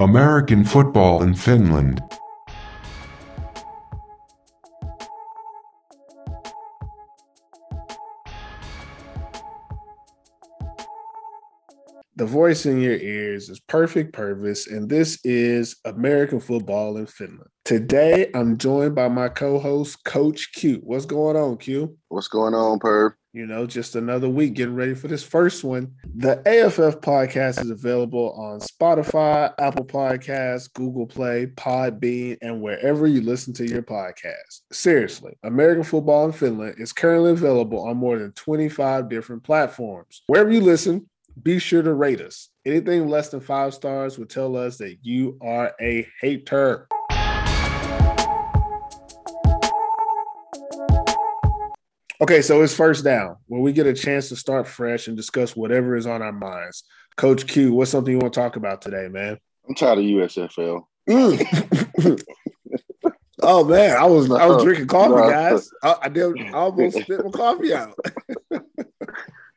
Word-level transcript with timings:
American 0.00 0.64
football 0.64 1.24
in 1.24 1.34
Finland. 1.34 2.17
The 12.18 12.26
voice 12.26 12.66
in 12.66 12.80
your 12.80 12.96
ears 12.96 13.48
is 13.48 13.60
Perfect 13.60 14.12
Purvis, 14.12 14.66
and 14.66 14.88
this 14.88 15.24
is 15.24 15.76
American 15.84 16.40
football 16.40 16.96
in 16.96 17.06
Finland. 17.06 17.48
Today, 17.64 18.28
I'm 18.34 18.58
joined 18.58 18.96
by 18.96 19.06
my 19.06 19.28
co 19.28 19.60
host, 19.60 20.02
Coach 20.02 20.52
Q. 20.52 20.80
What's 20.82 21.06
going 21.06 21.36
on, 21.36 21.58
Q? 21.58 21.96
What's 22.08 22.26
going 22.26 22.54
on, 22.54 22.80
Perv? 22.80 23.12
You 23.32 23.46
know, 23.46 23.68
just 23.68 23.94
another 23.94 24.28
week 24.28 24.54
getting 24.54 24.74
ready 24.74 24.94
for 24.94 25.06
this 25.06 25.22
first 25.22 25.62
one. 25.62 25.92
The 26.16 26.38
AFF 26.38 27.00
podcast 27.02 27.62
is 27.62 27.70
available 27.70 28.32
on 28.32 28.58
Spotify, 28.58 29.54
Apple 29.60 29.84
Podcasts, 29.84 30.72
Google 30.72 31.06
Play, 31.06 31.46
Podbean, 31.46 32.36
and 32.42 32.60
wherever 32.60 33.06
you 33.06 33.20
listen 33.20 33.54
to 33.54 33.64
your 33.64 33.82
podcast. 33.82 34.62
Seriously, 34.72 35.38
American 35.44 35.84
football 35.84 36.26
in 36.26 36.32
Finland 36.32 36.74
is 36.78 36.92
currently 36.92 37.30
available 37.30 37.86
on 37.86 37.96
more 37.96 38.18
than 38.18 38.32
25 38.32 39.08
different 39.08 39.44
platforms. 39.44 40.22
Wherever 40.26 40.50
you 40.50 40.62
listen, 40.62 41.08
be 41.42 41.58
sure 41.58 41.82
to 41.82 41.92
rate 41.92 42.20
us. 42.20 42.48
Anything 42.64 43.08
less 43.08 43.28
than 43.28 43.40
five 43.40 43.74
stars 43.74 44.18
would 44.18 44.30
tell 44.30 44.56
us 44.56 44.78
that 44.78 44.98
you 45.02 45.38
are 45.40 45.72
a 45.80 46.06
hater. 46.20 46.88
Okay, 52.20 52.42
so 52.42 52.62
it's 52.62 52.74
first 52.74 53.04
down 53.04 53.36
when 53.46 53.60
we 53.60 53.72
get 53.72 53.86
a 53.86 53.94
chance 53.94 54.28
to 54.30 54.36
start 54.36 54.66
fresh 54.66 55.06
and 55.06 55.16
discuss 55.16 55.54
whatever 55.54 55.94
is 55.94 56.06
on 56.06 56.20
our 56.20 56.32
minds. 56.32 56.82
Coach 57.16 57.46
Q, 57.46 57.72
what's 57.72 57.92
something 57.92 58.12
you 58.12 58.18
want 58.18 58.34
to 58.34 58.40
talk 58.40 58.56
about 58.56 58.82
today, 58.82 59.08
man? 59.08 59.38
I'm 59.68 59.74
tired 59.74 59.98
of 59.98 60.04
USFL. 60.04 60.82
Mm. 61.08 62.22
oh 63.42 63.64
man, 63.64 63.96
I 63.96 64.04
was 64.04 64.30
I 64.30 64.46
was 64.46 64.64
drinking 64.64 64.88
coffee, 64.88 65.30
guys. 65.30 65.70
I, 65.82 65.96
I 66.02 66.08
did 66.08 66.40
I 66.40 66.50
almost 66.50 66.98
spit 66.98 67.24
my 67.24 67.30
coffee 67.30 67.72
out. 67.72 67.96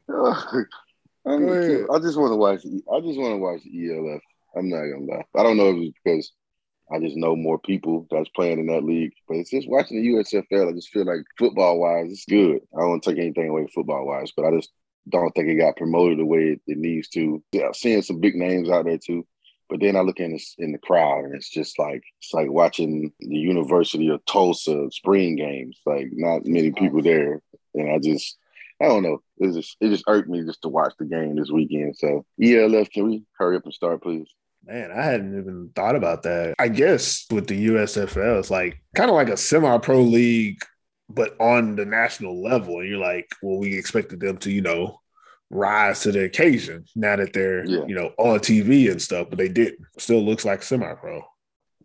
I 1.25 1.99
just 1.99 2.17
want 2.17 2.31
to 2.31 2.35
watch. 2.35 2.61
I 2.65 2.99
just 2.99 3.19
want 3.19 3.33
to 3.33 3.37
watch 3.37 3.61
the 3.63 3.91
ELF. 3.91 4.21
I'm 4.55 4.69
not 4.69 4.81
gonna 4.81 5.05
lie. 5.05 5.25
I 5.35 5.43
don't 5.43 5.57
know 5.57 5.69
if 5.69 5.77
it's 5.77 5.97
because 6.03 6.31
I 6.91 6.99
just 6.99 7.15
know 7.15 7.35
more 7.35 7.59
people 7.59 8.07
that's 8.11 8.29
playing 8.29 8.59
in 8.59 8.67
that 8.67 8.83
league, 8.83 9.13
but 9.27 9.37
it's 9.37 9.51
just 9.51 9.69
watching 9.69 10.01
the 10.01 10.09
USFL. 10.09 10.69
I 10.69 10.73
just 10.73 10.89
feel 10.89 11.05
like 11.05 11.23
football 11.37 11.79
wise, 11.79 12.11
it's 12.11 12.25
good. 12.25 12.61
I 12.77 12.81
don't 12.81 13.01
take 13.01 13.17
anything 13.17 13.49
away 13.49 13.67
football 13.73 14.05
wise, 14.05 14.31
but 14.35 14.45
I 14.45 14.51
just 14.51 14.71
don't 15.09 15.31
think 15.31 15.47
it 15.47 15.55
got 15.55 15.77
promoted 15.77 16.19
the 16.19 16.25
way 16.25 16.53
it, 16.53 16.61
it 16.67 16.77
needs 16.77 17.07
to. 17.09 17.41
Yeah, 17.53 17.71
seeing 17.73 18.01
some 18.01 18.19
big 18.19 18.35
names 18.35 18.69
out 18.69 18.85
there 18.85 18.97
too. 18.97 19.25
But 19.69 19.79
then 19.79 19.95
I 19.95 20.01
look 20.01 20.19
in 20.19 20.33
the, 20.33 20.41
in 20.57 20.73
the 20.73 20.77
crowd 20.79 21.23
and 21.23 21.33
it's 21.33 21.49
just 21.49 21.79
like 21.79 22.03
it's 22.19 22.33
like 22.33 22.51
watching 22.51 23.13
the 23.19 23.37
University 23.37 24.09
of 24.09 24.25
Tulsa 24.25 24.89
spring 24.91 25.37
games. 25.37 25.79
Like 25.85 26.09
not 26.11 26.45
many 26.45 26.71
people 26.71 27.01
there, 27.01 27.41
and 27.73 27.89
I 27.89 27.99
just 27.99 28.37
I 28.81 28.87
don't 28.87 29.03
know. 29.03 29.19
It 29.37 29.53
just 29.53 29.77
it 29.79 29.89
just 29.89 30.05
irked 30.07 30.29
me 30.29 30.43
just 30.43 30.61
to 30.63 30.69
watch 30.69 30.93
the 30.97 31.05
game 31.05 31.35
this 31.35 31.51
weekend. 31.51 31.95
So 31.95 32.25
ELF, 32.41 32.89
can 32.89 33.07
we 33.07 33.23
hurry 33.37 33.57
up 33.57 33.65
and 33.65 33.73
start, 33.73 34.01
please? 34.01 34.27
Man, 34.65 34.91
I 34.91 35.03
hadn't 35.03 35.37
even 35.37 35.71
thought 35.75 35.95
about 35.95 36.23
that. 36.23 36.55
I 36.59 36.67
guess 36.67 37.25
with 37.31 37.47
the 37.47 37.67
USFL, 37.67 38.39
it's 38.39 38.51
like 38.51 38.81
kind 38.95 39.09
of 39.09 39.15
like 39.15 39.29
a 39.29 39.37
semi-pro 39.37 40.01
league, 40.01 40.59
but 41.09 41.35
on 41.39 41.75
the 41.75 41.85
national 41.85 42.41
level. 42.43 42.79
And 42.79 42.89
you're 42.89 42.99
like, 42.99 43.29
well, 43.41 43.57
we 43.57 43.77
expected 43.77 44.19
them 44.19 44.37
to, 44.37 44.51
you 44.51 44.61
know, 44.61 44.99
rise 45.49 46.01
to 46.01 46.11
the 46.11 46.25
occasion 46.25 46.85
now 46.95 47.15
that 47.15 47.33
they're, 47.33 47.65
yeah. 47.65 47.85
you 47.87 47.95
know, 47.95 48.13
on 48.17 48.39
TV 48.39 48.91
and 48.91 49.01
stuff, 49.01 49.27
but 49.29 49.39
they 49.39 49.49
didn't. 49.49 49.79
Still 49.97 50.21
looks 50.23 50.45
like 50.45 50.61
semi-pro. 50.63 51.23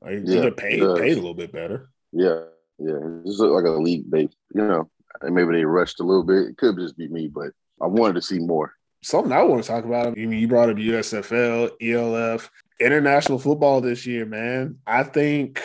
Like, 0.03 0.21
yeah, 0.25 0.41
they're 0.43 0.51
paid 0.51 0.81
paid 0.81 1.13
a 1.13 1.17
little 1.17 1.35
bit 1.35 1.53
better. 1.53 1.89
Yeah, 2.13 2.43
yeah. 2.79 2.99
This 3.25 3.39
looks 3.39 3.53
like 3.53 3.65
a 3.65 3.71
league 3.71 4.11
based, 4.11 4.37
you 4.55 4.63
know, 4.63 4.91
and 5.23 5.35
maybe 5.35 5.53
they 5.53 5.65
rushed 5.65 6.01
a 6.01 6.05
little 6.05 6.25
bit. 6.25 6.49
It 6.49 6.57
could 6.57 6.77
just 6.77 6.97
be 6.97 7.09
me, 7.09 7.29
but 7.29 7.51
I 7.81 7.87
wanted 7.87 8.15
to 8.15 8.23
see 8.23 8.39
more. 8.39 8.73
Something 9.03 9.33
I 9.33 9.43
want 9.43 9.63
to 9.63 9.69
talk 9.69 9.85
about. 9.85 10.07
I 10.07 10.11
mean, 10.11 10.33
you 10.33 10.49
brought 10.49 10.71
up 10.71 10.77
USFL, 10.77 11.71
ELF, 11.81 12.51
international 12.81 13.39
football 13.39 13.81
this 13.81 14.07
year, 14.07 14.27
man. 14.27 14.79
I 14.87 15.03
think 15.03 15.63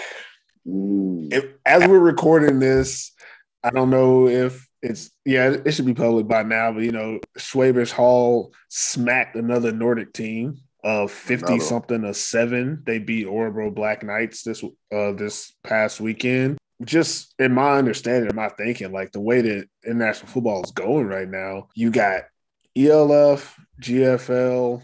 mm. 0.68 1.34
if, 1.34 1.46
as 1.66 1.88
we're 1.88 2.00
recording 2.00 2.60
this, 2.60 3.12
I 3.64 3.70
don't 3.70 3.90
know 3.90 4.28
if 4.28 4.68
it's 4.82 5.12
yeah, 5.26 5.56
it 5.66 5.72
should 5.72 5.86
be 5.86 5.94
public 5.94 6.28
by 6.28 6.44
now, 6.44 6.72
but 6.72 6.84
you 6.84 6.92
know, 6.92 7.20
Schwäbisch 7.38 7.92
Hall 7.92 8.54
smacked 8.70 9.36
another 9.36 9.72
Nordic 9.72 10.14
team 10.14 10.58
of 10.84 11.12
50 11.12 11.60
something 11.60 12.02
to 12.02 12.14
seven. 12.14 12.82
They 12.86 12.98
beat 12.98 13.28
Örebro 13.28 13.74
Black 13.74 14.04
Knights 14.04 14.44
this 14.44 14.64
uh 14.64 15.12
this 15.14 15.54
past 15.64 16.02
weekend 16.02 16.58
just 16.86 17.34
in 17.40 17.54
my 17.54 17.78
understanding, 17.78 18.30
in 18.30 18.36
my 18.36 18.50
thinking, 18.50 18.92
like 18.92 19.12
the 19.12 19.20
way 19.20 19.42
that 19.42 19.68
international 19.86 20.32
football 20.32 20.64
is 20.64 20.72
going 20.72 21.08
right 21.08 21.28
now, 21.28 21.68
you 21.76 21.92
got 21.92 22.24
ELF, 22.76 23.60
GFL, 23.82 24.82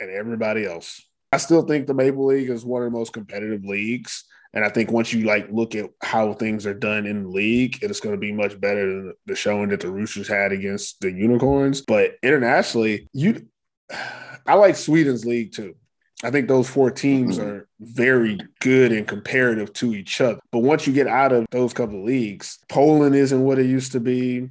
and 0.00 0.10
everybody 0.10 0.66
else. 0.66 1.02
I 1.32 1.36
still 1.36 1.62
think 1.62 1.86
the 1.86 1.94
Maple 1.94 2.26
League 2.26 2.50
is 2.50 2.64
one 2.64 2.82
of 2.82 2.92
the 2.92 2.98
most 2.98 3.12
competitive 3.12 3.64
leagues. 3.64 4.24
And 4.52 4.64
I 4.64 4.68
think 4.68 4.90
once 4.90 5.12
you 5.12 5.24
like 5.24 5.48
look 5.50 5.76
at 5.76 5.90
how 6.02 6.32
things 6.32 6.66
are 6.66 6.74
done 6.74 7.06
in 7.06 7.22
the 7.22 7.28
league, 7.28 7.78
it's 7.82 8.00
going 8.00 8.14
to 8.14 8.20
be 8.20 8.32
much 8.32 8.60
better 8.60 8.86
than 8.86 9.14
the 9.26 9.36
showing 9.36 9.68
that 9.68 9.80
the 9.80 9.90
Roosters 9.90 10.26
had 10.26 10.50
against 10.50 11.00
the 11.00 11.12
Unicorns. 11.12 11.82
But 11.82 12.16
internationally, 12.22 13.08
you, 13.12 13.46
I 14.46 14.54
like 14.54 14.74
Sweden's 14.74 15.24
league 15.24 15.52
too. 15.52 15.76
I 16.22 16.30
think 16.30 16.48
those 16.48 16.68
four 16.68 16.90
teams 16.90 17.38
mm-hmm. 17.38 17.48
are 17.48 17.68
very 17.80 18.38
good 18.60 18.92
and 18.92 19.06
comparative 19.06 19.72
to 19.74 19.94
each 19.94 20.20
other. 20.20 20.40
But 20.52 20.60
once 20.60 20.86
you 20.86 20.92
get 20.92 21.06
out 21.06 21.32
of 21.32 21.46
those 21.50 21.72
couple 21.72 22.00
of 22.00 22.04
leagues, 22.04 22.58
Poland 22.68 23.14
isn't 23.14 23.42
what 23.42 23.58
it 23.58 23.66
used 23.66 23.92
to 23.92 24.00
be. 24.00 24.48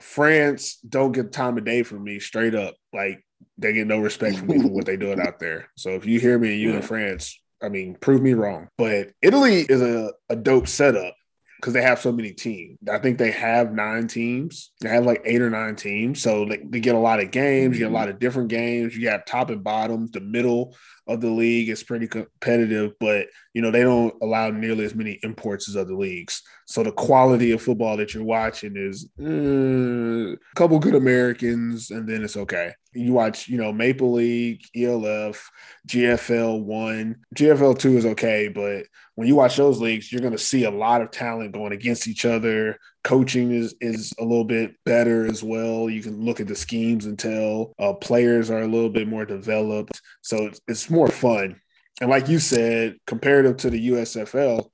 France 0.00 0.78
don't 0.88 1.12
get 1.12 1.32
time 1.32 1.58
of 1.58 1.64
day 1.64 1.82
for 1.82 1.98
me 1.98 2.20
straight 2.20 2.54
up. 2.54 2.76
Like 2.92 3.24
they 3.56 3.72
get 3.72 3.88
no 3.88 3.98
respect 3.98 4.38
for 4.38 4.44
me 4.44 4.60
for 4.60 4.68
what 4.68 4.86
they're 4.86 4.96
doing 4.96 5.20
out 5.20 5.40
there. 5.40 5.68
So 5.76 5.90
if 5.90 6.06
you 6.06 6.20
hear 6.20 6.38
me 6.38 6.52
and 6.52 6.60
you 6.60 6.74
in 6.74 6.82
France, 6.82 7.38
I 7.60 7.68
mean, 7.68 7.96
prove 7.96 8.22
me 8.22 8.34
wrong. 8.34 8.68
But 8.78 9.10
Italy 9.20 9.66
is 9.68 9.82
a, 9.82 10.12
a 10.28 10.36
dope 10.36 10.68
setup 10.68 11.14
because 11.56 11.74
they 11.74 11.82
have 11.82 11.98
so 11.98 12.12
many 12.12 12.32
teams. 12.32 12.78
I 12.88 12.98
think 12.98 13.18
they 13.18 13.32
have 13.32 13.72
nine 13.72 14.06
teams. 14.06 14.70
They 14.80 14.88
have 14.90 15.04
like 15.04 15.22
eight 15.24 15.42
or 15.42 15.50
nine 15.50 15.74
teams. 15.74 16.22
So 16.22 16.44
they, 16.44 16.58
they 16.58 16.78
get 16.78 16.94
a 16.94 17.00
lot 17.00 17.18
of 17.18 17.32
games. 17.32 17.76
You 17.76 17.86
get 17.86 17.90
a 17.90 17.94
lot 17.94 18.08
of 18.08 18.20
different 18.20 18.48
games. 18.48 18.96
You 18.96 19.08
have 19.08 19.24
top 19.24 19.50
and 19.50 19.64
bottoms. 19.64 20.12
The 20.12 20.20
middle 20.20 20.76
of 21.08 21.20
the 21.22 21.30
league 21.30 21.70
is 21.70 21.82
pretty 21.82 22.06
competitive, 22.06 22.92
but 23.00 23.26
you 23.54 23.62
know 23.62 23.70
they 23.70 23.82
don't 23.82 24.14
allow 24.22 24.50
nearly 24.50 24.84
as 24.84 24.94
many 24.94 25.18
imports 25.22 25.68
as 25.68 25.76
other 25.76 25.94
leagues. 25.94 26.42
So 26.66 26.82
the 26.82 26.92
quality 26.92 27.52
of 27.52 27.62
football 27.62 27.96
that 27.96 28.14
you're 28.14 28.24
watching 28.24 28.76
is 28.76 29.08
uh, 29.20 30.34
a 30.34 30.54
couple 30.54 30.78
good 30.78 30.94
Americans, 30.94 31.90
and 31.90 32.06
then 32.06 32.22
it's 32.22 32.36
okay. 32.36 32.74
You 32.92 33.12
watch, 33.12 33.48
you 33.48 33.56
know, 33.56 33.72
Maple 33.72 34.12
League, 34.12 34.62
ELF, 34.76 35.50
GFL 35.86 36.62
one, 36.62 37.16
GFL 37.34 37.78
two 37.78 37.96
is 37.96 38.06
okay, 38.06 38.48
but 38.48 38.84
when 39.14 39.26
you 39.26 39.34
watch 39.34 39.56
those 39.56 39.80
leagues, 39.80 40.12
you're 40.12 40.20
going 40.20 40.32
to 40.32 40.38
see 40.38 40.64
a 40.64 40.70
lot 40.70 41.00
of 41.00 41.10
talent 41.10 41.52
going 41.52 41.72
against 41.72 42.06
each 42.06 42.24
other. 42.24 42.78
Coaching 43.04 43.52
is 43.52 43.74
is 43.80 44.12
a 44.18 44.22
little 44.22 44.44
bit 44.44 44.74
better 44.84 45.26
as 45.26 45.42
well. 45.42 45.88
You 45.88 46.02
can 46.02 46.24
look 46.24 46.40
at 46.40 46.48
the 46.48 46.56
schemes 46.56 47.06
and 47.06 47.18
tell 47.18 47.72
uh, 47.78 47.94
players 47.94 48.50
are 48.50 48.62
a 48.62 48.68
little 48.68 48.90
bit 48.90 49.08
more 49.08 49.24
developed, 49.24 50.00
so 50.22 50.46
it's, 50.46 50.60
it's 50.68 50.90
more 50.90 51.08
fun. 51.08 51.60
And 52.00 52.10
like 52.10 52.28
you 52.28 52.38
said, 52.38 52.96
comparative 53.06 53.56
to 53.58 53.70
the 53.70 53.88
USFL, 53.90 54.68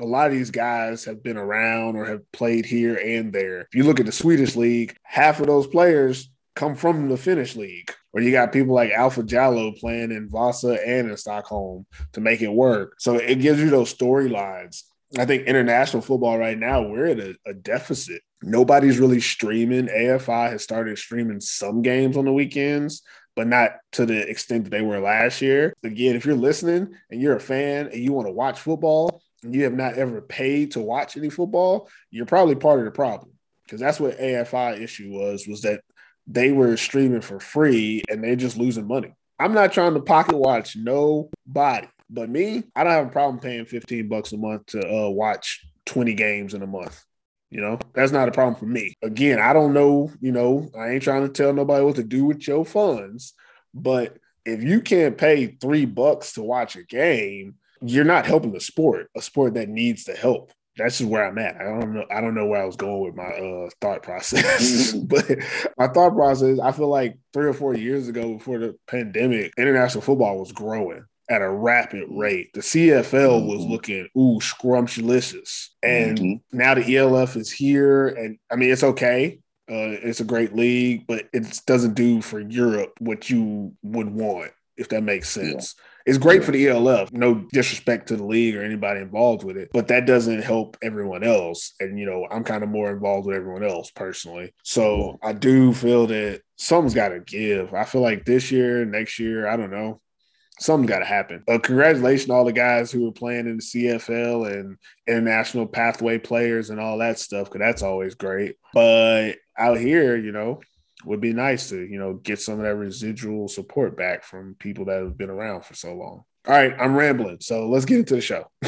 a 0.00 0.04
lot 0.04 0.28
of 0.28 0.32
these 0.32 0.50
guys 0.50 1.04
have 1.04 1.22
been 1.22 1.36
around 1.36 1.96
or 1.96 2.04
have 2.04 2.30
played 2.32 2.64
here 2.64 2.96
and 2.96 3.32
there. 3.32 3.62
If 3.62 3.74
you 3.74 3.84
look 3.84 4.00
at 4.00 4.06
the 4.06 4.12
Swedish 4.12 4.54
league, 4.54 4.96
half 5.02 5.40
of 5.40 5.46
those 5.46 5.66
players 5.66 6.30
come 6.54 6.74
from 6.74 7.08
the 7.08 7.16
Finnish 7.16 7.56
league. 7.56 7.92
Or 8.12 8.20
you 8.20 8.32
got 8.32 8.52
people 8.52 8.74
like 8.74 8.90
Alpha 8.90 9.22
Jallo 9.22 9.78
playing 9.78 10.10
in 10.10 10.28
Vasa 10.28 10.78
and 10.84 11.10
in 11.10 11.16
Stockholm 11.16 11.86
to 12.12 12.20
make 12.20 12.42
it 12.42 12.52
work. 12.52 12.94
So 12.98 13.14
it 13.14 13.40
gives 13.40 13.60
you 13.60 13.70
those 13.70 13.94
storylines. 13.94 14.82
I 15.16 15.24
think 15.24 15.46
international 15.46 16.02
football 16.02 16.38
right 16.38 16.58
now, 16.58 16.82
we're 16.82 17.06
at 17.06 17.20
a, 17.20 17.34
a 17.46 17.54
deficit. 17.54 18.20
Nobody's 18.42 18.98
really 18.98 19.20
streaming. 19.20 19.86
AFI 19.86 20.50
has 20.50 20.62
started 20.62 20.98
streaming 20.98 21.40
some 21.40 21.80
games 21.80 22.16
on 22.16 22.26
the 22.26 22.32
weekends, 22.32 23.02
but 23.34 23.46
not 23.46 23.72
to 23.92 24.04
the 24.04 24.28
extent 24.28 24.64
that 24.64 24.70
they 24.70 24.82
were 24.82 25.00
last 25.00 25.40
year. 25.40 25.72
Again, 25.82 26.14
if 26.14 26.26
you're 26.26 26.34
listening 26.34 26.94
and 27.10 27.22
you're 27.22 27.36
a 27.36 27.40
fan 27.40 27.86
and 27.86 28.02
you 28.02 28.12
want 28.12 28.28
to 28.28 28.32
watch 28.32 28.60
football 28.60 29.22
and 29.42 29.54
you 29.54 29.64
have 29.64 29.72
not 29.72 29.94
ever 29.94 30.20
paid 30.20 30.72
to 30.72 30.80
watch 30.80 31.16
any 31.16 31.30
football, 31.30 31.88
you're 32.10 32.26
probably 32.26 32.56
part 32.56 32.78
of 32.78 32.84
the 32.84 32.90
problem 32.90 33.32
because 33.64 33.80
that's 33.80 34.00
what 34.00 34.18
AFI 34.18 34.80
issue 34.80 35.10
was 35.10 35.46
was 35.46 35.62
that 35.62 35.80
they 36.26 36.52
were 36.52 36.76
streaming 36.76 37.22
for 37.22 37.40
free 37.40 38.02
and 38.10 38.22
they're 38.22 38.36
just 38.36 38.58
losing 38.58 38.86
money. 38.86 39.14
I'm 39.38 39.54
not 39.54 39.72
trying 39.72 39.94
to 39.94 40.00
pocket 40.00 40.36
watch 40.36 40.76
nobody, 40.76 41.88
but 42.10 42.30
me, 42.30 42.64
I 42.74 42.84
don't 42.84 42.92
have 42.92 43.06
a 43.06 43.10
problem 43.10 43.40
paying 43.40 43.64
15 43.64 44.08
bucks 44.08 44.32
a 44.32 44.36
month 44.36 44.66
to 44.66 44.80
uh, 44.80 45.08
watch 45.08 45.66
20 45.86 46.14
games 46.14 46.54
in 46.54 46.62
a 46.62 46.66
month. 46.66 47.04
You 47.50 47.62
know, 47.62 47.78
that's 47.94 48.12
not 48.12 48.28
a 48.28 48.32
problem 48.32 48.56
for 48.56 48.66
me. 48.66 48.94
Again, 49.02 49.38
I 49.38 49.52
don't 49.52 49.72
know, 49.72 50.12
you 50.20 50.32
know, 50.32 50.70
I 50.78 50.90
ain't 50.90 51.02
trying 51.02 51.22
to 51.22 51.32
tell 51.32 51.52
nobody 51.52 51.82
what 51.82 51.96
to 51.96 52.04
do 52.04 52.26
with 52.26 52.46
your 52.46 52.64
funds, 52.64 53.32
but 53.72 54.18
if 54.44 54.62
you 54.62 54.80
can't 54.80 55.16
pay 55.16 55.46
three 55.46 55.86
bucks 55.86 56.34
to 56.34 56.42
watch 56.42 56.76
a 56.76 56.82
game, 56.82 57.54
you're 57.80 58.04
not 58.04 58.26
helping 58.26 58.52
the 58.52 58.60
sport, 58.60 59.08
a 59.16 59.22
sport 59.22 59.54
that 59.54 59.68
needs 59.68 60.04
the 60.04 60.14
help. 60.14 60.52
That's 60.76 60.98
just 60.98 61.10
where 61.10 61.26
I'm 61.26 61.38
at. 61.38 61.56
I 61.56 61.64
don't 61.64 61.92
know. 61.92 62.04
I 62.10 62.20
don't 62.20 62.34
know 62.34 62.46
where 62.46 62.62
I 62.62 62.66
was 62.66 62.76
going 62.76 63.00
with 63.00 63.16
my 63.16 63.24
uh, 63.24 63.68
thought 63.80 64.02
process, 64.02 64.92
but 64.92 65.26
my 65.76 65.88
thought 65.88 66.14
process. 66.14 66.60
I 66.60 66.72
feel 66.72 66.88
like 66.88 67.18
three 67.32 67.48
or 67.48 67.52
four 67.52 67.74
years 67.74 68.08
ago, 68.08 68.34
before 68.34 68.58
the 68.58 68.76
pandemic, 68.86 69.52
international 69.56 70.02
football 70.02 70.38
was 70.38 70.52
growing 70.52 71.04
at 71.28 71.42
a 71.42 71.50
rapid 71.50 72.04
rate. 72.10 72.50
The 72.54 72.62
CFL 72.62 73.46
was 73.46 73.64
Mhm. 73.64 73.70
looking 73.70 74.08
ooh 74.16 74.40
scrumptious, 74.40 75.70
and 75.82 76.18
Mhm. 76.18 76.40
now 76.52 76.74
the 76.74 76.84
ELF 76.96 77.36
is 77.36 77.50
here, 77.52 78.08
and 78.08 78.38
I 78.50 78.56
mean 78.56 78.70
it's 78.70 78.84
okay. 78.84 79.40
Uh, 79.70 79.92
it's 80.02 80.20
a 80.20 80.24
great 80.24 80.54
league, 80.54 81.06
but 81.06 81.28
it 81.34 81.60
doesn't 81.66 81.94
do 81.94 82.22
for 82.22 82.40
Europe 82.40 82.92
what 83.00 83.28
you 83.28 83.74
would 83.82 84.08
want, 84.10 84.50
if 84.78 84.88
that 84.88 85.02
makes 85.02 85.28
sense. 85.28 85.74
It's 86.06 86.16
great 86.16 86.40
Yeah. 86.40 86.46
for 86.46 86.52
the 86.52 86.66
ELF, 86.68 87.12
no 87.12 87.46
disrespect 87.52 88.08
to 88.08 88.16
the 88.16 88.24
league 88.24 88.56
or 88.56 88.62
anybody 88.62 89.00
involved 89.00 89.44
with 89.44 89.58
it, 89.58 89.68
but 89.74 89.88
that 89.88 90.06
doesn't 90.06 90.40
help 90.40 90.78
everyone 90.82 91.22
else. 91.22 91.74
And, 91.80 91.98
you 91.98 92.06
know, 92.06 92.26
I'm 92.30 92.44
kind 92.44 92.62
of 92.62 92.70
more 92.70 92.90
involved 92.90 93.26
with 93.26 93.36
everyone 93.36 93.62
else 93.62 93.90
personally. 93.90 94.54
So 94.62 95.18
I 95.22 95.34
do 95.34 95.74
feel 95.74 96.06
that 96.06 96.40
something's 96.56 96.94
got 96.94 97.10
to 97.10 97.20
give. 97.20 97.74
I 97.74 97.84
feel 97.84 98.00
like 98.00 98.24
this 98.24 98.50
year, 98.50 98.86
next 98.86 99.18
year, 99.18 99.46
I 99.46 99.58
don't 99.58 99.70
know, 99.70 100.00
something's 100.60 100.90
got 100.90 101.00
to 101.00 101.04
happen. 101.04 101.42
Uh, 101.48 101.58
congratulations 101.58 102.30
all 102.30 102.44
the 102.44 102.52
guys 102.52 102.90
who 102.90 103.08
are 103.08 103.12
playing 103.12 103.46
in 103.46 103.56
the 103.56 103.62
CFL 103.62 104.52
and 104.52 104.76
international 105.06 105.66
pathway 105.66 106.18
players 106.18 106.70
and 106.70 106.80
all 106.80 106.98
that 106.98 107.18
stuff, 107.18 107.48
because 107.48 107.60
that's 107.60 107.82
always 107.82 108.14
great. 108.14 108.56
But 108.74 109.36
out 109.56 109.78
here, 109.78 110.16
you 110.16 110.32
know, 110.32 110.60
would 111.04 111.20
be 111.20 111.32
nice 111.32 111.68
to, 111.70 111.80
you 111.80 111.98
know, 111.98 112.14
get 112.14 112.40
some 112.40 112.58
of 112.58 112.64
that 112.64 112.74
residual 112.74 113.48
support 113.48 113.96
back 113.96 114.24
from 114.24 114.56
people 114.58 114.86
that 114.86 115.00
have 115.00 115.16
been 115.16 115.30
around 115.30 115.64
for 115.64 115.74
so 115.74 115.94
long. 115.94 116.24
All 116.46 116.54
right, 116.54 116.74
I'm 116.78 116.96
rambling. 116.96 117.38
So 117.40 117.68
let's 117.68 117.84
get 117.84 117.98
into 117.98 118.16
the 118.16 118.20
show. 118.20 118.50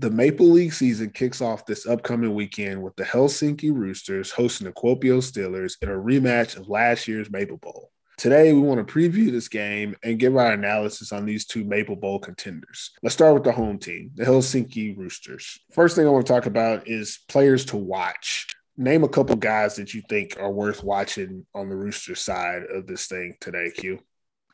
The 0.00 0.10
Maple 0.10 0.48
League 0.48 0.72
season 0.72 1.10
kicks 1.10 1.42
off 1.42 1.66
this 1.66 1.86
upcoming 1.86 2.32
weekend 2.32 2.82
with 2.82 2.96
the 2.96 3.04
Helsinki 3.04 3.70
Roosters 3.70 4.30
hosting 4.30 4.66
the 4.66 4.72
Kuopio 4.72 5.18
Steelers 5.18 5.74
in 5.82 5.90
a 5.90 5.92
rematch 5.92 6.56
of 6.56 6.70
last 6.70 7.06
year's 7.06 7.30
Maple 7.30 7.58
Bowl. 7.58 7.90
Today, 8.16 8.54
we 8.54 8.60
want 8.60 8.88
to 8.88 8.90
preview 8.90 9.30
this 9.30 9.48
game 9.48 9.94
and 10.02 10.18
give 10.18 10.38
our 10.38 10.52
analysis 10.52 11.12
on 11.12 11.26
these 11.26 11.44
two 11.44 11.64
Maple 11.64 11.96
Bowl 11.96 12.18
contenders. 12.18 12.92
Let's 13.02 13.14
start 13.14 13.34
with 13.34 13.44
the 13.44 13.52
home 13.52 13.78
team, 13.78 14.12
the 14.14 14.24
Helsinki 14.24 14.96
Roosters. 14.96 15.60
First 15.74 15.96
thing 15.96 16.06
I 16.06 16.10
want 16.10 16.26
to 16.26 16.32
talk 16.32 16.46
about 16.46 16.88
is 16.88 17.18
players 17.28 17.66
to 17.66 17.76
watch. 17.76 18.46
Name 18.78 19.04
a 19.04 19.08
couple 19.08 19.36
guys 19.36 19.76
that 19.76 19.92
you 19.92 20.00
think 20.08 20.38
are 20.40 20.50
worth 20.50 20.82
watching 20.82 21.44
on 21.54 21.68
the 21.68 21.76
Rooster 21.76 22.14
side 22.14 22.62
of 22.72 22.86
this 22.86 23.06
thing 23.06 23.36
today, 23.38 23.70
Q. 23.70 24.00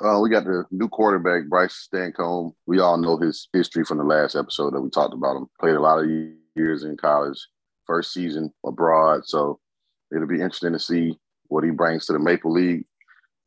Uh, 0.05 0.21
we 0.21 0.29
got 0.29 0.45
the 0.45 0.65
new 0.71 0.89
quarterback, 0.89 1.49
Bryce 1.49 1.89
Stancomb. 1.91 2.53
We 2.67 2.81
all 2.81 2.99
know 2.99 3.17
his 3.17 3.49
history 3.53 3.85
from 3.85 3.99
the 3.99 4.05
last 4.05 4.37
episode 4.37 4.75
that 4.75 4.81
we 4.81 4.91
talked 4.91 5.15
about 5.15 5.37
him. 5.37 5.47
Played 5.59 5.77
a 5.77 5.81
lot 5.81 5.99
of 5.99 6.11
years 6.55 6.85
in 6.85 6.97
college, 6.99 7.39
first 7.87 8.13
season 8.13 8.53
abroad. 8.65 9.23
So 9.25 9.59
it'll 10.15 10.27
be 10.27 10.37
interesting 10.37 10.75
to 10.75 10.79
see 10.79 11.19
what 11.49 11.65
he 11.65 11.71
brings 11.71 12.05
to 12.07 12.13
the 12.13 12.19
Maple 12.19 12.53
League. 12.53 12.85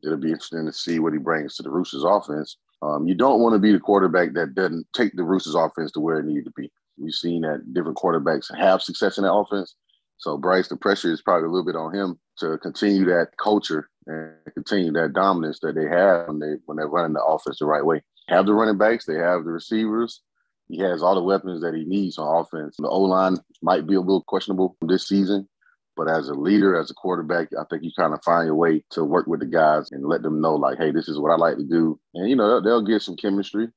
It'll 0.04 0.18
be 0.18 0.32
interesting 0.32 0.66
to 0.66 0.74
see 0.74 0.98
what 0.98 1.14
he 1.14 1.20
brings 1.20 1.56
to 1.56 1.64
the 1.64 1.70
Roosters 1.70 2.04
offense. 2.04 2.58
Um, 2.82 3.08
you 3.08 3.14
don't 3.14 3.42
want 3.42 3.54
to 3.54 3.60
be 3.60 3.72
the 3.72 3.80
quarterback 3.80 4.34
that 4.34 4.56
doesn't 4.56 4.88
take 4.96 5.16
the 5.16 5.24
Roosters 5.24 5.56
offense 5.56 5.92
to 5.92 6.00
where 6.00 6.20
it 6.20 6.26
needed 6.26 6.46
to 6.46 6.54
be. 6.56 6.72
We've 6.98 7.14
seen 7.14 7.42
that 7.42 7.74
different 7.74 7.98
quarterbacks 7.98 8.56
have 8.58 8.82
success 8.82 9.18
in 9.18 9.24
that 9.24 9.34
offense. 9.34 9.76
So 10.18 10.38
Bryce, 10.38 10.68
the 10.68 10.78
pressure 10.78 11.12
is 11.12 11.22
probably 11.22 11.48
a 11.48 11.52
little 11.52 11.66
bit 11.66 11.76
on 11.76 11.94
him 11.94 12.20
to 12.40 12.58
continue 12.58 13.06
that 13.06 13.38
culture 13.38 13.90
and 14.10 14.54
continue 14.54 14.92
that 14.94 15.14
dominance 15.14 15.60
that 15.62 15.76
they 15.76 15.86
have 15.86 16.28
when 16.28 16.40
they 16.40 16.58
when 16.66 16.78
they're 16.78 16.88
running 16.88 17.14
the 17.14 17.24
offense 17.24 17.60
the 17.60 17.66
right 17.66 17.86
way. 17.86 18.02
Have 18.28 18.46
the 18.46 18.54
running 18.54 18.78
backs, 18.78 19.06
they 19.06 19.16
have 19.16 19.44
the 19.44 19.52
receivers. 19.52 20.22
He 20.68 20.80
has 20.80 21.02
all 21.02 21.16
the 21.16 21.24
weapons 21.24 21.62
that 21.62 21.74
he 21.74 21.84
needs 21.86 22.18
on 22.18 22.42
offense. 22.42 22.76
The 22.78 22.88
O 22.88 23.02
line 23.02 23.38
might 23.62 23.88
be 23.88 23.96
a 23.96 24.00
little 24.00 24.24
questionable 24.24 24.78
this 24.82 25.08
season, 25.08 25.50
but 25.98 26.08
as 26.08 26.30
a 26.30 26.34
leader, 26.34 26.80
as 26.80 26.92
a 26.92 26.94
quarterback, 26.94 27.50
I 27.60 27.64
think 27.70 27.84
you 27.84 27.92
kind 27.98 28.14
of 28.14 28.24
find 28.24 28.46
your 28.46 28.56
way 28.56 28.84
to 28.92 29.04
work 29.04 29.26
with 29.26 29.40
the 29.40 29.48
guys 29.48 29.92
and 29.92 30.06
let 30.06 30.22
them 30.22 30.42
know, 30.42 30.56
like, 30.56 30.78
hey, 30.78 30.92
this 30.92 31.10
is 31.10 31.18
what 31.18 31.32
I 31.32 31.38
like 31.38 31.58
to 31.58 31.64
do. 31.64 32.00
And, 32.14 32.30
you 32.30 32.36
know, 32.36 32.48
they'll, 32.48 32.62
they'll 32.62 32.86
get 32.86 33.02
some 33.02 33.16
chemistry. 33.16 33.70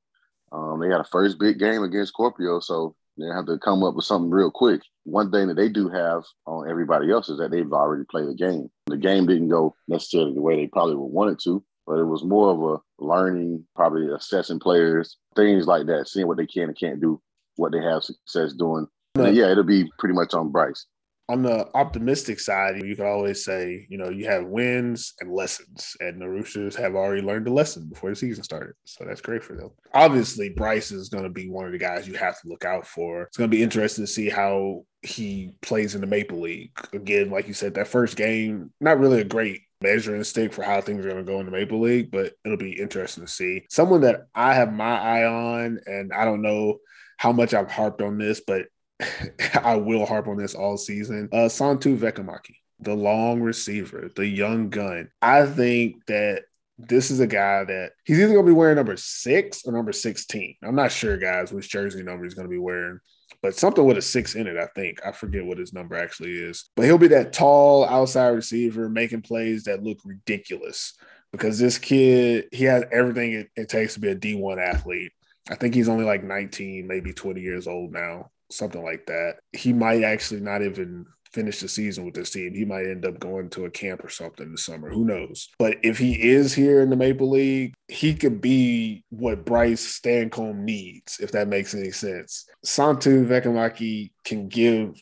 Um, 0.53 0.81
they 0.81 0.89
got 0.89 1.01
a 1.01 1.05
first 1.05 1.39
big 1.39 1.59
game 1.59 1.83
against 1.83 2.15
Kuopio, 2.15 2.63
so 2.63 2.95
they 3.19 3.27
have 3.27 3.47
to 3.47 3.59
come 3.59 3.83
up 3.83 3.95
with 3.95 4.05
something 4.05 4.31
real 4.31 4.51
quick. 4.51 4.81
One 5.05 5.31
thing 5.31 5.49
that 5.49 5.55
they 5.55 5.69
do 5.69 5.89
have 5.89 6.23
on 6.47 6.69
everybody 6.69 7.11
else 7.11 7.29
is 7.29 7.39
that 7.39 7.51
they've 7.51 7.73
already 7.73 8.05
played 8.11 8.29
the 8.29 8.35
game. 8.35 8.71
The 8.87 8.97
game 8.97 9.27
didn't 9.27 9.49
go 9.49 9.75
necessarily 9.89 10.35
the 10.35 10.41
way 10.41 10.57
they 10.57 10.67
probably 10.69 10.97
would 10.97 11.07
want 11.07 11.33
it 11.33 11.41
to, 11.45 11.63
but 11.87 11.99
it 11.99 12.05
was 12.05 12.25
more 12.25 12.51
of 12.51 12.63
a 12.63 13.05
learning, 13.05 13.65
probably 13.75 14.09
assessing 14.13 14.61
players, 14.61 15.17
things 15.37 15.67
like 15.67 15.87
that, 15.87 16.09
seeing 16.09 16.27
what 16.27 16.37
they 16.37 16.47
can 16.47 16.65
and 16.65 16.79
can't 16.79 17.01
do, 17.01 17.21
what 17.57 17.73
they 17.73 17.83
have 17.83 18.05
success 18.05 18.53
doing. 18.53 18.87
And 19.15 19.37
yeah, 19.37 19.51
it'll 19.51 19.65
be 19.65 19.91
pretty 19.99 20.15
much 20.15 20.33
on 20.33 20.51
Bryce. 20.51 20.87
On 21.29 21.43
the 21.43 21.69
optimistic 21.75 22.41
side, 22.41 22.83
you 22.83 22.97
could 22.97 23.07
always 23.07 23.45
say, 23.45 23.87
you 23.89 23.97
know, 23.97 24.11
you 24.11 24.27
have 24.27 24.45
wins 24.45 25.15
and 25.21 25.33
lessons, 25.33 25.97
and 26.01 26.21
the 26.21 26.29
Roosters 26.29 26.77
have 26.77 26.95
already 26.95 27.23
learned 27.23 27.47
the 27.47 27.53
lesson 27.53 27.89
before 27.89 28.11
the 28.11 28.17
season 28.17 28.45
started. 28.45 28.75
So 28.85 29.05
that's 29.05 29.21
great 29.21 29.45
for 29.45 29.55
them. 29.55 29.71
Obviously, 29.95 30.51
Bryce 30.51 30.91
is 30.91 31.09
going 31.09 31.25
to 31.25 31.31
be 31.31 31.49
one 31.49 31.67
of 31.67 31.73
the 31.73 31.79
guys 31.79 32.09
you 32.09 32.15
have 32.15 32.41
to 32.41 32.49
look 32.49 32.65
out 32.65 32.87
for. 32.87 33.23
It's 33.23 33.37
going 33.37 33.51
to 33.51 33.57
be 33.57 33.63
interesting 33.63 34.05
to 34.05 34.11
see 34.11 34.29
how 34.29 34.85
he 35.03 35.53
plays 35.63 35.95
in 35.95 36.01
the 36.01 36.07
Maple 36.07 36.41
League. 36.41 36.73
Again, 36.93 37.31
like 37.31 37.49
you 37.49 37.55
said, 37.55 37.75
that 37.75 37.89
first 37.89 38.17
game, 38.17 38.73
not 38.81 38.99
really 38.99 39.21
a 39.21 39.25
great 39.25 39.63
measuring 39.81 40.25
stick 40.25 40.53
for 40.53 40.63
how 40.63 40.81
things 40.81 41.05
are 41.05 41.11
going 41.11 41.25
to 41.25 41.33
go 41.33 41.41
in 41.41 41.47
the 41.47 41.53
Maple 41.53 41.81
League, 41.81 42.11
but 42.11 42.35
it'll 42.45 42.57
be 42.57 42.81
interesting 42.81 43.25
to 43.25 43.31
see. 43.31 43.65
Someone 43.69 44.03
that 44.03 44.27
I 44.35 44.55
have 44.55 44.73
my 44.73 44.99
eye 44.99 45.25
on, 45.25 45.81
and 45.87 46.13
I 46.13 46.25
don't 46.25 46.43
know 46.43 46.79
how 47.17 47.33
much 47.33 47.55
I've 47.55 47.71
harped 47.71 48.03
on 48.03 48.19
this, 48.19 48.41
but 48.47 48.67
I 49.63 49.77
will 49.77 50.07
harp 50.07 50.29
on 50.29 50.37
this 50.37 50.55
all 50.55 50.77
season. 50.77 51.29
Uh, 51.33 51.49
Santu 51.49 51.97
Vekamaki, 51.97 52.57
the 52.81 52.95
long 52.95 53.41
receiver, 53.41 54.11
the 54.15 54.27
young 54.27 54.71
gun. 54.71 55.11
I 55.21 55.47
think 55.47 56.05
that 56.07 56.45
this 56.79 57.11
is 57.11 57.21
a 57.21 57.27
guy 57.27 57.65
that 57.65 57.93
he's 58.05 58.19
either 58.19 58.33
going 58.33 58.47
to 58.47 58.53
be 58.53 58.57
wearing 58.57 58.77
number 58.77 58.97
six 58.97 59.65
or 59.65 59.73
number 59.73 59.93
16. 59.93 60.57
I'm 60.63 60.75
not 60.75 60.93
sure, 60.93 61.17
guys, 61.17 61.53
which 61.53 61.71
jersey 61.71 62.03
number 62.03 62.25
he's 62.25 62.35
going 62.35 62.49
to 62.49 62.53
be 62.53 62.59
wearing, 62.59 62.99
but 63.41 63.57
something 63.57 63.85
with 63.85 63.99
a 63.99 64.03
six 64.03 64.35
in 64.35 64.47
it, 64.47 64.57
I 64.57 64.67
think. 64.75 65.05
I 65.05 65.13
forget 65.13 65.45
what 65.45 65.59
his 65.59 65.73
number 65.73 65.97
actually 65.97 66.33
is. 66.33 66.71
But 66.75 66.87
he'll 66.87 66.99
be 66.99 67.09
that 67.09 67.33
tall 67.33 67.85
outside 67.85 68.29
receiver 68.29 68.89
making 68.89 69.23
plays 69.23 69.65
that 69.65 69.83
look 69.83 69.99
ridiculous 70.05 70.95
because 71.31 71.59
this 71.59 71.79
kid, 71.79 72.47
he 72.53 72.65
has 72.65 72.85
everything 72.91 73.33
it, 73.33 73.51
it 73.57 73.69
takes 73.69 73.95
to 73.95 74.01
be 74.01 74.09
a 74.09 74.17
D1 74.17 74.59
athlete. 74.59 75.13
I 75.51 75.57
think 75.57 75.75
he's 75.75 75.89
only 75.89 76.05
like 76.05 76.23
19, 76.23 76.87
maybe 76.87 77.13
20 77.13 77.41
years 77.41 77.67
old 77.67 77.93
now 77.93 78.31
something 78.53 78.83
like 78.83 79.07
that. 79.07 79.37
He 79.53 79.73
might 79.73 80.03
actually 80.03 80.41
not 80.41 80.63
even 80.63 81.07
finish 81.33 81.61
the 81.61 81.69
season 81.69 82.05
with 82.05 82.15
this 82.15 82.31
team. 82.31 82.55
He 82.55 82.65
might 82.65 82.87
end 82.87 83.07
up 83.07 83.19
going 83.19 83.49
to 83.51 83.65
a 83.65 83.71
camp 83.71 84.05
or 84.05 84.09
something 84.11 84.51
this 84.51 84.67
summer. 84.67 84.91
Who 84.91 85.05
knows? 85.05 85.49
But 85.59 85.79
if 85.83 85.99
he 85.99 86.31
is 86.31 86.55
here 86.55 86.83
in 86.83 86.91
the 86.91 86.97
Maple 86.97 87.31
League, 87.31 87.75
he 87.89 88.15
could 88.15 88.41
be 88.41 89.05
what 89.09 89.45
Bryce 89.45 89.99
Stancomb 89.99 90.59
needs, 90.59 91.19
if 91.21 91.33
that 91.33 91.49
makes 91.49 91.75
any 91.75 91.91
sense. 91.91 92.47
Santu 92.65 93.27
Vekamaki 93.27 94.13
can 94.25 94.49
give 94.49 95.01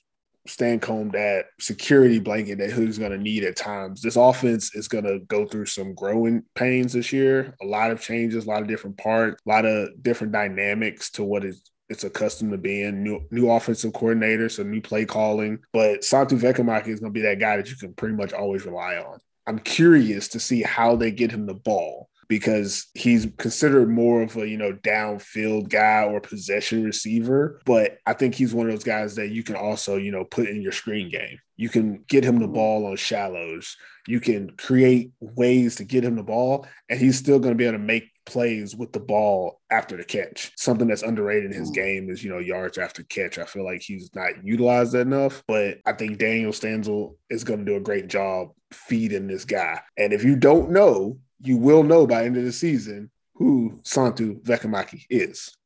Stancomb 0.48 1.12
that 1.12 1.46
security 1.58 2.18
blanket 2.18 2.58
that 2.58 2.72
he's 2.72 2.98
going 2.98 3.12
to 3.12 3.18
need 3.18 3.44
at 3.44 3.56
times. 3.56 4.00
This 4.00 4.16
offense 4.16 4.74
is 4.74 4.88
going 4.88 5.04
to 5.04 5.20
go 5.20 5.46
through 5.46 5.66
some 5.66 5.94
growing 5.94 6.44
pains 6.54 6.92
this 6.92 7.12
year. 7.12 7.54
A 7.62 7.66
lot 7.66 7.90
of 7.90 8.00
changes, 8.00 8.46
a 8.46 8.48
lot 8.48 8.62
of 8.62 8.68
different 8.68 8.96
parts, 8.96 9.40
a 9.44 9.48
lot 9.48 9.66
of 9.66 10.02
different 10.02 10.32
dynamics 10.32 11.10
to 11.12 11.24
what 11.24 11.44
it's 11.90 12.04
accustomed 12.04 12.52
to 12.52 12.58
being 12.58 13.02
new 13.02 13.20
new 13.30 13.50
offensive 13.50 13.92
coordinator, 13.92 14.48
so 14.48 14.62
new 14.62 14.80
play 14.80 15.04
calling. 15.04 15.58
But 15.72 16.00
Santu 16.00 16.40
Vekamaki 16.40 16.88
is 16.88 17.00
going 17.00 17.12
to 17.12 17.18
be 17.18 17.22
that 17.22 17.40
guy 17.40 17.56
that 17.56 17.68
you 17.68 17.76
can 17.76 17.92
pretty 17.92 18.14
much 18.14 18.32
always 18.32 18.64
rely 18.64 18.96
on. 18.96 19.18
I'm 19.46 19.58
curious 19.58 20.28
to 20.28 20.40
see 20.40 20.62
how 20.62 20.96
they 20.96 21.10
get 21.10 21.32
him 21.32 21.46
the 21.46 21.54
ball 21.54 22.08
because 22.30 22.86
he's 22.94 23.26
considered 23.38 23.90
more 23.90 24.22
of 24.22 24.36
a 24.36 24.48
you 24.48 24.56
know 24.56 24.72
downfield 24.72 25.68
guy 25.68 26.04
or 26.04 26.20
possession 26.20 26.84
receiver 26.84 27.60
but 27.66 27.98
i 28.06 28.12
think 28.12 28.36
he's 28.36 28.54
one 28.54 28.66
of 28.66 28.72
those 28.72 28.84
guys 28.84 29.16
that 29.16 29.30
you 29.30 29.42
can 29.42 29.56
also 29.56 29.96
you 29.96 30.12
know 30.12 30.24
put 30.24 30.48
in 30.48 30.62
your 30.62 30.70
screen 30.70 31.10
game 31.10 31.40
you 31.56 31.68
can 31.68 32.04
get 32.06 32.24
him 32.24 32.38
the 32.38 32.44
mm-hmm. 32.44 32.54
ball 32.54 32.86
on 32.86 32.94
shallows 32.94 33.76
you 34.06 34.20
can 34.20 34.48
create 34.56 35.10
ways 35.18 35.74
to 35.74 35.84
get 35.84 36.04
him 36.04 36.14
the 36.14 36.22
ball 36.22 36.66
and 36.88 37.00
he's 37.00 37.18
still 37.18 37.40
going 37.40 37.52
to 37.52 37.58
be 37.58 37.64
able 37.64 37.76
to 37.76 37.84
make 37.84 38.09
plays 38.26 38.76
with 38.76 38.92
the 38.92 39.00
ball 39.00 39.60
after 39.70 39.96
the 39.96 40.04
catch. 40.04 40.52
Something 40.56 40.88
that's 40.88 41.02
underrated 41.02 41.52
in 41.52 41.56
his 41.56 41.70
mm. 41.70 41.74
game 41.74 42.10
is 42.10 42.22
you 42.22 42.30
know 42.30 42.38
yards 42.38 42.78
after 42.78 43.02
catch. 43.04 43.38
I 43.38 43.44
feel 43.44 43.64
like 43.64 43.82
he's 43.82 44.14
not 44.14 44.44
utilized 44.44 44.94
enough 44.94 45.42
but 45.46 45.78
i 45.86 45.92
think 45.92 46.18
daniel 46.18 46.52
stanzel 46.52 47.16
is 47.28 47.44
going 47.44 47.58
to 47.60 47.64
do 47.64 47.76
a 47.76 47.80
great 47.80 48.08
job 48.08 48.48
feeding 48.72 49.26
this 49.26 49.44
guy. 49.44 49.80
And 49.96 50.12
if 50.12 50.22
you 50.24 50.36
don't 50.36 50.70
know 50.70 51.18
you 51.42 51.56
will 51.56 51.82
know 51.82 52.06
by 52.06 52.24
end 52.24 52.36
of 52.36 52.44
the 52.44 52.52
season 52.52 53.10
who 53.34 53.80
Santu 53.82 54.42
Vekamaki 54.42 55.06
is. 55.08 55.56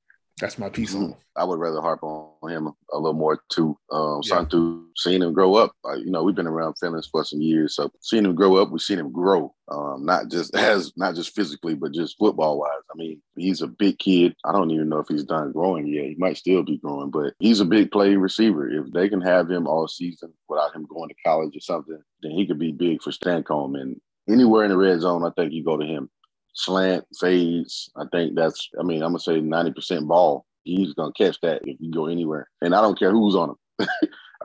That's 0.41 0.59
my 0.59 0.69
piece 0.69 0.97
on. 0.97 1.15
I 1.37 1.45
would 1.45 1.61
rather 1.61 1.81
harp 1.81 2.03
on 2.03 2.51
him 2.51 2.73
a 2.93 2.99
little 2.99 3.13
more 3.13 3.41
too. 3.51 3.79
Um, 3.93 4.21
yeah. 4.25 4.37
Santu, 4.37 4.85
seeing 4.97 5.23
him 5.23 5.33
grow 5.33 5.55
up, 5.55 5.73
uh, 5.89 5.95
you 5.95 6.11
know, 6.11 6.25
we've 6.25 6.35
been 6.35 6.49
around 6.49 6.75
Finland 6.75 7.07
for 7.11 7.25
some 7.25 7.41
years, 7.41 7.77
so 7.77 7.91
seeing 8.01 8.25
him 8.25 8.35
grow 8.35 8.57
up, 8.57 8.71
we've 8.71 8.81
seen 8.81 8.99
him 8.99 9.13
grow. 9.13 9.55
Um, 9.69 10.05
not 10.05 10.31
just 10.31 10.55
as 10.57 10.93
not 10.97 11.15
just 11.15 11.35
physically, 11.37 11.75
but 11.75 11.93
just 11.93 12.19
football 12.19 12.59
wise. 12.59 12.83
I 12.93 12.97
mean, 12.97 13.23
he's 13.37 13.63
a 13.63 13.69
big 13.69 13.99
kid. 14.01 14.35
I 14.45 14.51
don't 14.51 14.73
even 14.73 14.89
know 14.89 14.99
if 14.99 15.09
he's 15.09 15.25
done 15.25 15.53
growing 15.53 15.87
yet. 15.87 16.07
He 16.07 16.17
might 16.19 16.37
still 16.37 16.65
be 16.65 16.79
growing, 16.79 17.11
but 17.11 17.35
he's 17.39 17.61
a 17.61 17.65
big 17.65 17.93
play 17.93 18.17
receiver. 18.17 18.69
If 18.69 18.93
they 18.93 19.09
can 19.09 19.21
have 19.21 19.49
him 19.49 19.69
all 19.69 19.87
season 19.87 20.33
without 20.49 20.75
him 20.75 20.87
going 20.87 21.11
to 21.11 21.15
college 21.25 21.57
or 21.57 21.61
something, 21.61 22.01
then 22.23 22.33
he 22.33 22.45
could 22.45 22.59
be 22.59 22.73
big 22.73 23.03
for 23.03 23.13
Stancomb. 23.13 23.81
And 23.81 24.01
anywhere 24.29 24.65
in 24.65 24.71
the 24.71 24.77
red 24.77 25.01
zone, 25.01 25.25
I 25.25 25.31
think 25.31 25.53
you 25.53 25.65
go 25.65 25.77
to 25.77 25.87
him 25.87 26.11
slant, 26.55 27.05
fades. 27.21 27.91
I 27.97 28.05
think 28.11 28.35
that's, 28.35 28.71
I 28.79 28.83
mean, 28.83 29.03
I'm 29.03 29.13
going 29.13 29.19
to 29.19 29.23
say 29.23 29.41
90% 29.41 30.09
ball. 30.09 30.47
He's 30.63 30.95
going 30.95 31.13
to 31.13 31.25
catch 31.25 31.39
that 31.43 31.63
if 31.65 31.77
you 31.79 31.93
go 31.93 32.07
anywhere. 32.07 32.49
And 32.63 32.75
I 32.75 32.81
don't 32.81 32.99
care 32.99 33.11
who's 33.11 33.35
on 33.35 33.51
him. 33.51 33.89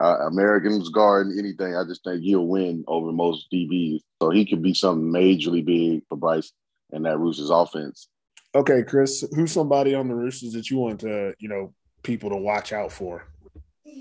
uh, 0.00 0.26
Americans 0.26 0.90
guard 0.90 1.28
anything. 1.38 1.74
I 1.74 1.84
just 1.84 2.04
think 2.04 2.22
he'll 2.22 2.46
win 2.46 2.84
over 2.86 3.10
most 3.12 3.46
DBs. 3.52 4.00
So 4.20 4.30
he 4.30 4.44
could 4.44 4.62
be 4.62 4.74
something 4.74 5.10
majorly 5.10 5.64
big 5.64 6.02
for 6.08 6.16
Bryce 6.16 6.52
and 6.92 7.06
that 7.06 7.18
Roosters 7.18 7.50
offense. 7.50 8.08
Okay, 8.54 8.82
Chris, 8.82 9.24
who's 9.34 9.52
somebody 9.52 9.94
on 9.94 10.08
the 10.08 10.14
Roosters 10.14 10.52
that 10.54 10.70
you 10.70 10.78
want 10.78 11.00
to, 11.00 11.32
you 11.38 11.48
know, 11.48 11.72
people 12.02 12.30
to 12.30 12.36
watch 12.36 12.72
out 12.72 12.90
for? 12.90 13.26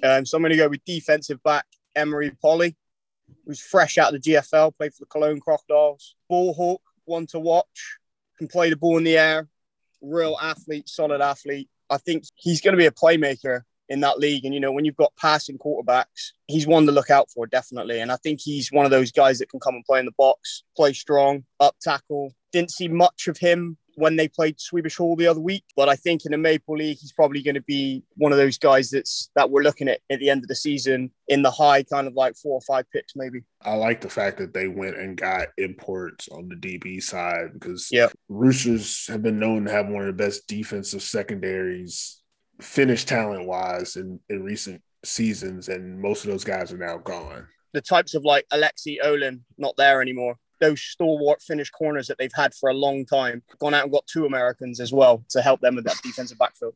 Um, 0.03 0.25
so 0.25 0.37
I'm 0.37 0.41
going 0.41 0.51
to 0.51 0.57
go 0.57 0.69
with 0.69 0.83
defensive 0.85 1.41
back 1.43 1.65
Emery 1.95 2.31
Polly, 2.41 2.75
who's 3.45 3.61
fresh 3.61 3.97
out 3.97 4.13
of 4.13 4.21
the 4.21 4.31
GFL, 4.31 4.75
played 4.75 4.93
for 4.93 5.01
the 5.01 5.05
Cologne 5.05 5.39
Crocodiles. 5.39 6.15
Ball 6.27 6.53
hawk, 6.53 6.81
one 7.05 7.27
to 7.27 7.39
watch, 7.39 7.98
can 8.39 8.47
play 8.47 8.71
the 8.71 8.75
ball 8.75 8.97
in 8.97 9.03
the 9.03 9.17
air, 9.17 9.47
real 10.01 10.35
athlete, 10.41 10.89
solid 10.89 11.21
athlete. 11.21 11.69
I 11.91 11.97
think 11.97 12.23
he's 12.35 12.61
going 12.61 12.73
to 12.73 12.77
be 12.77 12.87
a 12.87 12.91
playmaker 12.91 13.61
in 13.89 13.99
that 13.99 14.17
league. 14.17 14.45
And, 14.45 14.53
you 14.53 14.59
know, 14.59 14.71
when 14.71 14.85
you've 14.85 14.95
got 14.95 15.15
passing 15.17 15.57
quarterbacks, 15.57 16.31
he's 16.47 16.65
one 16.65 16.85
to 16.85 16.91
look 16.91 17.09
out 17.09 17.29
for, 17.29 17.45
definitely. 17.45 17.99
And 17.99 18.11
I 18.11 18.15
think 18.17 18.39
he's 18.41 18.71
one 18.71 18.85
of 18.85 18.91
those 18.91 19.11
guys 19.11 19.39
that 19.39 19.49
can 19.49 19.59
come 19.59 19.75
and 19.75 19.85
play 19.85 19.99
in 19.99 20.05
the 20.05 20.11
box, 20.17 20.63
play 20.75 20.93
strong, 20.93 21.43
up 21.59 21.75
tackle. 21.81 22.33
Didn't 22.51 22.71
see 22.71 22.87
much 22.87 23.27
of 23.27 23.37
him 23.37 23.77
when 23.99 24.15
they 24.15 24.27
played 24.27 24.57
Schwäbisch 24.57 24.97
Hall 24.97 25.15
the 25.15 25.27
other 25.27 25.39
week. 25.39 25.63
But 25.75 25.89
I 25.89 25.95
think 25.95 26.25
in 26.25 26.31
the 26.31 26.37
Maple 26.37 26.77
League, 26.77 26.97
he's 26.99 27.11
probably 27.11 27.43
going 27.43 27.55
to 27.55 27.61
be 27.61 28.01
one 28.15 28.31
of 28.31 28.37
those 28.37 28.57
guys 28.57 28.89
that's 28.89 29.29
that 29.35 29.49
we're 29.49 29.61
looking 29.61 29.89
at 29.89 29.99
at 30.09 30.19
the 30.19 30.29
end 30.29 30.43
of 30.43 30.47
the 30.47 30.55
season 30.55 31.11
in 31.27 31.41
the 31.41 31.51
high 31.51 31.83
kind 31.83 32.07
of 32.07 32.13
like 32.13 32.35
four 32.37 32.53
or 32.53 32.61
five 32.61 32.85
picks, 32.91 33.15
maybe. 33.15 33.41
I 33.61 33.75
like 33.75 34.01
the 34.01 34.09
fact 34.09 34.37
that 34.37 34.53
they 34.53 34.67
went 34.67 34.97
and 34.97 35.17
got 35.17 35.49
imports 35.57 36.29
on 36.29 36.47
the 36.47 36.55
DB 36.55 37.03
side 37.03 37.53
because 37.53 37.89
yeah. 37.91 38.07
Roosters 38.29 39.07
have 39.07 39.21
been 39.21 39.39
known 39.39 39.65
to 39.65 39.71
have 39.71 39.89
one 39.89 40.01
of 40.01 40.07
the 40.07 40.23
best 40.23 40.47
defensive 40.47 41.01
secondaries, 41.01 42.21
finish 42.61 43.03
talent 43.03 43.45
wise, 43.45 43.97
in, 43.97 44.19
in 44.29 44.43
recent 44.43 44.81
seasons, 45.03 45.67
and 45.67 46.01
most 46.01 46.23
of 46.23 46.31
those 46.31 46.45
guys 46.45 46.71
are 46.71 46.77
now 46.77 46.97
gone. 46.97 47.47
The 47.73 47.81
types 47.81 48.15
of 48.15 48.23
like 48.23 48.45
Alexi 48.51 48.97
Olin 49.03 49.43
not 49.57 49.75
there 49.77 50.01
anymore 50.01 50.37
those 50.59 50.81
stalwart 50.81 51.41
Finnish 51.41 51.69
corners 51.69 52.07
that 52.07 52.17
they've 52.17 52.31
had 52.33 52.53
for 52.53 52.69
a 52.69 52.73
long 52.73 53.05
time. 53.05 53.41
Gone 53.59 53.73
out 53.73 53.83
and 53.83 53.91
got 53.91 54.07
two 54.07 54.25
Americans 54.25 54.79
as 54.79 54.91
well 54.91 55.23
to 55.29 55.41
help 55.41 55.61
them 55.61 55.75
with 55.75 55.85
that 55.85 55.99
defensive 56.03 56.37
backfield. 56.37 56.75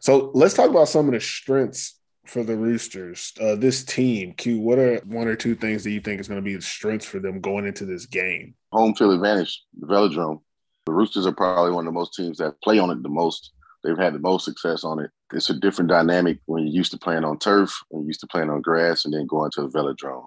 So 0.00 0.32
let's 0.34 0.54
talk 0.54 0.68
about 0.68 0.88
some 0.88 1.06
of 1.06 1.14
the 1.14 1.20
strengths 1.20 2.00
for 2.26 2.42
the 2.42 2.56
Roosters. 2.56 3.32
Uh, 3.40 3.54
this 3.54 3.84
team, 3.84 4.34
Q, 4.34 4.60
what 4.60 4.78
are 4.78 4.96
one 5.04 5.28
or 5.28 5.36
two 5.36 5.54
things 5.54 5.84
that 5.84 5.90
you 5.90 6.00
think 6.00 6.20
is 6.20 6.28
going 6.28 6.40
to 6.40 6.44
be 6.44 6.56
the 6.56 6.62
strengths 6.62 7.06
for 7.06 7.20
them 7.20 7.40
going 7.40 7.66
into 7.66 7.84
this 7.84 8.06
game? 8.06 8.54
Home 8.72 8.94
field 8.94 9.14
advantage, 9.14 9.62
the 9.78 9.86
velodrome. 9.86 10.40
The 10.86 10.92
Roosters 10.92 11.26
are 11.26 11.32
probably 11.32 11.70
one 11.70 11.86
of 11.86 11.92
the 11.92 11.98
most 11.98 12.14
teams 12.14 12.38
that 12.38 12.60
play 12.62 12.80
on 12.80 12.90
it 12.90 13.02
the 13.02 13.08
most. 13.08 13.52
They've 13.82 13.98
had 13.98 14.14
the 14.14 14.18
most 14.18 14.44
success 14.44 14.84
on 14.84 15.00
it. 15.00 15.10
It's 15.32 15.50
a 15.50 15.58
different 15.58 15.90
dynamic 15.90 16.38
when 16.46 16.64
you're 16.64 16.74
used 16.74 16.92
to 16.92 16.98
playing 16.98 17.24
on 17.24 17.38
turf, 17.38 17.72
you're 17.90 18.04
used 18.04 18.20
to 18.20 18.26
playing 18.26 18.50
on 18.50 18.60
grass, 18.60 19.04
and 19.04 19.12
then 19.12 19.26
going 19.26 19.50
to 19.52 19.62
the 19.62 19.68
velodrome. 19.68 20.26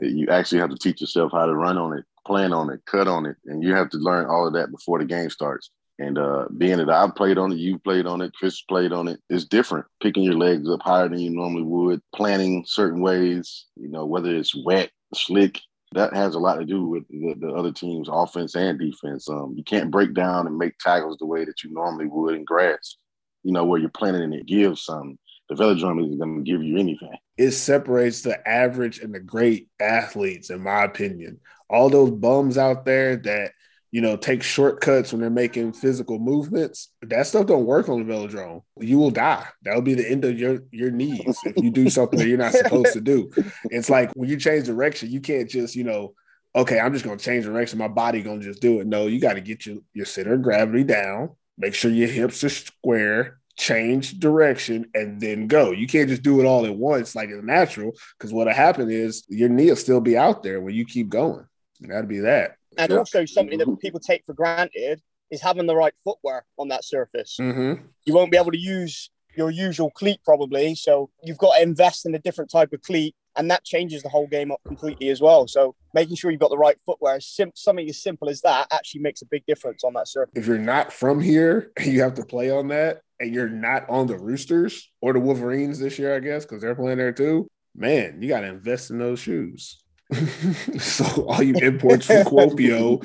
You 0.00 0.28
actually 0.28 0.60
have 0.60 0.70
to 0.70 0.78
teach 0.78 1.00
yourself 1.00 1.32
how 1.32 1.46
to 1.46 1.54
run 1.54 1.78
on 1.78 1.96
it, 1.96 2.04
plan 2.26 2.52
on 2.52 2.70
it, 2.70 2.80
cut 2.86 3.08
on 3.08 3.26
it, 3.26 3.36
and 3.46 3.62
you 3.62 3.74
have 3.74 3.90
to 3.90 3.98
learn 3.98 4.26
all 4.26 4.46
of 4.46 4.54
that 4.54 4.70
before 4.70 4.98
the 4.98 5.04
game 5.04 5.30
starts. 5.30 5.70
And 5.98 6.18
uh, 6.18 6.46
being 6.56 6.78
that 6.78 6.90
I've 6.90 7.14
played 7.14 7.38
on 7.38 7.52
it, 7.52 7.58
you've 7.58 7.84
played 7.84 8.06
on 8.06 8.22
it, 8.22 8.32
Chris 8.34 8.62
played 8.62 8.92
on 8.92 9.06
it, 9.06 9.20
it's 9.28 9.44
different. 9.44 9.86
Picking 10.02 10.24
your 10.24 10.34
legs 10.34 10.68
up 10.68 10.80
higher 10.82 11.08
than 11.08 11.18
you 11.18 11.30
normally 11.30 11.62
would, 11.62 12.00
planning 12.14 12.64
certain 12.66 13.00
ways, 13.00 13.66
you 13.76 13.88
know, 13.88 14.06
whether 14.06 14.34
it's 14.34 14.54
wet, 14.64 14.90
slick, 15.14 15.60
that 15.94 16.14
has 16.14 16.34
a 16.34 16.38
lot 16.38 16.56
to 16.56 16.64
do 16.64 16.86
with 16.86 17.06
the, 17.08 17.34
the, 17.38 17.52
other 17.52 17.72
team's 17.72 18.08
offense 18.10 18.54
and 18.54 18.78
defense. 18.78 19.28
Um, 19.28 19.54
you 19.56 19.64
can't 19.64 19.90
break 19.90 20.14
down 20.14 20.46
and 20.46 20.56
make 20.56 20.78
tackles 20.78 21.18
the 21.18 21.26
way 21.26 21.44
that 21.44 21.62
you 21.62 21.72
normally 21.72 22.06
would 22.06 22.34
in 22.34 22.44
grass. 22.44 22.96
You 23.42 23.52
know 23.52 23.64
where 23.64 23.80
you're 23.80 23.90
planting 23.90 24.22
and 24.22 24.34
it 24.34 24.46
gives 24.46 24.84
some. 24.84 25.18
The 25.48 25.56
velodrome 25.56 26.02
isn't 26.04 26.18
going 26.18 26.44
to 26.44 26.50
give 26.50 26.62
you 26.62 26.78
anything. 26.78 27.14
It 27.36 27.50
separates 27.52 28.22
the 28.22 28.46
average 28.48 29.00
and 29.00 29.14
the 29.14 29.20
great 29.20 29.68
athletes, 29.80 30.50
in 30.50 30.62
my 30.62 30.84
opinion. 30.84 31.40
All 31.68 31.90
those 31.90 32.10
bums 32.10 32.56
out 32.56 32.84
there 32.84 33.16
that 33.16 33.52
you 33.92 34.00
know, 34.00 34.16
take 34.16 34.42
shortcuts 34.42 35.12
when 35.12 35.20
they're 35.20 35.30
making 35.30 35.74
physical 35.74 36.18
movements. 36.18 36.88
That 37.02 37.26
stuff 37.26 37.46
don't 37.46 37.66
work 37.66 37.88
on 37.90 38.04
the 38.04 38.12
velodrome. 38.12 38.62
You 38.80 38.98
will 38.98 39.10
die. 39.10 39.46
That'll 39.62 39.82
be 39.82 39.94
the 39.94 40.10
end 40.10 40.24
of 40.24 40.38
your 40.38 40.62
your 40.72 40.90
knees 40.90 41.38
if 41.44 41.62
you 41.62 41.70
do 41.70 41.88
something 41.90 42.18
that 42.18 42.26
you're 42.26 42.38
not 42.38 42.54
supposed 42.54 42.94
to 42.94 43.00
do. 43.02 43.30
It's 43.64 43.90
like 43.90 44.10
when 44.14 44.30
you 44.30 44.38
change 44.38 44.66
direction, 44.66 45.10
you 45.10 45.20
can't 45.20 45.48
just, 45.48 45.76
you 45.76 45.84
know, 45.84 46.14
okay, 46.56 46.80
I'm 46.80 46.94
just 46.94 47.04
gonna 47.04 47.18
change 47.18 47.44
direction. 47.44 47.78
My 47.78 47.88
body 47.88 48.22
gonna 48.22 48.40
just 48.40 48.62
do 48.62 48.80
it. 48.80 48.86
No, 48.86 49.06
you 49.06 49.20
got 49.20 49.34
to 49.34 49.42
get 49.42 49.66
your, 49.66 49.76
your 49.92 50.06
center 50.06 50.34
of 50.34 50.42
gravity 50.42 50.84
down, 50.84 51.36
make 51.58 51.74
sure 51.74 51.90
your 51.90 52.08
hips 52.08 52.42
are 52.44 52.48
square, 52.48 53.40
change 53.58 54.18
direction, 54.18 54.86
and 54.94 55.20
then 55.20 55.48
go. 55.48 55.70
You 55.70 55.86
can't 55.86 56.08
just 56.08 56.22
do 56.22 56.40
it 56.40 56.46
all 56.46 56.64
at 56.64 56.74
once 56.74 57.14
like 57.14 57.28
it's 57.28 57.44
natural, 57.44 57.92
because 58.18 58.32
what'll 58.32 58.54
happen 58.54 58.90
is 58.90 59.24
your 59.28 59.50
knee 59.50 59.68
will 59.68 59.76
still 59.76 60.00
be 60.00 60.16
out 60.16 60.42
there 60.42 60.62
when 60.62 60.74
you 60.74 60.86
keep 60.86 61.10
going. 61.10 61.44
That'd 61.80 62.08
be 62.08 62.20
that. 62.20 62.56
And 62.78 62.90
yeah. 62.90 62.98
also 62.98 63.24
something 63.24 63.58
that 63.58 63.78
people 63.80 64.00
take 64.00 64.24
for 64.24 64.34
granted 64.34 65.00
is 65.30 65.40
having 65.40 65.66
the 65.66 65.74
right 65.74 65.94
footwear 66.04 66.44
on 66.58 66.68
that 66.68 66.84
surface. 66.84 67.36
Mm-hmm. 67.40 67.84
You 68.04 68.14
won't 68.14 68.30
be 68.30 68.36
able 68.36 68.52
to 68.52 68.58
use 68.58 69.10
your 69.36 69.50
usual 69.50 69.90
cleat 69.90 70.20
probably, 70.24 70.74
so 70.74 71.10
you've 71.22 71.38
got 71.38 71.56
to 71.56 71.62
invest 71.62 72.04
in 72.06 72.14
a 72.14 72.18
different 72.18 72.50
type 72.50 72.72
of 72.74 72.82
cleat, 72.82 73.14
and 73.34 73.50
that 73.50 73.64
changes 73.64 74.02
the 74.02 74.10
whole 74.10 74.26
game 74.26 74.52
up 74.52 74.60
completely 74.66 75.08
as 75.08 75.22
well. 75.22 75.48
So 75.48 75.74
making 75.94 76.16
sure 76.16 76.30
you've 76.30 76.40
got 76.40 76.50
the 76.50 76.58
right 76.58 76.76
footwear, 76.84 77.18
sim- 77.20 77.52
something 77.54 77.88
as 77.88 78.02
simple 78.02 78.28
as 78.28 78.42
that, 78.42 78.66
actually 78.70 79.00
makes 79.00 79.22
a 79.22 79.26
big 79.26 79.44
difference 79.46 79.84
on 79.84 79.94
that 79.94 80.08
surface. 80.08 80.34
If 80.36 80.46
you're 80.46 80.58
not 80.58 80.92
from 80.92 81.20
here, 81.20 81.72
you 81.84 82.02
have 82.02 82.14
to 82.14 82.26
play 82.26 82.50
on 82.50 82.68
that, 82.68 83.00
and 83.20 83.34
you're 83.34 83.48
not 83.48 83.88
on 83.88 84.06
the 84.06 84.18
Roosters 84.18 84.90
or 85.00 85.14
the 85.14 85.20
Wolverines 85.20 85.78
this 85.78 85.98
year, 85.98 86.14
I 86.14 86.20
guess, 86.20 86.44
because 86.44 86.60
they're 86.60 86.74
playing 86.74 86.98
there 86.98 87.12
too. 87.12 87.48
Man, 87.74 88.20
you 88.20 88.28
got 88.28 88.40
to 88.40 88.48
invest 88.48 88.90
in 88.90 88.98
those 88.98 89.18
shoes. 89.18 89.82
so 90.78 91.04
all 91.24 91.42
you 91.42 91.54
imports 91.54 92.06
from 92.06 92.24
Kuopio, 92.24 93.02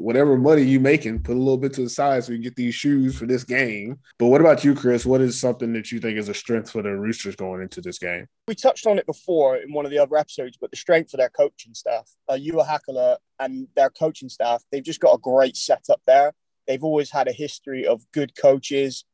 whatever 0.00 0.36
money 0.36 0.62
you 0.62 0.80
making, 0.80 1.22
put 1.22 1.36
a 1.36 1.38
little 1.38 1.58
bit 1.58 1.72
to 1.74 1.82
the 1.82 1.88
side 1.88 2.24
so 2.24 2.32
you 2.32 2.38
get 2.38 2.56
these 2.56 2.74
shoes 2.74 3.16
for 3.16 3.26
this 3.26 3.44
game. 3.44 3.98
But 4.18 4.26
what 4.26 4.40
about 4.40 4.64
you, 4.64 4.74
Chris? 4.74 5.06
What 5.06 5.20
is 5.20 5.40
something 5.40 5.72
that 5.74 5.92
you 5.92 6.00
think 6.00 6.18
is 6.18 6.28
a 6.28 6.34
strength 6.34 6.70
for 6.70 6.82
the 6.82 6.90
Roosters 6.90 7.36
going 7.36 7.62
into 7.62 7.80
this 7.80 7.98
game? 7.98 8.26
We 8.48 8.54
touched 8.54 8.86
on 8.86 8.98
it 8.98 9.06
before 9.06 9.56
in 9.56 9.72
one 9.72 9.84
of 9.84 9.90
the 9.90 9.98
other 9.98 10.16
episodes, 10.16 10.56
but 10.60 10.70
the 10.70 10.76
strength 10.76 11.14
of 11.14 11.18
their 11.18 11.30
coaching 11.30 11.74
staff, 11.74 12.10
uh, 12.28 12.34
Juha 12.34 12.66
Hakala 12.66 13.18
and 13.38 13.68
their 13.76 13.90
coaching 13.90 14.28
staff, 14.28 14.64
they've 14.72 14.82
just 14.82 15.00
got 15.00 15.14
a 15.14 15.18
great 15.18 15.56
setup 15.56 16.00
there. 16.06 16.32
They've 16.66 16.84
always 16.84 17.10
had 17.10 17.28
a 17.28 17.32
history 17.32 17.86
of 17.86 18.02
good 18.12 18.34
coaches. 18.36 19.04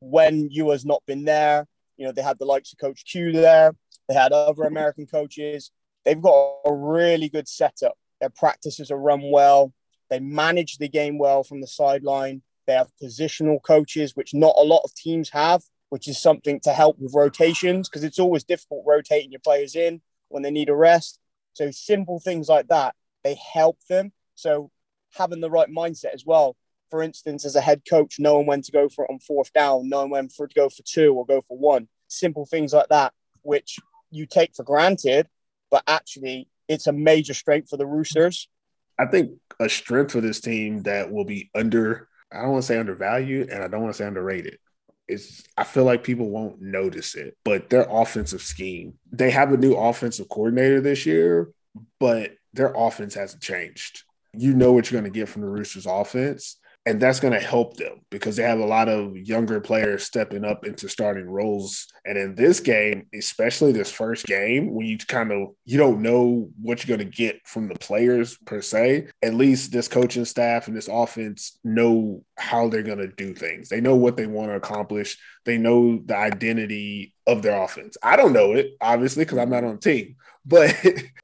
When 0.00 0.48
you 0.50 0.64
Juha's 0.64 0.84
not 0.84 1.02
been 1.06 1.24
there, 1.24 1.66
you 1.96 2.04
know, 2.04 2.12
they 2.12 2.22
had 2.22 2.38
the 2.38 2.44
likes 2.44 2.72
of 2.72 2.78
Coach 2.78 3.04
Q 3.04 3.32
there. 3.32 3.74
They 4.08 4.14
had 4.14 4.32
other 4.32 4.64
American 4.64 5.06
coaches 5.06 5.70
they've 6.04 6.20
got 6.20 6.58
a 6.64 6.72
really 6.72 7.28
good 7.28 7.48
setup. 7.48 7.96
Their 8.20 8.30
practices 8.30 8.90
are 8.90 8.98
run 8.98 9.30
well. 9.30 9.72
They 10.10 10.20
manage 10.20 10.78
the 10.78 10.88
game 10.88 11.18
well 11.18 11.42
from 11.42 11.60
the 11.60 11.66
sideline. 11.66 12.42
They 12.66 12.74
have 12.74 12.90
positional 13.02 13.62
coaches, 13.62 14.14
which 14.14 14.34
not 14.34 14.54
a 14.56 14.62
lot 14.62 14.82
of 14.84 14.94
teams 14.94 15.30
have, 15.30 15.62
which 15.88 16.06
is 16.08 16.20
something 16.20 16.60
to 16.60 16.72
help 16.72 16.98
with 16.98 17.14
rotations 17.14 17.88
because 17.88 18.04
it's 18.04 18.18
always 18.18 18.44
difficult 18.44 18.84
rotating 18.86 19.32
your 19.32 19.40
players 19.40 19.74
in 19.74 20.00
when 20.28 20.42
they 20.42 20.50
need 20.50 20.68
a 20.68 20.76
rest. 20.76 21.18
So 21.54 21.70
simple 21.70 22.20
things 22.20 22.48
like 22.48 22.68
that, 22.68 22.94
they 23.24 23.36
help 23.52 23.78
them. 23.88 24.12
So 24.34 24.70
having 25.16 25.40
the 25.40 25.50
right 25.50 25.68
mindset 25.68 26.14
as 26.14 26.24
well. 26.24 26.56
For 26.90 27.02
instance, 27.02 27.44
as 27.44 27.56
a 27.56 27.60
head 27.60 27.82
coach, 27.88 28.16
knowing 28.18 28.46
when 28.46 28.62
to 28.62 28.72
go 28.72 28.88
for 28.88 29.04
it 29.04 29.10
on 29.10 29.18
fourth 29.18 29.52
down, 29.52 29.88
knowing 29.88 30.10
when 30.10 30.28
for 30.28 30.46
to 30.46 30.54
go 30.54 30.68
for 30.68 30.82
two 30.82 31.14
or 31.14 31.24
go 31.24 31.40
for 31.40 31.56
one, 31.56 31.88
simple 32.08 32.44
things 32.44 32.74
like 32.74 32.88
that, 32.90 33.14
which 33.40 33.78
you 34.10 34.26
take 34.26 34.54
for 34.54 34.62
granted 34.62 35.26
but 35.72 35.82
actually 35.88 36.46
it's 36.68 36.86
a 36.86 36.92
major 36.92 37.34
strength 37.34 37.70
for 37.70 37.76
the 37.76 37.86
Roosters. 37.86 38.48
I 38.98 39.06
think 39.06 39.32
a 39.58 39.68
strength 39.68 40.12
for 40.12 40.20
this 40.20 40.40
team 40.40 40.82
that 40.82 41.10
will 41.10 41.24
be 41.24 41.50
under, 41.54 42.08
I 42.30 42.42
don't 42.42 42.52
want 42.52 42.62
to 42.62 42.66
say 42.68 42.78
undervalued 42.78 43.48
and 43.48 43.64
I 43.64 43.66
don't 43.66 43.82
want 43.82 43.94
to 43.94 43.98
say 43.98 44.06
underrated. 44.06 44.58
It's, 45.08 45.42
I 45.56 45.64
feel 45.64 45.84
like 45.84 46.04
people 46.04 46.30
won't 46.30 46.60
notice 46.60 47.16
it, 47.16 47.36
but 47.44 47.70
their 47.70 47.86
offensive 47.90 48.42
scheme. 48.42 48.94
They 49.10 49.30
have 49.30 49.52
a 49.52 49.56
new 49.56 49.74
offensive 49.74 50.28
coordinator 50.28 50.80
this 50.80 51.04
year, 51.06 51.50
but 51.98 52.32
their 52.52 52.72
offense 52.76 53.14
hasn't 53.14 53.42
changed. 53.42 54.04
you 54.36 54.54
know 54.54 54.72
what 54.72 54.90
you're 54.90 55.00
going 55.00 55.12
to 55.12 55.18
get 55.18 55.28
from 55.28 55.42
the 55.42 55.48
Roosters 55.48 55.86
offense. 55.86 56.58
And 56.84 57.00
that's 57.00 57.20
going 57.20 57.32
to 57.32 57.40
help 57.40 57.76
them 57.76 58.00
because 58.10 58.34
they 58.34 58.42
have 58.42 58.58
a 58.58 58.66
lot 58.66 58.88
of 58.88 59.16
younger 59.16 59.60
players 59.60 60.02
stepping 60.02 60.44
up 60.44 60.66
into 60.66 60.88
starting 60.88 61.30
roles. 61.30 61.86
And 62.04 62.18
in 62.18 62.34
this 62.34 62.58
game, 62.58 63.06
especially 63.14 63.70
this 63.70 63.90
first 63.90 64.26
game, 64.26 64.74
when 64.74 64.86
you 64.86 64.98
kind 64.98 65.30
of 65.30 65.50
you 65.64 65.78
don't 65.78 66.02
know 66.02 66.50
what 66.60 66.84
you're 66.84 66.96
going 66.96 67.08
to 67.08 67.16
get 67.16 67.40
from 67.46 67.68
the 67.68 67.76
players 67.76 68.36
per 68.46 68.60
se, 68.60 69.08
at 69.22 69.34
least 69.34 69.70
this 69.70 69.86
coaching 69.86 70.24
staff 70.24 70.66
and 70.66 70.76
this 70.76 70.88
offense 70.88 71.58
know 71.62 72.24
how 72.36 72.68
they're 72.68 72.82
going 72.82 72.98
to 72.98 73.08
do 73.08 73.32
things. 73.32 73.68
They 73.68 73.80
know 73.80 73.94
what 73.94 74.16
they 74.16 74.26
want 74.26 74.50
to 74.50 74.56
accomplish. 74.56 75.18
They 75.44 75.58
know 75.58 76.00
the 76.04 76.16
identity 76.16 77.14
of 77.28 77.42
their 77.42 77.62
offense. 77.62 77.96
I 78.02 78.16
don't 78.16 78.32
know 78.32 78.54
it, 78.54 78.72
obviously, 78.80 79.24
because 79.24 79.38
I'm 79.38 79.50
not 79.50 79.64
on 79.64 79.74
the 79.76 79.80
team, 79.80 80.16
but 80.44 80.74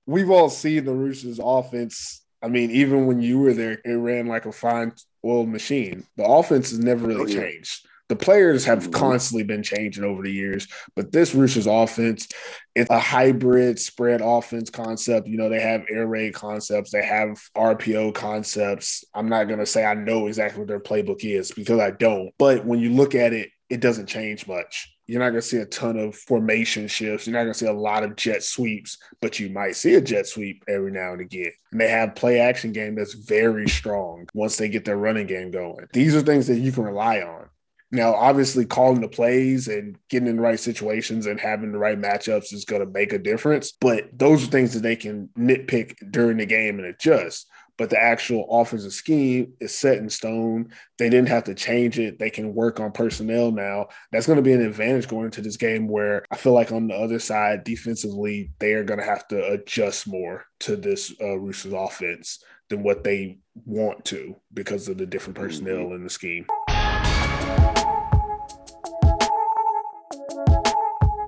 we've 0.07 0.31
all 0.31 0.51
seen 0.51 0.85
the 0.85 0.95
Roosters 0.95 1.41
offense 1.43 2.23
I 2.43 2.49
mean, 2.49 2.71
even 2.71 3.07
when 3.07 3.21
you 3.21 3.39
were 3.39 3.55
there, 3.55 3.81
it 3.85 3.93
ran 3.93 4.27
like 4.27 4.47
a 4.47 4.53
fine 4.53 4.93
oiled 5.29 5.49
machine. 5.49 6.05
The 6.17 6.25
offense 6.25 6.71
has 6.71 6.79
never 6.79 7.07
really 7.07 7.33
Oh, 7.33 7.41
changed. 7.41 7.87
The 8.09 8.17
players 8.17 8.65
have 8.65 8.85
Mhm. 8.89 8.93
constantly 8.95 9.45
been 9.45 9.63
changing 9.63 10.03
over 10.03 10.23
the 10.23 10.33
years, 10.33 10.67
but 10.97 11.13
this 11.13 11.35
Roosters 11.35 11.67
offense, 11.67 12.27
it's 12.75 12.89
a 12.89 12.99
hybrid 12.99 13.79
spread 13.79 14.23
offense 14.23 14.71
concept. 14.71 15.29
You 15.29 15.37
know, 15.37 15.51
they 15.51 15.61
have 15.61 15.85
air 15.91 16.07
raid 16.07 16.33
concepts, 16.33 16.91
they 16.91 17.05
have 17.05 17.39
RPO 17.55 18.11
concepts. 18.13 19.05
I'm 19.13 19.29
not 19.29 19.45
going 19.45 19.59
to 19.61 19.67
say 19.67 19.85
I 19.85 19.93
know 19.93 20.27
exactly 20.27 20.61
what 20.61 20.69
their 20.69 20.81
playbook 20.81 21.23
is 21.23 21.53
because 21.53 21.81
I 21.81 21.91
don't, 21.91 22.31
but 22.39 22.65
when 22.65 22.81
you 22.81 22.91
look 22.91 23.15
at 23.15 23.35
it, 23.35 23.51
it 23.69 23.81
doesn't 23.81 24.07
change 24.07 24.47
much. 24.47 24.95
You're 25.09 25.21
not 25.21 25.31
going 25.31 25.41
to 25.41 25.47
see 25.47 25.57
a 25.57 25.65
ton 25.65 25.99
of 25.99 26.15
formation 26.15 26.87
shifts. 26.87 27.27
You're 27.27 27.33
not 27.33 27.45
going 27.45 27.55
to 27.55 27.59
see 27.59 27.67
a 27.67 27.73
lot 27.73 28.05
of 28.05 28.15
jet 28.15 28.43
sweeps, 28.43 28.99
but 29.23 29.41
you 29.41 29.49
might 29.49 29.75
see 29.75 29.95
a 29.95 30.03
jet 30.03 30.27
sweep 30.27 30.63
every 30.69 30.93
now 30.93 31.13
and 31.13 31.23
again. 31.23 31.51
And 31.73 31.81
they 31.81 31.89
have 31.89 32.15
play 32.15 32.41
action 32.41 32.73
game 32.73 32.95
that's 32.95 33.15
very 33.15 33.69
strong 33.69 34.29
once 34.35 34.59
they 34.59 34.69
get 34.69 34.85
their 34.85 34.99
running 34.99 35.27
game 35.27 35.51
going. 35.51 35.87
These 35.95 36.15
are 36.15 36.21
things 36.21 36.47
that 36.49 36.59
you 36.59 36.73
can 36.73 36.85
rely 36.85 37.23
on. 37.23 37.49
Now, 37.91 38.13
obviously, 38.13 38.67
calling 38.67 39.01
the 39.01 39.09
plays 39.09 39.67
and 39.67 39.97
getting 40.11 40.29
in 40.29 40.37
the 40.37 40.43
right 40.43 40.61
situations 40.61 41.25
and 41.25 41.41
having 41.41 41.73
the 41.73 41.79
right 41.79 41.99
matchups 41.99 42.53
is 42.53 42.67
going 42.67 42.85
to 42.85 42.93
make 42.93 43.15
a 43.15 43.19
difference. 43.19 43.73
But 43.73 44.11
those 44.13 44.45
are 44.45 44.51
things 44.51 44.75
that 44.75 44.83
they 44.83 44.97
can 44.97 45.31
nitpick 45.39 45.97
during 46.11 46.37
the 46.37 46.45
game 46.45 46.79
and 46.79 46.87
adjust. 46.87 47.49
But 47.79 47.91
the 47.91 48.03
actual 48.03 48.47
offensive 48.51 48.93
scheme 48.93 49.55
is 49.61 49.75
set 49.75 49.99
in 49.99 50.11
stone. 50.11 50.73
They 50.99 51.09
didn't 51.09 51.29
have 51.29 51.45
to 51.45 51.55
change 51.55 51.99
it. 51.99 52.19
They 52.19 52.29
can 52.29 52.55
work 52.55 52.81
on 52.81 52.93
personnel 52.93 53.53
now. 53.53 53.87
That's 54.13 54.27
going 54.27 54.37
to 54.37 54.43
be 54.43 54.53
an 54.53 54.61
advantage 54.61 55.09
going 55.09 55.27
into 55.27 55.41
this 55.41 55.57
game 55.57 55.89
where 55.89 56.25
I 56.31 56.37
feel 56.37 56.53
like 56.53 56.73
on 56.73 56.89
the 56.89 56.95
other 56.95 57.21
side, 57.21 57.65
defensively, 57.65 58.51
they 58.59 58.75
are 58.75 58.85
going 58.85 58.99
to 58.99 59.07
have 59.07 59.27
to 59.29 59.53
adjust 59.53 60.09
more 60.09 60.45
to 60.61 60.77
this 60.77 61.15
uh, 61.21 61.39
Roosters 61.39 61.73
offense 61.73 62.43
than 62.69 62.83
what 62.83 63.05
they 63.05 63.39
want 63.65 64.05
to 64.07 64.37
because 64.53 64.89
of 64.89 64.99
the 64.99 65.07
different 65.07 65.39
personnel 65.39 65.95
in 65.95 66.03
the 66.03 66.11
scheme. 66.11 66.47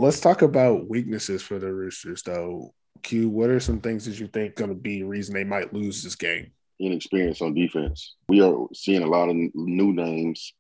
Let's 0.01 0.19
talk 0.19 0.43
about 0.43 0.89
weaknesses 0.89 1.43
for 1.43 1.59
the 1.59 1.73
Roosters, 1.73 2.23
though. 2.23 2.73
Q, 3.03 3.29
what 3.29 3.51
are 3.51 3.61
some 3.61 3.81
things 3.81 4.05
that 4.07 4.19
you 4.21 4.27
think 4.27 4.57
going 4.57 4.71
to 4.71 4.75
be 4.75 5.01
the 5.01 5.07
reason 5.07 5.35
they 5.35 5.45
might 5.45 5.73
lose 5.73 6.03
this 6.03 6.17
game? 6.17 6.53
inexperience 6.81 7.43
on 7.43 7.55
defense. 7.55 8.17
We 8.29 8.41
are 8.41 8.67
seeing 8.75 9.03
a 9.03 9.07
lot 9.07 9.29
of 9.29 9.37
new 9.37 9.93
names, 9.93 10.55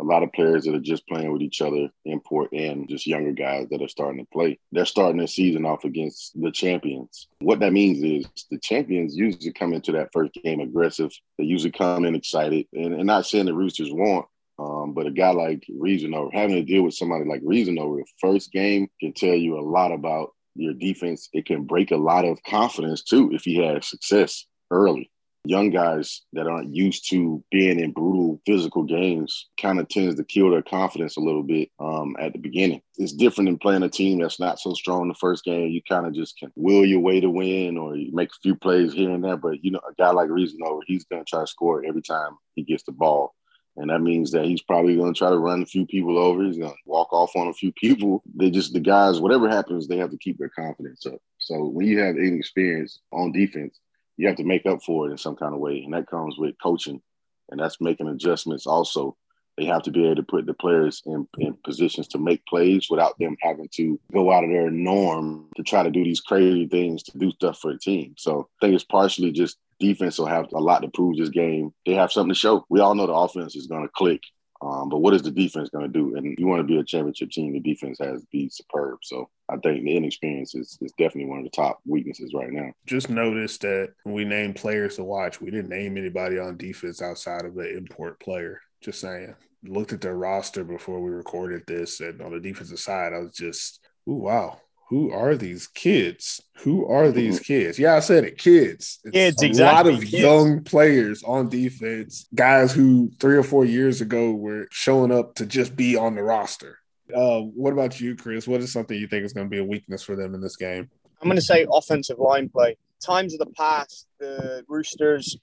a 0.00 0.04
lot 0.04 0.22
of 0.22 0.32
players 0.32 0.64
that 0.64 0.74
are 0.74 0.80
just 0.80 1.06
playing 1.06 1.32
with 1.32 1.42
each 1.42 1.60
other, 1.60 1.88
import 2.04 2.52
and 2.52 2.88
just 2.88 3.06
younger 3.06 3.32
guys 3.32 3.68
that 3.70 3.82
are 3.82 3.88
starting 3.88 4.24
to 4.24 4.30
play. 4.32 4.58
They're 4.72 4.84
starting 4.84 5.18
their 5.18 5.26
season 5.26 5.64
off 5.64 5.84
against 5.84 6.40
the 6.40 6.50
champions. 6.50 7.28
What 7.40 7.60
that 7.60 7.72
means 7.72 8.02
is 8.02 8.26
the 8.50 8.58
champions 8.58 9.16
usually 9.16 9.52
come 9.52 9.72
into 9.72 9.92
that 9.92 10.10
first 10.12 10.34
game 10.42 10.60
aggressive. 10.60 11.12
They 11.38 11.44
usually 11.44 11.72
come 11.72 12.04
in 12.04 12.14
excited, 12.14 12.66
and, 12.72 12.94
and 12.94 13.06
not 13.06 13.26
saying 13.26 13.46
the 13.46 13.54
Roosters 13.54 13.92
won't. 13.92 14.26
Um, 14.56 14.94
but 14.94 15.08
a 15.08 15.10
guy 15.10 15.30
like 15.30 15.66
Reasonover 15.68 16.32
having 16.32 16.54
to 16.54 16.62
deal 16.62 16.82
with 16.84 16.94
somebody 16.94 17.24
like 17.24 17.42
Reasonover 17.42 17.96
the 17.96 18.04
first 18.20 18.52
game 18.52 18.86
can 19.00 19.12
tell 19.12 19.34
you 19.34 19.58
a 19.58 19.60
lot 19.60 19.90
about 19.90 20.30
your 20.54 20.74
defense. 20.74 21.28
It 21.32 21.46
can 21.46 21.64
break 21.64 21.90
a 21.90 21.96
lot 21.96 22.24
of 22.24 22.42
confidence 22.42 23.02
too 23.02 23.30
if 23.32 23.42
he 23.42 23.56
has 23.64 23.88
success 23.88 24.46
early 24.70 25.10
young 25.44 25.70
guys 25.70 26.22
that 26.32 26.46
aren't 26.46 26.74
used 26.74 27.08
to 27.10 27.44
being 27.50 27.78
in 27.78 27.92
brutal 27.92 28.40
physical 28.46 28.82
games 28.82 29.48
kind 29.60 29.78
of 29.78 29.88
tends 29.88 30.14
to 30.14 30.24
kill 30.24 30.50
their 30.50 30.62
confidence 30.62 31.16
a 31.16 31.20
little 31.20 31.42
bit 31.42 31.70
um, 31.78 32.16
at 32.18 32.32
the 32.32 32.38
beginning. 32.38 32.80
It's 32.96 33.12
different 33.12 33.48
than 33.48 33.58
playing 33.58 33.82
a 33.82 33.88
team 33.88 34.20
that's 34.20 34.40
not 34.40 34.58
so 34.58 34.72
strong 34.72 35.08
the 35.08 35.14
first 35.14 35.44
game. 35.44 35.68
You 35.68 35.82
kind 35.86 36.06
of 36.06 36.14
just 36.14 36.38
can 36.38 36.50
will 36.56 36.84
your 36.84 37.00
way 37.00 37.20
to 37.20 37.28
win 37.28 37.76
or 37.76 37.94
you 37.94 38.10
make 38.14 38.30
a 38.30 38.40
few 38.42 38.56
plays 38.56 38.94
here 38.94 39.10
and 39.10 39.22
there. 39.22 39.36
But, 39.36 39.62
you 39.62 39.70
know, 39.70 39.80
a 39.88 39.94
guy 39.98 40.10
like 40.10 40.30
Reasonover, 40.30 40.80
he's 40.86 41.04
going 41.04 41.22
to 41.22 41.28
try 41.28 41.40
to 41.40 41.46
score 41.46 41.84
every 41.84 42.02
time 42.02 42.38
he 42.54 42.62
gets 42.62 42.84
the 42.84 42.92
ball. 42.92 43.34
And 43.76 43.90
that 43.90 44.00
means 44.00 44.30
that 44.30 44.44
he's 44.44 44.62
probably 44.62 44.96
going 44.96 45.12
to 45.12 45.18
try 45.18 45.30
to 45.30 45.38
run 45.38 45.62
a 45.62 45.66
few 45.66 45.84
people 45.84 46.16
over. 46.16 46.44
He's 46.44 46.58
going 46.58 46.70
to 46.70 46.78
walk 46.86 47.12
off 47.12 47.34
on 47.34 47.48
a 47.48 47.52
few 47.52 47.72
people. 47.72 48.22
They 48.34 48.50
just, 48.50 48.72
the 48.72 48.80
guys, 48.80 49.20
whatever 49.20 49.48
happens, 49.48 49.88
they 49.88 49.96
have 49.96 50.10
to 50.10 50.18
keep 50.18 50.38
their 50.38 50.48
confidence 50.50 51.04
up. 51.06 51.18
So 51.38 51.66
when 51.66 51.86
you 51.86 51.98
have 51.98 52.16
inexperience 52.16 53.00
on 53.12 53.32
defense, 53.32 53.80
you 54.16 54.28
have 54.28 54.36
to 54.36 54.44
make 54.44 54.64
up 54.64 54.82
for 54.84 55.08
it 55.08 55.10
in 55.10 55.18
some 55.18 55.34
kind 55.34 55.54
of 55.54 55.60
way. 55.60 55.82
And 55.82 55.92
that 55.92 56.08
comes 56.08 56.36
with 56.38 56.54
coaching. 56.62 57.02
And 57.50 57.58
that's 57.58 57.80
making 57.80 58.08
adjustments 58.08 58.66
also. 58.66 59.16
They 59.56 59.66
have 59.66 59.82
to 59.82 59.90
be 59.90 60.04
able 60.04 60.16
to 60.16 60.22
put 60.22 60.46
the 60.46 60.54
players 60.54 61.02
in, 61.06 61.28
in 61.38 61.56
positions 61.64 62.08
to 62.08 62.18
make 62.18 62.44
plays 62.46 62.88
without 62.90 63.18
them 63.18 63.36
having 63.40 63.68
to 63.74 64.00
go 64.12 64.32
out 64.32 64.42
of 64.42 64.50
their 64.50 64.70
norm 64.70 65.48
to 65.56 65.62
try 65.62 65.82
to 65.82 65.90
do 65.90 66.02
these 66.02 66.20
crazy 66.20 66.66
things 66.66 67.04
to 67.04 67.18
do 67.18 67.30
stuff 67.32 67.58
for 67.58 67.72
the 67.72 67.78
team. 67.78 68.14
So 68.18 68.48
I 68.60 68.66
think 68.66 68.74
it's 68.74 68.84
partially 68.84 69.30
just 69.30 69.58
defense 69.78 70.18
will 70.18 70.26
have 70.26 70.46
a 70.52 70.60
lot 70.60 70.82
to 70.82 70.88
prove 70.88 71.16
this 71.16 71.28
game. 71.28 71.72
They 71.86 71.94
have 71.94 72.12
something 72.12 72.32
to 72.32 72.38
show. 72.38 72.64
We 72.68 72.80
all 72.80 72.94
know 72.94 73.06
the 73.06 73.12
offense 73.12 73.56
is 73.56 73.66
going 73.66 73.82
to 73.82 73.92
click. 73.94 74.20
Um, 74.62 74.88
but 74.88 74.98
what 74.98 75.12
is 75.12 75.22
the 75.22 75.30
defense 75.30 75.68
going 75.68 75.84
to 75.84 75.92
do? 75.92 76.16
And 76.16 76.38
you 76.38 76.46
want 76.46 76.60
to 76.60 76.66
be 76.66 76.78
a 76.78 76.84
championship 76.84 77.30
team, 77.30 77.52
the 77.52 77.60
defense 77.60 77.98
has 78.00 78.22
to 78.22 78.26
be 78.32 78.48
superb. 78.48 78.98
So 79.02 79.28
I 79.50 79.56
think 79.56 79.84
the 79.84 79.96
inexperience 79.96 80.54
is, 80.54 80.78
is 80.80 80.92
definitely 80.92 81.26
one 81.26 81.38
of 81.38 81.44
the 81.44 81.50
top 81.50 81.80
weaknesses 81.84 82.32
right 82.34 82.50
now. 82.50 82.72
Just 82.86 83.10
noticed 83.10 83.60
that 83.62 83.92
we 84.06 84.24
named 84.24 84.56
players 84.56 84.96
to 84.96 85.04
watch, 85.04 85.40
we 85.40 85.50
didn't 85.50 85.68
name 85.68 85.98
anybody 85.98 86.38
on 86.38 86.56
defense 86.56 87.02
outside 87.02 87.44
of 87.44 87.54
the 87.54 87.76
import 87.76 88.18
player. 88.20 88.60
Just 88.80 89.00
saying. 89.00 89.34
Looked 89.66 89.92
at 89.92 90.00
their 90.00 90.16
roster 90.16 90.62
before 90.62 91.00
we 91.00 91.10
recorded 91.10 91.62
this, 91.66 92.00
and 92.00 92.20
on 92.20 92.32
the 92.32 92.40
defensive 92.40 92.78
side, 92.78 93.12
I 93.14 93.18
was 93.18 93.32
just, 93.32 93.80
ooh, 94.08 94.14
wow. 94.14 94.60
Who 94.94 95.10
are 95.10 95.34
these 95.34 95.66
kids? 95.66 96.40
Who 96.58 96.86
are 96.86 97.10
these 97.10 97.40
kids? 97.40 97.80
Yeah, 97.80 97.96
I 97.96 97.98
said 97.98 98.22
it, 98.22 98.38
kids. 98.38 99.00
It's 99.02 99.12
Kids, 99.12 99.42
a 99.42 99.46
exactly, 99.46 99.92
lot 99.92 99.98
of 99.98 100.08
kids. 100.08 100.12
young 100.22 100.62
players 100.62 101.24
on 101.24 101.48
defense, 101.48 102.28
guys 102.32 102.72
who 102.72 103.10
three 103.18 103.36
or 103.36 103.42
four 103.42 103.64
years 103.64 104.00
ago 104.00 104.30
were 104.30 104.68
showing 104.70 105.10
up 105.10 105.34
to 105.34 105.46
just 105.46 105.74
be 105.74 105.96
on 105.96 106.14
the 106.14 106.22
roster. 106.22 106.78
Uh, 107.12 107.40
what 107.40 107.72
about 107.72 108.00
you, 108.00 108.14
Chris? 108.14 108.46
What 108.46 108.60
is 108.60 108.72
something 108.72 108.96
you 108.96 109.08
think 109.08 109.24
is 109.24 109.32
going 109.32 109.48
to 109.48 109.50
be 109.50 109.58
a 109.58 109.64
weakness 109.64 110.04
for 110.04 110.14
them 110.14 110.32
in 110.32 110.40
this 110.40 110.54
game? 110.54 110.88
I'm 111.20 111.26
going 111.26 111.34
to 111.34 111.42
say 111.42 111.66
offensive 111.72 112.20
line 112.20 112.48
play. 112.48 112.76
Times 113.04 113.32
of 113.32 113.40
the 113.40 113.46
past, 113.46 114.06
the 114.20 114.64
Roosters, 114.68 115.36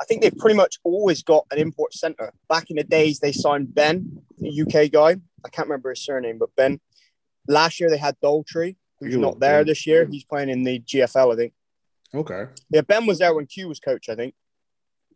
I 0.00 0.06
think 0.06 0.22
they've 0.22 0.38
pretty 0.38 0.56
much 0.56 0.78
always 0.84 1.22
got 1.22 1.44
an 1.50 1.58
import 1.58 1.92
center. 1.92 2.32
Back 2.48 2.70
in 2.70 2.76
the 2.76 2.84
days, 2.84 3.18
they 3.18 3.32
signed 3.32 3.74
Ben, 3.74 4.22
the 4.38 4.62
UK 4.62 4.90
guy. 4.90 5.16
I 5.44 5.50
can't 5.50 5.68
remember 5.68 5.90
his 5.90 6.02
surname, 6.02 6.38
but 6.38 6.56
Ben. 6.56 6.80
Last 7.48 7.80
year, 7.80 7.90
they 7.90 7.98
had 7.98 8.16
Daltrey, 8.22 8.76
who's 9.00 9.14
You- 9.14 9.20
not 9.20 9.38
there 9.40 9.64
this 9.64 9.86
year. 9.86 10.06
He's 10.06 10.24
playing 10.24 10.48
in 10.50 10.64
the 10.64 10.78
GFL, 10.80 11.32
I 11.32 11.36
think. 11.36 11.52
Okay. 12.14 12.44
Yeah, 12.70 12.82
Ben 12.82 13.06
was 13.06 13.18
there 13.18 13.34
when 13.34 13.46
Q 13.46 13.68
was 13.68 13.80
coach, 13.80 14.08
I 14.08 14.14
think. 14.14 14.34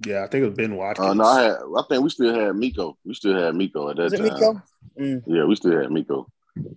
Yeah, 0.07 0.25
I 0.25 0.29
think 0.29 0.43
it 0.43 0.49
was 0.49 0.57
Ben 0.57 0.77
Watkins. 0.77 1.09
Uh, 1.09 1.15
no, 1.15 1.25
I, 1.25 1.43
had, 1.43 1.57
I 1.77 1.83
think 1.89 2.03
we 2.03 2.11
still 2.11 2.35
had 2.35 2.55
Miko. 2.57 2.97
We 3.05 3.15
still 3.15 3.35
had 3.35 3.55
Miko 3.55 3.91
at 3.91 3.97
that 3.97 4.03
Was 4.05 4.13
it 4.15 4.19
time. 4.19 4.35
Miko? 4.35 4.63
Mm, 5.01 5.23
Yeah, 5.27 5.45
we 5.45 5.57
still 5.57 5.81
had 5.81 5.91
Miko. 5.91 6.27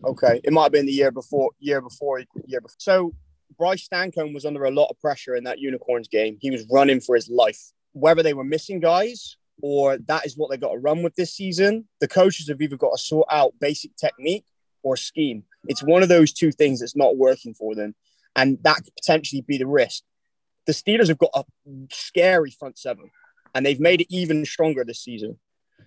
okay. 0.06 0.42
It 0.44 0.52
might 0.54 0.64
have 0.64 0.72
been 0.72 0.86
the 0.86 0.92
year 0.92 1.12
before, 1.12 1.52
year 1.60 1.82
before, 1.82 2.24
year 2.46 2.62
before. 2.62 2.76
So 2.80 3.14
Bryce 3.58 3.88
Stancomb 3.88 4.34
was 4.34 4.46
under 4.46 4.64
a 4.66 4.72
lot 4.72 4.88
of 4.90 5.00
pressure 5.00 5.36
in 5.36 5.44
that 5.44 5.60
Unicorns 5.60 6.08
game. 6.08 6.38
He 6.40 6.50
was 6.52 6.66
running 6.72 7.00
for 7.00 7.16
his 7.16 7.30
life. 7.30 7.60
Whether 7.94 8.24
they 8.24 8.34
were 8.34 8.44
missing 8.44 8.80
guys 8.80 9.38
or 9.62 9.98
that 9.98 10.26
is 10.26 10.36
what 10.38 10.50
they 10.50 10.58
got 10.58 10.72
to 10.72 10.78
run 10.80 11.04
with 11.04 11.16
this 11.16 11.34
season, 11.34 11.88
the 12.00 12.08
coaches 12.08 12.48
have 12.48 12.62
either 12.62 12.78
got 12.78 12.92
to 12.96 12.98
sort 12.98 13.28
out 13.30 13.54
basic 13.60 13.96
technique 13.98 14.46
or 14.84 14.98
scheme. 14.98 15.44
It's 15.68 15.84
one 15.84 16.04
of 16.04 16.10
those 16.10 16.34
two 16.34 16.52
things 16.52 16.80
that's 16.80 16.96
not 16.96 17.18
working 17.18 17.54
for 17.54 17.76
them. 17.76 17.96
And 18.36 18.58
that 18.64 18.78
could 18.78 18.96
potentially 18.96 19.42
be 19.42 19.58
the 19.58 19.68
risk. 19.68 20.04
The 20.66 20.74
Steelers 20.74 21.08
have 21.08 21.18
got 21.18 21.32
a 21.34 21.44
scary 21.92 22.52
front 22.52 22.78
seven, 22.78 23.10
and 23.54 23.66
they've 23.66 23.80
made 23.80 24.02
it 24.02 24.08
even 24.10 24.46
stronger 24.46 24.84
this 24.84 25.04
season. 25.04 25.40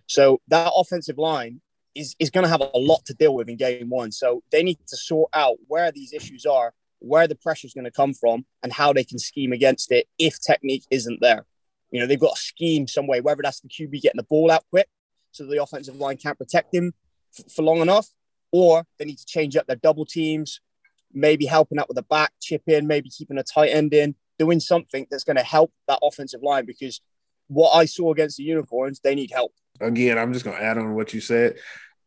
So 0.06 0.40
that 0.48 0.72
offensive 0.74 1.16
line 1.16 1.60
is, 1.94 2.14
is 2.18 2.30
going 2.30 2.44
to 2.44 2.50
have 2.50 2.60
a 2.60 2.78
lot 2.78 3.04
to 3.06 3.14
deal 3.14 3.34
with 3.34 3.48
in 3.48 3.56
game 3.56 3.88
one. 3.88 4.12
So 4.12 4.42
they 4.50 4.62
need 4.62 4.78
to 4.88 4.96
sort 4.96 5.30
out 5.32 5.56
where 5.68 5.90
these 5.92 6.12
issues 6.12 6.44
are, 6.44 6.74
where 6.98 7.26
the 7.26 7.36
pressure 7.36 7.66
is 7.66 7.74
going 7.74 7.84
to 7.84 7.90
come 7.90 8.12
from, 8.12 8.44
and 8.62 8.72
how 8.72 8.92
they 8.92 9.04
can 9.04 9.18
scheme 9.18 9.52
against 9.52 9.92
it 9.92 10.06
if 10.18 10.40
technique 10.40 10.84
isn't 10.90 11.20
there. 11.20 11.46
You 11.90 12.00
know, 12.00 12.06
they've 12.06 12.20
got 12.20 12.36
a 12.36 12.40
scheme 12.40 12.86
some 12.88 13.06
way, 13.06 13.20
whether 13.20 13.42
that's 13.42 13.60
the 13.60 13.68
QB 13.68 14.02
getting 14.02 14.18
the 14.18 14.24
ball 14.24 14.50
out 14.50 14.64
quick 14.70 14.88
so 15.34 15.44
the 15.44 15.62
offensive 15.62 15.96
line 15.96 16.16
can't 16.16 16.38
protect 16.38 16.74
him 16.74 16.94
f- 17.38 17.52
for 17.52 17.62
long 17.62 17.80
enough, 17.80 18.08
or 18.54 18.86
they 18.98 19.04
need 19.04 19.18
to 19.18 19.26
change 19.26 19.56
up 19.56 19.66
their 19.66 19.74
double 19.74 20.06
teams, 20.06 20.60
maybe 21.12 21.44
helping 21.44 21.76
out 21.76 21.88
with 21.88 21.96
the 21.96 22.04
back, 22.04 22.30
chip 22.40 22.62
in, 22.68 22.86
maybe 22.86 23.10
keeping 23.10 23.36
a 23.36 23.42
tight 23.42 23.70
end 23.70 23.92
in. 23.92 24.14
doing 24.38 24.60
something 24.60 25.08
that's 25.10 25.24
going 25.24 25.36
to 25.36 25.42
help 25.42 25.72
that 25.88 25.98
offensive 26.04 26.40
line 26.40 26.64
because 26.64 27.00
what 27.48 27.72
I 27.72 27.84
saw 27.84 28.12
against 28.12 28.36
the 28.36 28.44
Unicorns, 28.44 29.00
they 29.00 29.16
need 29.16 29.32
help. 29.32 29.52
Again, 29.80 30.18
I'm 30.18 30.32
just 30.32 30.44
going 30.44 30.56
to 30.56 30.62
add 30.62 30.78
on 30.78 30.94
what 30.94 31.12
you 31.12 31.20
said. 31.20 31.56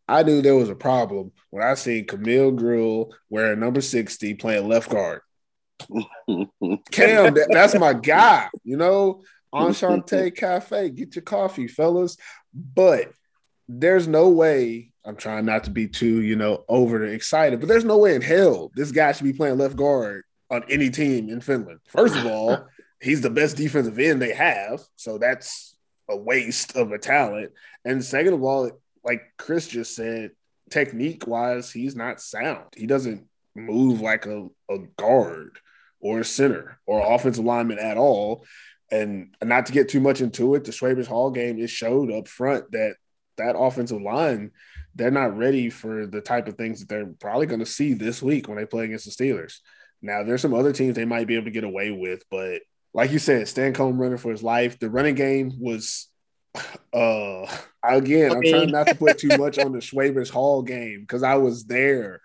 I 0.07 0.23
knew 0.23 0.41
there 0.41 0.55
was 0.55 0.69
a 0.69 0.75
problem 0.75 1.33
when 1.49 1.67
I 1.67 1.73
seen 1.73 2.07
Camille 2.07 2.51
Grill 2.51 3.13
wearing 3.29 3.59
number 3.59 3.81
60 3.81 4.35
playing 4.35 4.69
left 4.69 4.89
guard. 4.89 5.19
Cam, 6.91 7.33
that, 7.33 7.49
that's 7.51 7.75
my 7.75 7.91
guy, 7.91 8.47
you 8.63 8.77
know. 8.77 9.21
Enchante 9.53 10.31
Cafe, 10.31 10.91
get 10.91 11.15
your 11.15 11.23
coffee, 11.23 11.67
fellas. 11.67 12.15
But 12.53 13.11
there's 13.67 14.07
no 14.07 14.29
way. 14.29 14.91
I'm 15.07 15.15
trying 15.15 15.45
not 15.45 15.63
to 15.63 15.69
be 15.69 15.87
too, 15.87 16.21
you 16.21 16.35
know, 16.35 16.65
over 16.67 17.05
excited, 17.05 17.61
but 17.61 17.69
there's 17.69 17.85
no 17.85 17.97
way 17.97 18.13
in 18.13 18.21
hell 18.21 18.71
this 18.75 18.91
guy 18.91 19.13
should 19.13 19.23
be 19.23 19.31
playing 19.31 19.57
left 19.57 19.77
guard 19.77 20.25
on 20.51 20.63
any 20.69 20.89
team 20.89 21.29
in 21.29 21.39
Finland. 21.39 21.79
First 21.87 22.17
of 22.17 22.25
all, 22.25 22.67
he's 23.01 23.21
the 23.21 23.29
best 23.29 23.55
defensive 23.55 23.97
end 23.97 24.21
they 24.21 24.33
have, 24.33 24.81
so 24.97 25.17
that's 25.17 25.77
a 26.09 26.17
waste 26.17 26.75
of 26.75 26.91
a 26.91 26.97
talent. 26.97 27.53
And 27.85 28.03
second 28.03 28.33
of 28.33 28.43
all, 28.43 28.69
like 29.03 29.21
Chris 29.37 29.67
just 29.67 29.95
said, 29.95 30.31
technique 30.69 31.25
wise, 31.25 31.71
he's 31.71 31.95
not 31.95 32.21
sound. 32.21 32.65
He 32.75 32.85
doesn't 32.85 33.25
move 33.55 34.01
like 34.01 34.25
a, 34.25 34.47
a 34.69 34.79
guard 34.97 35.57
or 36.01 36.19
a 36.19 36.25
center 36.25 36.79
or 36.85 37.15
offensive 37.15 37.45
lineman 37.45 37.79
at 37.79 37.97
all. 37.97 38.45
And 38.91 39.35
not 39.41 39.65
to 39.67 39.73
get 39.73 39.89
too 39.89 40.01
much 40.01 40.19
into 40.19 40.55
it, 40.55 40.65
the 40.65 40.71
Schwäbisch 40.71 41.07
Hall 41.07 41.31
game, 41.31 41.59
it 41.59 41.69
showed 41.69 42.11
up 42.11 42.27
front 42.27 42.71
that 42.71 42.95
that 43.37 43.57
offensive 43.57 44.01
line, 44.01 44.51
they're 44.97 45.11
not 45.11 45.37
ready 45.37 45.69
for 45.69 46.07
the 46.07 46.21
type 46.21 46.47
of 46.47 46.55
things 46.55 46.79
that 46.79 46.89
they're 46.89 47.05
probably 47.19 47.45
going 47.45 47.59
to 47.59 47.65
see 47.65 47.93
this 47.93 48.21
week 48.21 48.47
when 48.47 48.57
they 48.57 48.65
play 48.65 48.85
against 48.85 49.05
the 49.05 49.11
Steelers. 49.11 49.59
Now, 50.01 50.23
there's 50.23 50.41
some 50.41 50.53
other 50.53 50.73
teams 50.73 50.95
they 50.95 51.05
might 51.05 51.27
be 51.27 51.35
able 51.35 51.45
to 51.45 51.51
get 51.51 51.63
away 51.63 51.91
with, 51.91 52.23
but 52.29 52.61
like 52.93 53.11
you 53.11 53.19
said, 53.19 53.43
Stancomb 53.43 53.99
running 53.99 54.17
for 54.17 54.31
his 54.31 54.41
life. 54.41 54.79
The 54.79 54.89
running 54.89 55.15
game 55.15 55.51
was, 55.59 56.09
uh, 56.93 57.45
again, 57.83 58.31
I'm 58.31 58.41
trying 58.41 58.71
not 58.71 58.87
to 58.87 58.95
put 58.95 59.19
too 59.19 59.37
much 59.37 59.59
on 59.59 59.71
the 59.71 59.79
Schwäbisch 59.79 60.31
Hall 60.31 60.63
game 60.63 61.01
because 61.01 61.23
I 61.23 61.35
was 61.35 61.65
there. 61.65 62.19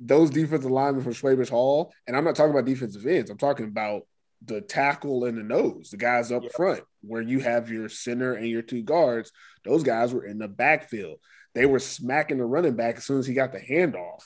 Those 0.00 0.30
defensive 0.30 0.70
linemen 0.70 1.02
for 1.02 1.10
Schwäbisch 1.10 1.50
Hall, 1.50 1.92
and 2.06 2.16
I'm 2.16 2.24
not 2.24 2.36
talking 2.36 2.52
about 2.52 2.64
defensive 2.64 3.06
ends, 3.06 3.30
I'm 3.30 3.38
talking 3.38 3.66
about 3.66 4.02
the 4.46 4.60
tackle 4.60 5.24
and 5.24 5.38
the 5.38 5.42
nose, 5.42 5.90
the 5.90 5.96
guys 5.96 6.32
up 6.32 6.42
front, 6.52 6.82
where 7.02 7.22
you 7.22 7.40
have 7.40 7.70
your 7.70 7.88
center 7.88 8.34
and 8.34 8.48
your 8.48 8.62
two 8.62 8.82
guards. 8.82 9.30
Those 9.64 9.82
guys 9.82 10.12
were 10.12 10.24
in 10.24 10.38
the 10.38 10.48
backfield. 10.48 11.18
They 11.54 11.66
were 11.66 11.78
smacking 11.78 12.38
the 12.38 12.44
running 12.44 12.74
back 12.74 12.96
as 12.96 13.04
soon 13.04 13.18
as 13.18 13.26
he 13.26 13.34
got 13.34 13.52
the 13.52 13.60
handoff. 13.60 14.22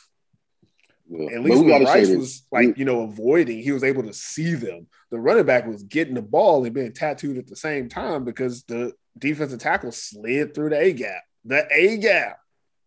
Yeah. 1.10 1.36
At 1.36 1.42
least 1.42 1.64
when 1.64 1.84
Bryce 1.84 2.10
was 2.10 2.46
like, 2.52 2.76
you 2.78 2.84
know, 2.84 3.02
avoiding, 3.02 3.62
he 3.62 3.72
was 3.72 3.84
able 3.84 4.02
to 4.04 4.12
see 4.12 4.54
them. 4.54 4.86
The 5.10 5.18
running 5.18 5.46
back 5.46 5.66
was 5.66 5.82
getting 5.82 6.14
the 6.14 6.22
ball 6.22 6.64
and 6.64 6.74
being 6.74 6.92
tattooed 6.92 7.38
at 7.38 7.46
the 7.46 7.56
same 7.56 7.88
time 7.88 8.24
because 8.24 8.62
the 8.64 8.92
defensive 9.18 9.58
tackle 9.58 9.92
slid 9.92 10.54
through 10.54 10.70
the 10.70 10.78
A 10.80 10.92
gap. 10.92 11.22
The 11.44 11.66
A 11.72 11.96
gap. 11.98 12.38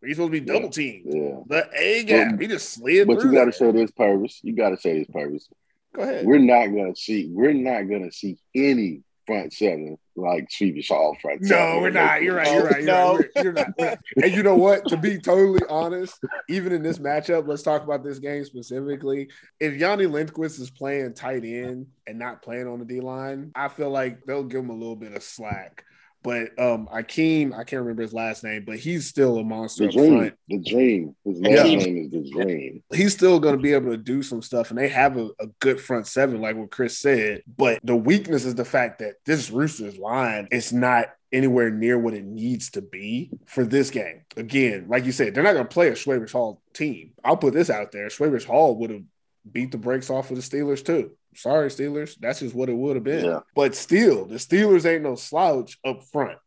He's 0.04 0.16
supposed 0.18 0.34
to 0.34 0.40
be 0.40 0.46
double 0.46 0.70
teamed. 0.70 1.06
Yeah. 1.08 1.40
The 1.48 1.70
A 1.76 2.04
gap. 2.04 2.40
he 2.40 2.48
just 2.48 2.70
slid 2.70 3.06
through. 3.08 3.16
but 3.16 3.24
you 3.24 3.32
got 3.32 3.46
to 3.46 3.54
say 3.54 3.72
this, 3.72 3.92
Purvis. 3.92 4.40
You 4.44 4.56
got 4.56 4.70
to 4.70 4.78
say 4.78 5.00
this, 5.00 5.08
Purvis. 5.12 5.48
Go 5.94 6.04
ahead. 6.04 6.26
We're 6.26 6.40
not 6.40 6.68
gonna 6.68 6.96
see. 6.96 7.28
We're 7.30 7.54
not 7.54 7.82
gonna 7.82 8.12
see 8.12 8.38
any 8.56 9.02
front 9.26 9.54
seven 9.54 9.98
like 10.16 10.50
Stevie 10.52 10.82
Shaw 10.82 11.14
front. 11.22 11.42
No, 11.42 11.80
we're 11.82 11.90
not. 11.90 12.22
You're 12.22 12.36
right. 12.36 12.52
You're 12.52 12.64
right. 12.64 12.78
You're 12.78 12.86
no. 12.86 13.18
right. 13.18 13.30
You're 13.44 13.54
not. 13.54 13.68
and 14.22 14.34
you 14.34 14.44
know 14.44 14.56
what? 14.56 14.86
To 14.88 14.98
be 14.98 15.18
totally 15.20 15.62
honest, 15.70 16.20
even 16.50 16.74
in 16.74 16.84
this 16.84 17.00
matchup, 17.00 17.48
let's 17.48 17.64
talk 17.64 17.84
about 17.84 18.04
this 18.04 18.20
game 18.20 18.44
specifically. 18.46 19.30
If 19.60 19.76
Yanni 19.76 20.06
Lindquist 20.06 20.60
is 20.60 20.70
playing 20.70 21.14
tight 21.14 21.44
end 21.44 21.88
and 22.08 22.20
not 22.20 22.42
playing 22.42 22.68
on 22.68 22.80
the 22.80 22.86
D 22.86 23.00
line, 23.00 23.52
I 23.56 23.70
feel 23.70 23.90
like 23.90 24.24
they'll 24.26 24.44
give 24.44 24.62
him 24.62 24.70
a 24.70 24.76
little 24.76 24.96
bit 24.96 25.14
of 25.14 25.24
slack. 25.24 25.86
But 26.24 26.60
um 26.60 26.88
Akeem, 26.94 27.54
I 27.54 27.64
can't 27.64 27.82
remember 27.82 28.04
his 28.04 28.14
last 28.14 28.44
name, 28.44 28.64
but 28.66 28.78
he's 28.78 29.08
still 29.08 29.38
a 29.38 29.44
monster 29.44 29.88
the 29.88 29.92
dream, 29.92 30.18
front. 30.18 30.34
The 30.50 30.60
dream. 30.60 31.16
His 31.26 31.42
last 31.42 31.52
yeah. 31.52 31.64
name 31.64 31.98
is 31.98 32.12
the 32.12 32.30
dream. 32.32 32.84
He's 32.94 33.14
still 33.14 33.40
gonna 33.40 33.58
be 33.58 33.74
able 33.74 33.92
to 33.92 33.98
do 33.98 34.22
some 34.22 34.42
stuff, 34.42 34.70
and 34.70 34.78
they 34.78 34.90
have 34.90 35.18
a, 35.18 35.30
a, 35.40 35.48
good 35.60 35.80
front 35.82 36.08
seven, 36.08 36.42
like 36.42 36.56
what 36.56 36.72
Chris 36.72 36.98
said. 36.98 37.44
But 37.58 37.80
the 37.84 37.96
weakness 37.96 38.46
is 38.46 38.56
the 38.56 38.66
fact 38.66 39.00
that 39.00 39.16
this 39.26 39.50
Roosters 39.50 39.98
line 39.98 40.48
is 40.52 40.72
not 40.72 41.08
anywhere 41.32 41.72
near 41.72 41.98
what 41.98 42.14
it 42.14 42.26
needs 42.26 42.72
to 42.72 42.82
be 42.82 43.32
for 43.46 43.64
this 43.64 43.90
game. 43.90 44.22
Again, 44.38 44.86
like 44.90 45.06
you 45.06 45.12
said, 45.12 45.34
they're 45.34 45.44
not 45.44 45.54
gonna 45.54 45.66
play 45.66 45.88
a 45.88 45.94
Schwäbisch 45.94 46.32
Hall 46.32 46.62
team. 46.74 47.12
I'll 47.24 47.38
put 47.38 47.54
this 47.54 47.70
out 47.70 47.92
there. 47.92 48.08
Schwäbisch 48.08 48.46
Hall 48.46 48.78
would 48.78 48.92
have 48.92 49.04
beat 49.50 49.72
the 49.72 49.78
brakes 49.78 50.10
off 50.10 50.30
of 50.32 50.38
the 50.38 50.44
Steelers 50.44 50.84
too. 50.84 51.12
Sorry, 51.36 51.70
Steelers. 51.70 52.18
That's 52.20 52.40
just 52.40 52.56
what 52.56 52.70
it 52.70 52.76
would 52.76 52.96
have 52.96 53.04
been. 53.04 53.26
Yeah. 53.26 53.40
But 53.56 53.76
still, 53.76 54.26
the 54.26 54.36
Steelers 54.36 54.86
ain't 54.86 55.04
no 55.04 55.16
slouch 55.16 55.78
up 55.86 56.04
front. 56.04 56.38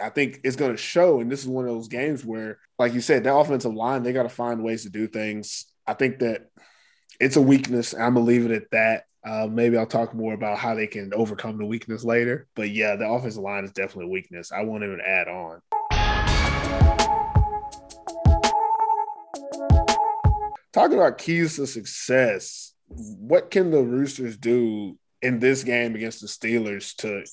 I 0.00 0.08
think 0.08 0.40
it's 0.44 0.56
going 0.56 0.70
to 0.70 0.76
show. 0.76 1.20
And 1.20 1.30
this 1.30 1.40
is 1.40 1.48
one 1.48 1.66
of 1.66 1.74
those 1.74 1.88
games 1.88 2.24
where, 2.24 2.58
like 2.78 2.94
you 2.94 3.00
said, 3.00 3.24
the 3.24 3.34
offensive 3.34 3.74
line, 3.74 4.02
they 4.02 4.12
got 4.12 4.22
to 4.22 4.28
find 4.28 4.62
ways 4.62 4.84
to 4.84 4.90
do 4.90 5.06
things. 5.06 5.66
I 5.86 5.94
think 5.94 6.20
that 6.20 6.50
it's 7.18 7.36
a 7.36 7.42
weakness. 7.42 7.92
I'm 7.92 8.14
going 8.14 8.26
to 8.26 8.32
leave 8.32 8.46
it 8.46 8.52
at 8.52 8.70
that. 8.70 9.04
Uh, 9.22 9.46
maybe 9.50 9.76
I'll 9.76 9.86
talk 9.86 10.14
more 10.14 10.32
about 10.32 10.56
how 10.56 10.74
they 10.74 10.86
can 10.86 11.12
overcome 11.12 11.58
the 11.58 11.66
weakness 11.66 12.04
later. 12.04 12.46
But 12.54 12.70
yeah, 12.70 12.96
the 12.96 13.08
offensive 13.08 13.42
line 13.42 13.64
is 13.64 13.72
definitely 13.72 14.06
a 14.06 14.12
weakness. 14.12 14.52
I 14.52 14.62
won't 14.62 14.84
even 14.84 15.00
add 15.04 15.28
on. 15.28 16.99
Talking 20.72 20.98
about 20.98 21.18
keys 21.18 21.56
to 21.56 21.66
success, 21.66 22.72
what 22.86 23.50
can 23.50 23.70
the 23.70 23.82
Roosters 23.82 24.36
do 24.36 24.98
in 25.22 25.40
this 25.40 25.64
game 25.64 25.94
against 25.94 26.20
the 26.20 26.28
Steelers 26.28 26.94
to 26.96 27.24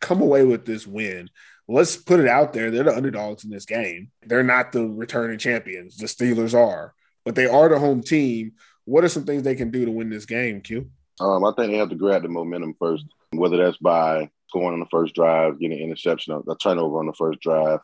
come 0.00 0.22
away 0.22 0.44
with 0.44 0.64
this 0.64 0.86
win? 0.86 1.28
Let's 1.68 1.96
put 1.96 2.20
it 2.20 2.28
out 2.28 2.52
there. 2.52 2.70
They're 2.70 2.84
the 2.84 2.96
underdogs 2.96 3.44
in 3.44 3.50
this 3.50 3.66
game. 3.66 4.10
They're 4.22 4.42
not 4.42 4.72
the 4.72 4.86
returning 4.86 5.38
champions. 5.38 5.96
The 5.96 6.06
Steelers 6.06 6.54
are, 6.54 6.94
but 7.24 7.34
they 7.34 7.46
are 7.46 7.68
the 7.68 7.78
home 7.78 8.02
team. 8.02 8.52
What 8.84 9.04
are 9.04 9.08
some 9.08 9.24
things 9.24 9.42
they 9.42 9.56
can 9.56 9.70
do 9.70 9.84
to 9.84 9.90
win 9.90 10.08
this 10.08 10.26
game, 10.26 10.60
Q? 10.60 10.88
Um, 11.20 11.44
I 11.44 11.52
think 11.56 11.72
they 11.72 11.78
have 11.78 11.90
to 11.90 11.96
grab 11.96 12.22
the 12.22 12.28
momentum 12.28 12.74
first, 12.78 13.04
whether 13.32 13.56
that's 13.56 13.78
by 13.78 14.30
scoring 14.48 14.74
on 14.74 14.80
the 14.80 14.86
first 14.90 15.14
drive, 15.14 15.58
getting 15.58 15.78
an 15.78 15.84
interception, 15.84 16.40
a 16.48 16.56
turnover 16.56 16.98
on 16.98 17.06
the 17.06 17.12
first 17.14 17.40
drive. 17.40 17.80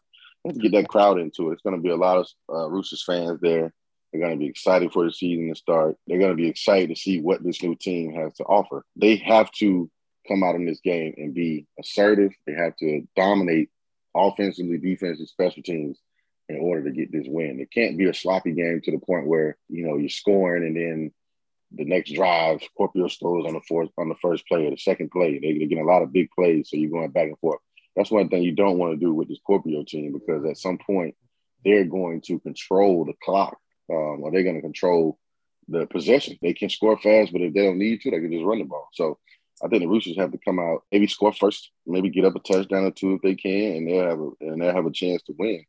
get 0.61 0.73
that 0.73 0.89
crowd 0.89 1.19
into 1.19 1.51
it. 1.51 1.55
It's 1.55 1.63
going 1.63 1.77
to 1.77 1.83
be 1.83 1.91
a 1.91 1.97
lot 1.97 2.19
of 2.19 2.29
uh, 2.53 2.71
Roosters 2.71 3.05
fans 3.05 3.41
there. 3.41 3.73
They're 4.13 4.21
going 4.21 4.33
to 4.33 4.39
be 4.39 4.47
excited 4.47 4.93
for 4.93 5.05
the 5.05 5.13
season 5.13 5.49
to 5.49 5.55
start. 5.55 5.97
They're 6.07 6.19
going 6.19 6.31
to 6.31 6.37
be 6.37 6.49
excited 6.49 6.91
to 6.91 7.01
see 7.01 7.21
what 7.21 7.43
this 7.43 7.63
new 7.63 7.75
team 7.75 8.13
has 8.15 8.35
to 8.35 8.45
offer. 8.45 8.85
They 8.97 9.17
have 9.17 9.51
to 9.53 9.91
come 10.29 10.43
out 10.43 10.55
in 10.55 10.67
this 10.67 10.81
game 10.81 11.15
and 11.17 11.35
be 11.35 11.67
assertive. 11.81 12.33
They 12.47 12.53
have 12.53 12.77
to 12.77 13.07
dominate 13.17 13.71
offensively, 14.15 14.79
defensively, 14.79 15.27
special 15.27 15.63
teams 15.63 15.99
in 16.49 16.59
order 16.59 16.85
to 16.85 16.91
get 16.91 17.11
this 17.11 17.27
win. 17.27 17.61
It 17.61 17.71
can't 17.73 17.97
be 17.97 18.07
a 18.07 18.15
sloppy 18.15 18.53
game 18.53 18.81
to 18.85 18.91
the 18.91 18.99
point 18.99 19.27
where 19.27 19.57
you 19.69 19.87
know 19.87 19.97
you're 19.97 20.09
scoring 20.09 20.65
and 20.65 20.77
then 20.77 21.13
the 21.75 21.85
next 21.87 22.13
drive, 22.13 22.61
Kuopio 22.79 23.11
throws 23.19 23.47
on 23.47 23.55
the 23.55 23.61
fourth 23.67 23.89
on 23.97 24.09
the 24.09 24.15
first 24.21 24.47
play 24.47 24.67
or 24.67 24.71
the 24.71 24.77
second 24.77 25.11
play. 25.11 25.39
They, 25.39 25.59
they 25.59 25.67
get 25.67 25.79
a 25.79 25.85
lot 25.85 26.03
of 26.03 26.13
big 26.13 26.29
plays, 26.31 26.69
so 26.69 26.77
you're 26.77 26.91
going 26.91 27.11
back 27.11 27.29
and 27.29 27.39
forth. 27.39 27.61
That's 27.97 28.11
one 28.11 28.29
thing 28.29 28.43
you 28.43 28.53
don't 28.53 28.79
want 28.79 28.93
to 28.93 29.05
do 29.05 29.13
with 29.15 29.29
this 29.29 29.39
Kuopio 29.49 29.87
team 29.87 30.13
because 30.13 30.45
at 30.45 30.59
some 30.59 30.79
point 30.79 31.15
they're 31.65 31.85
going 31.85 32.21
to 32.23 32.41
control 32.41 33.05
the 33.05 33.15
clock 33.23 33.57
um, 33.91 34.25
are 34.25 34.31
they 34.31 34.43
going 34.43 34.57
to 34.57 34.63
control 34.63 35.19
the 35.69 35.87
possession? 35.87 36.39
They 36.43 36.55
can 36.55 36.71
score 36.71 36.99
fast, 36.99 37.33
but 37.33 37.43
if 37.43 37.55
they 37.55 37.65
don't 37.65 37.79
need 37.79 38.01
to, 38.03 38.11
they 38.11 38.21
can 38.21 38.33
just 38.33 38.45
run 38.45 38.59
the 38.59 38.65
ball. 38.65 38.89
So 38.93 39.19
I 39.63 39.69
think 39.69 39.83
the 39.83 39.89
Roosters 39.89 40.17
have 40.17 40.33
to 40.33 40.39
come 40.45 40.59
out, 40.59 40.83
maybe 40.91 41.07
score 41.07 41.33
first, 41.33 41.71
maybe 41.87 42.11
get 42.11 42.25
up 42.25 42.35
a 42.35 42.41
touchdown 42.41 42.85
or 42.85 42.91
two 42.91 43.15
if 43.15 43.23
they 43.23 43.35
can, 43.35 43.77
and 43.77 43.89
they'll 43.89 44.09
have 44.09 44.21
a 44.21 44.31
and 44.41 44.61
they'll 44.61 44.75
have 44.75 44.87
a 44.87 44.91
chance 44.91 45.23
to 45.25 45.35
win. 45.39 45.65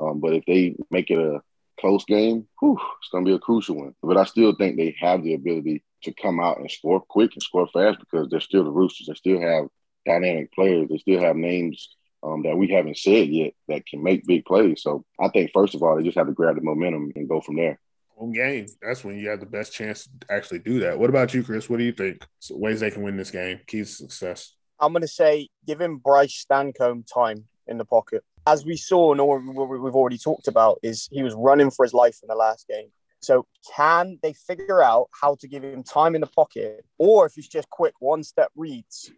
Um, 0.00 0.20
but 0.20 0.34
if 0.34 0.44
they 0.46 0.76
make 0.90 1.10
it 1.10 1.18
a 1.18 1.40
close 1.80 2.04
game, 2.04 2.46
whew, 2.60 2.78
it's 3.00 3.08
going 3.10 3.24
to 3.24 3.30
be 3.30 3.34
a 3.34 3.38
crucial 3.38 3.76
one. 3.76 3.94
But 4.02 4.16
I 4.16 4.24
still 4.24 4.54
think 4.54 4.76
they 4.76 4.94
have 5.00 5.22
the 5.22 5.34
ability 5.34 5.82
to 6.02 6.12
come 6.12 6.40
out 6.40 6.58
and 6.58 6.70
score 6.70 7.00
quick 7.00 7.32
and 7.34 7.42
score 7.42 7.68
fast 7.68 7.98
because 8.00 8.28
they're 8.28 8.40
still 8.40 8.64
the 8.64 8.70
Roosters. 8.70 9.06
They 9.06 9.14
still 9.14 9.40
have 9.40 9.66
dynamic 10.06 10.52
players. 10.52 10.88
They 10.88 10.98
still 10.98 11.20
have 11.20 11.36
names 11.36 11.88
um, 12.28 12.42
that 12.42 12.56
we 12.56 12.68
haven't 12.68 12.98
said 12.98 13.28
yet 13.28 13.54
that 13.68 13.86
can 13.86 14.02
make 14.02 14.26
big 14.26 14.44
plays. 14.44 14.82
So 14.82 15.04
I 15.18 15.28
think 15.28 15.50
first 15.52 15.74
of 15.74 15.82
all, 15.82 15.96
they 15.96 16.02
just 16.02 16.18
have 16.18 16.26
to 16.26 16.32
grab 16.32 16.56
the 16.56 16.62
momentum 16.62 17.12
and 17.14 17.28
go 17.28 17.40
from 17.40 17.56
there. 17.56 17.78
Home 18.16 18.32
game. 18.32 18.66
That's 18.82 19.04
when 19.04 19.16
you 19.16 19.28
have 19.28 19.40
the 19.40 19.46
best 19.46 19.72
chance 19.72 20.08
to 20.20 20.32
actually 20.32 20.58
do 20.58 20.80
that. 20.80 20.98
What 20.98 21.10
about 21.10 21.32
you, 21.34 21.42
Chris? 21.44 21.70
What 21.70 21.78
do 21.78 21.84
you 21.84 21.92
think? 21.92 22.26
So 22.40 22.56
ways 22.56 22.80
they 22.80 22.90
can 22.90 23.02
win 23.02 23.16
this 23.16 23.30
game, 23.30 23.60
keys 23.66 23.98
to 23.98 24.04
success. 24.04 24.54
I'm 24.80 24.92
going 24.92 25.02
to 25.02 25.08
say 25.08 25.48
give 25.66 25.80
him 25.80 25.98
Bryce 25.98 26.44
Stancomb 26.44 27.04
time 27.12 27.44
in 27.66 27.78
the 27.78 27.84
pocket. 27.84 28.24
As 28.46 28.64
we 28.64 28.76
saw 28.76 29.12
and 29.12 29.20
all 29.20 29.38
we've 29.38 29.94
already 29.94 30.18
talked 30.18 30.48
about 30.48 30.78
is 30.82 31.08
he 31.12 31.22
was 31.22 31.34
running 31.34 31.70
for 31.70 31.84
his 31.84 31.94
life 31.94 32.18
in 32.22 32.28
the 32.28 32.34
last 32.34 32.66
game. 32.68 32.88
So 33.20 33.46
can 33.76 34.18
they 34.22 34.32
figure 34.32 34.82
out 34.82 35.08
how 35.20 35.36
to 35.40 35.48
give 35.48 35.64
him 35.64 35.82
time 35.82 36.14
in 36.14 36.20
the 36.20 36.28
pocket, 36.28 36.84
or 36.98 37.26
if 37.26 37.36
it's 37.36 37.48
just 37.48 37.68
quick 37.68 37.94
one 37.98 38.22
step 38.22 38.50
reads 38.54 39.10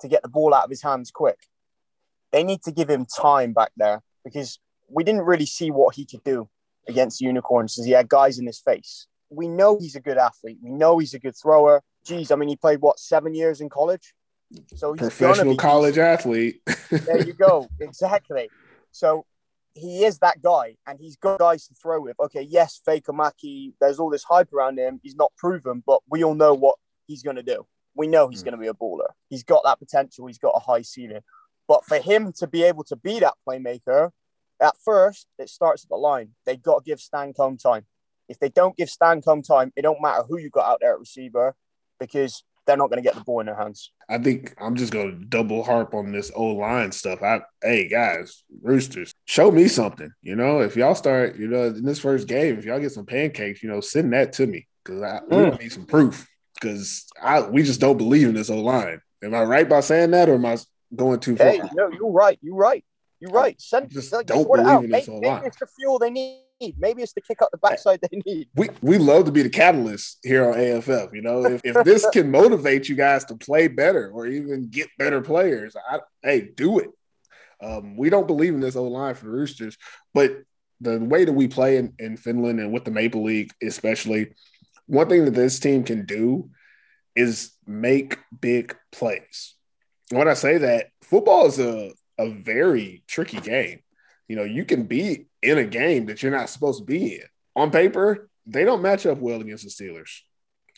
to 0.00 0.08
get 0.08 0.22
the 0.22 0.28
ball 0.28 0.54
out 0.54 0.64
of 0.64 0.70
his 0.70 0.82
hands 0.82 1.10
quick? 1.10 1.38
They 2.32 2.44
need 2.44 2.62
to 2.62 2.72
give 2.72 2.88
him 2.88 3.06
time 3.06 3.52
back 3.52 3.72
there 3.76 4.02
because 4.24 4.58
we 4.88 5.04
didn't 5.04 5.22
really 5.22 5.46
see 5.46 5.70
what 5.70 5.94
he 5.94 6.04
could 6.04 6.22
do 6.24 6.48
against 6.88 7.20
unicorns 7.20 7.78
as 7.78 7.84
he 7.86 7.92
had 7.92 8.08
guys 8.08 8.38
in 8.38 8.46
his 8.46 8.58
face. 8.58 9.06
We 9.28 9.46
know 9.48 9.78
he's 9.78 9.94
a 9.96 10.00
good 10.00 10.18
athlete. 10.18 10.58
We 10.62 10.70
know 10.70 10.98
he's 10.98 11.14
a 11.14 11.18
good 11.18 11.34
thrower. 11.36 11.82
geez, 12.04 12.30
I 12.30 12.36
mean, 12.36 12.48
he 12.48 12.56
played 12.56 12.80
what 12.80 12.98
seven 12.98 13.34
years 13.34 13.60
in 13.60 13.68
college, 13.68 14.14
so 14.74 14.92
he's 14.94 15.00
Professional 15.00 15.52
be 15.52 15.56
college 15.58 15.98
athlete. 15.98 16.60
there 16.90 17.22
you 17.24 17.32
go. 17.34 17.68
Exactly. 17.78 18.48
So 18.90 19.26
he 19.74 20.04
is 20.04 20.18
that 20.18 20.42
guy, 20.42 20.76
and 20.86 20.98
he's 20.98 21.16
got 21.16 21.38
guys 21.38 21.66
to 21.68 21.74
throw 21.74 22.00
with. 22.00 22.16
Okay, 22.18 22.42
yes, 22.42 22.80
Vekamaki, 22.88 23.74
there's 23.80 24.00
all 24.00 24.10
this 24.10 24.24
hype 24.24 24.52
around 24.52 24.78
him. 24.78 24.98
He's 25.02 25.14
not 25.14 25.32
proven, 25.36 25.82
but 25.86 26.00
we 26.08 26.24
all 26.24 26.34
know 26.34 26.54
what 26.54 26.76
he's 27.06 27.22
going 27.22 27.36
to 27.36 27.42
do. 27.42 27.66
We 27.94 28.06
know 28.08 28.28
he's 28.28 28.40
Mm. 28.42 28.46
going 28.46 28.52
to 28.54 28.60
be 28.60 28.66
a 28.68 28.74
baller. 28.74 29.08
He's 29.28 29.44
got 29.44 29.62
that 29.64 29.78
potential. 29.78 30.26
He's 30.26 30.38
got 30.38 30.54
a 30.56 30.60
high 30.60 30.82
ceiling. 30.82 31.20
But 31.70 31.84
for 31.84 31.98
him 31.98 32.32
to 32.38 32.48
be 32.48 32.64
able 32.64 32.82
to 32.82 32.96
be 32.96 33.20
that 33.20 33.34
playmaker, 33.48 34.10
at 34.60 34.74
first, 34.84 35.28
it 35.38 35.48
starts 35.48 35.84
at 35.84 35.88
the 35.88 35.94
line. 35.94 36.30
They 36.44 36.56
got 36.56 36.84
to 36.84 36.90
give 36.90 36.98
Stancomb 36.98 37.62
time. 37.62 37.86
If 38.28 38.40
they 38.40 38.48
don't 38.48 38.76
give 38.76 38.88
Stancomb 38.88 39.46
time, 39.46 39.72
it 39.76 39.82
don't 39.82 40.02
matter 40.02 40.24
who 40.28 40.36
you 40.36 40.50
got 40.50 40.68
out 40.68 40.78
there 40.80 40.94
at 40.94 40.98
receiver 40.98 41.54
because 42.00 42.42
they're 42.66 42.76
not 42.76 42.90
going 42.90 43.00
to 43.00 43.08
get 43.08 43.14
the 43.14 43.20
ball 43.20 43.38
in 43.38 43.46
their 43.46 43.54
hands. 43.54 43.92
I 44.08 44.18
think 44.18 44.52
I'm 44.60 44.74
just 44.74 44.92
gonna 44.92 45.12
double 45.12 45.62
harp 45.62 45.94
on 45.94 46.10
this 46.10 46.32
old 46.34 46.58
line 46.58 46.90
stuff. 46.90 47.22
I 47.22 47.42
hey 47.62 47.86
guys, 47.88 48.42
Roosters, 48.60 49.14
show 49.26 49.52
me 49.52 49.68
something. 49.68 50.10
You 50.20 50.34
know, 50.34 50.62
if 50.62 50.74
y'all 50.74 50.96
start, 50.96 51.36
you 51.36 51.46
know, 51.46 51.66
in 51.66 51.84
this 51.84 52.00
first 52.00 52.26
game, 52.26 52.58
if 52.58 52.64
y'all 52.64 52.80
get 52.80 52.90
some 52.90 53.06
pancakes, 53.06 53.62
you 53.62 53.68
know, 53.68 53.80
send 53.80 54.12
that 54.12 54.32
to 54.34 54.48
me 54.48 54.66
because 54.84 55.02
I 55.02 55.20
Mm. 55.30 55.60
need 55.60 55.70
some 55.70 55.86
proof. 55.86 56.28
Because 56.54 57.06
I 57.22 57.42
we 57.42 57.62
just 57.62 57.80
don't 57.80 57.98
believe 57.98 58.28
in 58.28 58.34
this 58.34 58.50
old 58.50 58.64
line. 58.64 59.00
Am 59.22 59.32
I 59.32 59.44
right 59.44 59.68
by 59.68 59.78
saying 59.78 60.10
that, 60.10 60.28
or 60.28 60.34
am 60.34 60.46
I 60.46 60.56
going 60.94 61.20
too 61.20 61.36
far? 61.36 61.46
Hey, 61.46 61.60
no, 61.74 61.90
you're 61.90 62.10
right. 62.10 62.38
You're 62.42 62.56
right. 62.56 62.84
You're 63.20 63.32
right. 63.32 63.60
Send, 63.60 63.90
just 63.90 64.12
like, 64.12 64.26
don't 64.26 64.46
believe 64.46 64.66
out. 64.66 64.84
in 64.84 64.90
this 64.90 65.06
Maybe, 65.06 65.26
line. 65.26 65.44
it's 65.44 65.58
the 65.58 65.66
fuel 65.66 65.98
they 65.98 66.10
need. 66.10 66.40
Maybe 66.78 67.02
it's 67.02 67.12
the 67.12 67.20
kick 67.20 67.42
up 67.42 67.50
the 67.50 67.58
backside 67.58 68.00
they 68.00 68.22
need. 68.24 68.48
we 68.56 68.70
we 68.80 68.98
love 68.98 69.26
to 69.26 69.32
be 69.32 69.42
the 69.42 69.50
catalyst 69.50 70.18
here 70.22 70.50
on 70.50 70.58
AFF. 70.58 71.12
You 71.12 71.22
know, 71.22 71.44
if, 71.44 71.60
if 71.64 71.84
this 71.84 72.06
can 72.12 72.30
motivate 72.30 72.88
you 72.88 72.96
guys 72.96 73.24
to 73.26 73.36
play 73.36 73.68
better 73.68 74.10
or 74.10 74.26
even 74.26 74.68
get 74.68 74.88
better 74.98 75.20
players, 75.20 75.76
I, 75.76 76.00
hey, 76.22 76.48
do 76.54 76.78
it. 76.78 76.90
Um, 77.62 77.96
we 77.96 78.08
don't 78.08 78.26
believe 78.26 78.54
in 78.54 78.60
this 78.60 78.76
O 78.76 78.84
line 78.84 79.14
for 79.14 79.26
the 79.26 79.30
Roosters, 79.30 79.76
but 80.14 80.32
the 80.80 80.98
way 80.98 81.24
that 81.24 81.32
we 81.32 81.46
play 81.46 81.76
in, 81.76 81.92
in 81.98 82.16
Finland 82.16 82.58
and 82.58 82.72
with 82.72 82.84
the 82.84 82.90
Maple 82.90 83.22
League, 83.22 83.52
especially, 83.62 84.32
one 84.86 85.08
thing 85.08 85.26
that 85.26 85.34
this 85.34 85.60
team 85.60 85.84
can 85.84 86.06
do 86.06 86.50
is 87.14 87.52
make 87.66 88.18
big 88.40 88.74
plays. 88.90 89.54
When 90.10 90.28
I 90.28 90.34
say 90.34 90.58
that, 90.58 90.88
football 91.02 91.46
is 91.46 91.58
a, 91.58 91.92
a 92.18 92.30
very 92.30 93.02
tricky 93.06 93.40
game. 93.40 93.80
You 94.28 94.36
know, 94.36 94.44
you 94.44 94.64
can 94.64 94.84
be 94.84 95.26
in 95.42 95.58
a 95.58 95.64
game 95.64 96.06
that 96.06 96.22
you're 96.22 96.32
not 96.32 96.50
supposed 96.50 96.80
to 96.80 96.84
be 96.84 97.16
in. 97.16 97.26
On 97.56 97.70
paper, 97.70 98.28
they 98.46 98.64
don't 98.64 98.82
match 98.82 99.06
up 99.06 99.18
well 99.18 99.40
against 99.40 99.64
the 99.64 99.70
Steelers. 99.70 100.20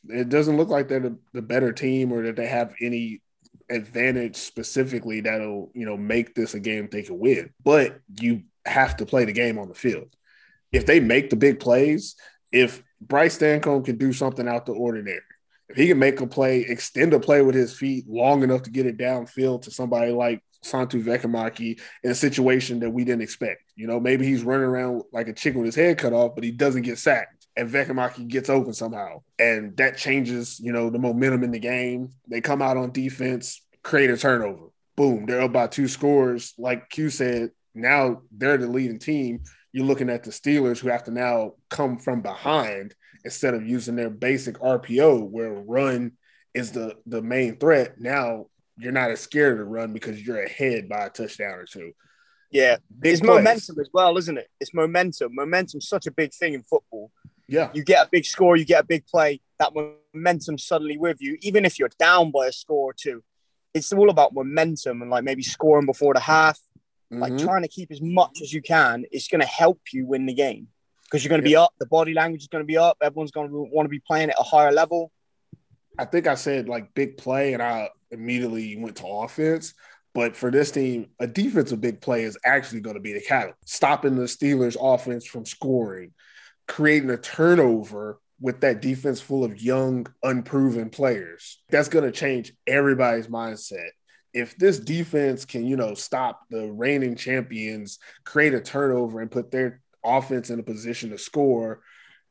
It 0.08 0.28
doesn't 0.28 0.56
look 0.56 0.68
like 0.68 0.88
they're 0.88 1.00
the, 1.00 1.18
the 1.32 1.42
better 1.42 1.72
team 1.72 2.12
or 2.12 2.22
that 2.22 2.36
they 2.36 2.46
have 2.46 2.74
any 2.80 3.22
advantage 3.70 4.36
specifically 4.36 5.20
that'll, 5.20 5.70
you 5.74 5.86
know, 5.86 5.96
make 5.96 6.34
this 6.34 6.54
a 6.54 6.60
game 6.60 6.88
they 6.90 7.02
can 7.02 7.18
win. 7.18 7.50
But 7.62 8.00
you 8.20 8.42
have 8.66 8.96
to 8.98 9.06
play 9.06 9.24
the 9.24 9.32
game 9.32 9.58
on 9.58 9.68
the 9.68 9.74
field. 9.74 10.14
If 10.72 10.86
they 10.86 11.00
make 11.00 11.30
the 11.30 11.36
big 11.36 11.60
plays, 11.60 12.16
if 12.50 12.82
Bryce 13.00 13.38
Stancomb 13.38 13.84
can 13.84 13.96
do 13.96 14.12
something 14.12 14.48
out 14.48 14.66
the 14.66 14.72
ordinary, 14.72 15.20
if 15.72 15.78
he 15.78 15.88
can 15.88 15.98
make 15.98 16.20
a 16.20 16.26
play, 16.26 16.60
extend 16.60 17.14
a 17.14 17.20
play 17.20 17.40
with 17.40 17.54
his 17.54 17.74
feet 17.74 18.04
long 18.06 18.42
enough 18.42 18.62
to 18.62 18.70
get 18.70 18.84
it 18.84 18.98
downfield 18.98 19.62
to 19.62 19.70
somebody 19.70 20.12
like 20.12 20.42
Santu 20.62 21.02
Vekamaki 21.02 21.80
in 22.02 22.10
a 22.10 22.14
situation 22.14 22.80
that 22.80 22.90
we 22.90 23.04
didn't 23.04 23.22
expect. 23.22 23.62
You 23.74 23.86
know, 23.86 23.98
maybe 23.98 24.26
he's 24.26 24.44
running 24.44 24.66
around 24.66 25.02
like 25.12 25.28
a 25.28 25.32
chicken 25.32 25.60
with 25.60 25.66
his 25.66 25.74
head 25.74 25.96
cut 25.96 26.12
off, 26.12 26.34
but 26.34 26.44
he 26.44 26.50
doesn't 26.50 26.82
get 26.82 26.98
sacked. 26.98 27.46
And 27.56 27.70
Vekamaki 27.70 28.28
gets 28.28 28.50
open 28.50 28.74
somehow. 28.74 29.22
And 29.38 29.74
that 29.78 29.96
changes, 29.96 30.60
you 30.60 30.72
know, 30.72 30.90
the 30.90 30.98
momentum 30.98 31.42
in 31.42 31.50
the 31.50 31.58
game. 31.58 32.10
They 32.28 32.42
come 32.42 32.60
out 32.60 32.76
on 32.76 32.92
defense, 32.92 33.62
create 33.82 34.10
a 34.10 34.16
turnover. 34.18 34.66
Boom, 34.94 35.24
they're 35.24 35.40
up 35.40 35.52
by 35.52 35.68
two 35.68 35.88
scores. 35.88 36.52
Like 36.58 36.90
Q 36.90 37.08
said, 37.08 37.50
now 37.74 38.22
they're 38.30 38.58
the 38.58 38.66
leading 38.66 38.98
team. 38.98 39.40
You're 39.72 39.86
looking 39.86 40.10
at 40.10 40.22
the 40.22 40.30
Steelers 40.30 40.80
who 40.80 40.88
have 40.88 41.04
to 41.04 41.10
now 41.10 41.52
come 41.70 41.98
from 41.98 42.20
behind 42.20 42.94
instead 43.24 43.54
of 43.54 43.66
using 43.66 43.96
their 43.96 44.10
basic 44.10 44.58
RPO 44.58 45.28
where 45.28 45.52
run 45.52 46.12
is 46.54 46.72
the 46.72 46.96
the 47.06 47.22
main 47.22 47.56
threat. 47.56 47.98
Now 48.00 48.46
you're 48.78 48.92
not 48.92 49.10
as 49.10 49.20
scared 49.20 49.58
to 49.58 49.64
run 49.64 49.92
because 49.92 50.20
you're 50.24 50.42
ahead 50.42 50.88
by 50.88 51.06
a 51.06 51.10
touchdown 51.10 51.54
or 51.54 51.66
two. 51.66 51.92
Yeah. 52.50 52.76
Big 53.00 53.12
it's 53.12 53.20
plays. 53.20 53.36
momentum 53.38 53.78
as 53.80 53.88
well, 53.92 54.16
isn't 54.18 54.36
it? 54.38 54.48
It's 54.60 54.74
momentum. 54.74 55.34
Momentum's 55.34 55.88
such 55.88 56.06
a 56.06 56.10
big 56.10 56.32
thing 56.34 56.54
in 56.54 56.62
football. 56.62 57.10
Yeah. 57.48 57.70
You 57.74 57.84
get 57.84 58.06
a 58.06 58.08
big 58.10 58.24
score, 58.24 58.56
you 58.56 58.64
get 58.64 58.80
a 58.84 58.86
big 58.86 59.06
play, 59.06 59.40
that 59.58 59.72
momentum 59.74 60.58
suddenly 60.58 60.96
with 60.98 61.18
you, 61.20 61.38
even 61.42 61.64
if 61.64 61.78
you're 61.78 61.90
down 61.98 62.30
by 62.30 62.46
a 62.46 62.52
score 62.52 62.90
or 62.90 62.94
two. 62.94 63.22
It's 63.74 63.92
all 63.92 64.10
about 64.10 64.34
momentum 64.34 65.00
and 65.02 65.10
like 65.10 65.24
maybe 65.24 65.42
scoring 65.42 65.86
before 65.86 66.12
the 66.14 66.20
half, 66.20 66.58
like 67.10 67.32
Mhm. 67.34 67.42
trying 67.42 67.62
to 67.62 67.68
keep 67.68 67.90
as 67.90 68.00
much 68.02 68.40
as 68.42 68.52
you 68.52 68.60
can. 68.62 69.04
It's 69.10 69.28
going 69.28 69.40
to 69.40 69.46
help 69.46 69.80
you 69.92 70.06
win 70.06 70.26
the 70.26 70.34
game 70.34 70.68
because 71.12 71.22
you're 71.22 71.28
going 71.28 71.42
to 71.42 71.48
be 71.48 71.56
up. 71.56 71.74
The 71.78 71.86
body 71.86 72.14
language 72.14 72.40
is 72.40 72.48
going 72.48 72.62
to 72.62 72.66
be 72.66 72.78
up. 72.78 72.96
Everyone's 73.02 73.32
going 73.32 73.50
to 73.50 73.68
want 73.70 73.84
to 73.84 73.90
be 73.90 74.00
playing 74.00 74.30
at 74.30 74.36
a 74.38 74.42
higher 74.42 74.72
level. 74.72 75.12
I 75.98 76.06
think 76.06 76.26
I 76.26 76.36
said 76.36 76.70
like 76.70 76.94
big 76.94 77.18
play, 77.18 77.52
and 77.52 77.62
I 77.62 77.90
immediately 78.10 78.76
went 78.78 78.96
to 78.96 79.06
offense. 79.06 79.74
But 80.14 80.36
for 80.36 80.50
this 80.50 80.70
team, 80.70 81.10
a 81.20 81.26
defensive 81.26 81.82
big 81.82 82.00
play 82.00 82.22
is 82.22 82.38
actually 82.44 82.80
going 82.80 82.96
to 82.96 83.00
be 83.00 83.12
the 83.12 83.20
catalyst, 83.20 83.68
stopping 83.68 84.16
the 84.16 84.22
Steelers' 84.22 84.76
offense 84.80 85.26
from 85.26 85.44
scoring, 85.44 86.12
creating 86.66 87.10
a 87.10 87.18
turnover 87.18 88.18
with 88.40 88.62
that 88.62 88.80
defense 88.80 89.20
full 89.20 89.44
of 89.44 89.62
young, 89.62 90.06
unproven 90.22 90.88
players. 90.88 91.62
That's 91.68 91.88
going 91.88 92.04
to 92.04 92.10
change 92.10 92.54
everybody's 92.66 93.28
mindset. 93.28 93.90
If 94.32 94.56
this 94.56 94.78
defense 94.78 95.44
can, 95.44 95.66
you 95.66 95.76
know, 95.76 95.92
stop 95.92 96.40
the 96.48 96.72
reigning 96.72 97.16
champions, 97.16 97.98
create 98.24 98.54
a 98.54 98.60
turnover, 98.60 99.20
and 99.20 99.30
put 99.30 99.50
their 99.50 99.81
offense 100.04 100.50
in 100.50 100.58
a 100.58 100.64
position 100.64 101.10
to 101.10 101.18
score, 101.18 101.80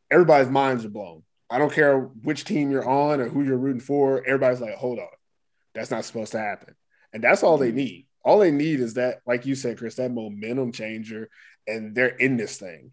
everybody's 0.10 0.50
minds 0.50 0.86
are 0.86 0.90
blown. 0.90 1.24
I 1.50 1.58
don't 1.58 1.74
care 1.74 2.00
which 2.00 2.46
team 2.46 2.72
you're 2.72 2.88
on 2.88 3.20
or 3.20 3.28
who 3.28 3.44
you're 3.44 3.58
rooting 3.58 3.82
for. 3.82 4.24
Everybody's 4.26 4.62
like, 4.62 4.76
hold 4.76 5.00
on, 5.00 5.08
that's 5.76 5.92
not 5.92 6.06
supposed 6.06 6.32
to 6.32 6.40
happen. 6.40 6.76
And 7.14 7.24
that's 7.24 7.44
all 7.44 7.58
they 7.58 7.68
mm-hmm. 7.68 7.78
need. 7.78 8.08
All 8.24 8.40
they 8.40 8.52
need 8.52 8.80
is 8.80 8.94
that, 8.96 9.22
like 9.26 9.46
you 9.46 9.56
said, 9.56 9.78
Chris, 9.78 9.96
that 9.96 10.12
momentum 10.12 10.72
changer, 10.72 11.30
and 11.68 11.94
they're 11.96 12.08
in 12.08 12.38
this 12.38 12.58
thing. 12.58 12.92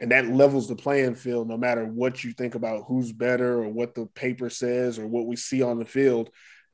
And 0.00 0.12
that 0.12 0.26
levels 0.26 0.66
the 0.66 0.76
playing 0.76 1.14
field 1.14 1.48
no 1.48 1.58
matter 1.58 1.84
what 1.84 2.24
you 2.24 2.32
think 2.32 2.54
about 2.54 2.84
who's 2.88 3.12
better 3.12 3.62
or 3.62 3.68
what 3.68 3.94
the 3.94 4.06
paper 4.06 4.48
says 4.48 4.98
or 4.98 5.06
what 5.06 5.26
we 5.26 5.36
see 5.36 5.62
on 5.62 5.78
the 5.78 5.84
field. 5.84 6.30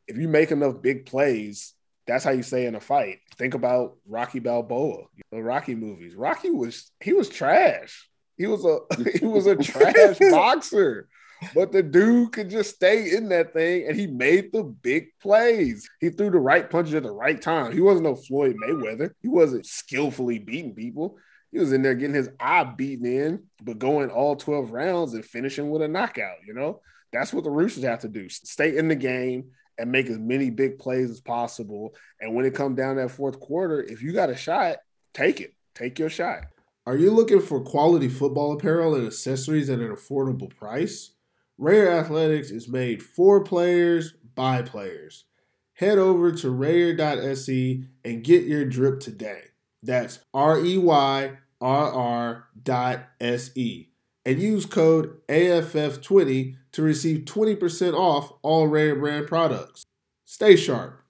If 0.07 0.17
you 0.17 0.29
make 0.29 0.53
enough 0.53 0.81
big 0.81 1.07
plays, 1.07 1.75
that's 2.07 2.25
how 2.25 2.31
you 2.31 2.43
say 2.43 2.67
in 2.67 2.75
a 2.75 2.81
fight. 2.81 3.19
Think 3.37 3.55
about 3.55 3.97
Rocky 4.07 4.39
Balboa, 4.39 5.05
the 5.31 5.43
Rocky 5.43 5.75
movies. 5.75 6.15
Rocky 6.15 6.51
was 6.51 6.91
he 7.01 7.13
was 7.13 7.29
trash. 7.29 8.09
He 8.37 8.47
was 8.47 8.65
a 8.65 8.79
he 9.19 9.27
was 9.27 9.47
a 9.47 9.57
trash 9.57 10.19
boxer. 10.31 11.09
But 11.55 11.71
the 11.71 11.83
dude 11.83 12.33
could 12.33 12.49
just 12.49 12.77
stay 12.77 13.15
in 13.15 13.29
that 13.29 13.53
thing 13.53 13.87
and 13.87 13.97
he 13.97 14.07
made 14.07 14.53
the 14.53 14.63
big 14.63 15.09
plays. 15.21 15.87
He 16.01 16.09
threw 16.09 16.31
the 16.31 16.39
right 16.39 16.69
punches 16.69 16.95
at 16.95 17.03
the 17.03 17.11
right 17.11 17.41
time. 17.41 17.73
He 17.73 17.83
wasn't 17.83 18.05
no 18.05 18.17
Floyd 18.17 18.57
Mayweather. 18.57 19.11
He 19.21 19.29
wasn't 19.29 19.67
skillfully 19.67 20.39
beating 20.39 20.75
people. 20.75 21.19
He 21.53 21.59
was 21.59 21.73
in 21.73 21.83
there 21.83 21.95
getting 21.95 22.15
his 22.15 22.31
eye 22.41 22.65
beaten 22.65 23.05
in, 23.05 23.45
but 23.63 23.79
going 23.79 24.11
all 24.11 24.37
12 24.37 24.73
rounds 24.73 25.13
and 25.13 25.25
finishing 25.25 25.71
with 25.71 25.83
a 25.83 25.89
knockout, 25.89 26.37
you 26.47 26.55
know? 26.55 26.81
That's 27.13 27.33
what 27.35 27.45
the 27.45 27.51
Roosters 27.51 27.85
have 27.85 28.01
to 28.01 28.09
do. 28.09 28.29
Stay 28.31 28.77
in 28.77 28.89
the 28.89 28.97
game 28.97 29.51
and 29.79 29.93
make 29.93 30.07
as 30.07 30.19
many 30.19 30.51
big 30.51 30.79
plays 30.79 31.11
as 31.11 31.21
possible. 31.21 31.95
And 32.21 32.35
when 32.35 32.47
it 32.47 32.55
comes 32.55 32.77
down 32.77 32.97
that 32.97 33.11
fourth 33.11 33.41
quarter, 33.41 33.83
if 33.83 34.03
you 34.03 34.13
got 34.13 34.31
a 34.31 34.37
shot, 34.37 34.77
take 35.15 35.41
it. 35.41 35.55
Take 35.75 35.99
your 35.99 36.09
shot. 36.09 36.45
Are 36.87 36.97
you 36.97 37.11
looking 37.11 37.41
for 37.41 37.61
quality 37.61 38.09
football 38.09 38.53
apparel 38.53 38.95
and 38.95 39.07
accessories 39.07 39.69
at 39.69 39.81
an 39.81 39.95
affordable 39.95 40.55
price? 40.55 41.13
Reyrr 41.59 41.91
Athletics 41.91 42.51
is 42.51 42.69
made 42.69 43.03
for 43.03 43.43
players 43.43 44.15
by 44.35 44.63
players. 44.63 45.25
Head 45.75 45.99
over 45.99 46.33
to 46.33 46.49
reyrr.se 46.49 47.85
and 48.05 48.25
get 48.25 48.45
your 48.45 48.65
drip 48.65 49.01
today. 49.01 49.43
That's 49.83 50.21
R 50.33 50.59
E 50.65 50.79
Y 50.79 51.33
R 51.61 51.93
R 51.93 52.49
dot 52.63 53.07
S 53.21 53.51
E. 53.57 53.89
And 54.25 54.41
use 54.41 54.67
code 54.67 55.19
AFF20 55.29 56.57
to 56.77 56.83
receive 56.83 57.25
20% 57.25 57.95
off 57.95 58.31
all 58.43 58.69
Reyrr 58.69 59.01
brand 59.01 59.27
products. 59.27 59.87
Stay 60.27 60.57
sharp. 60.57 61.01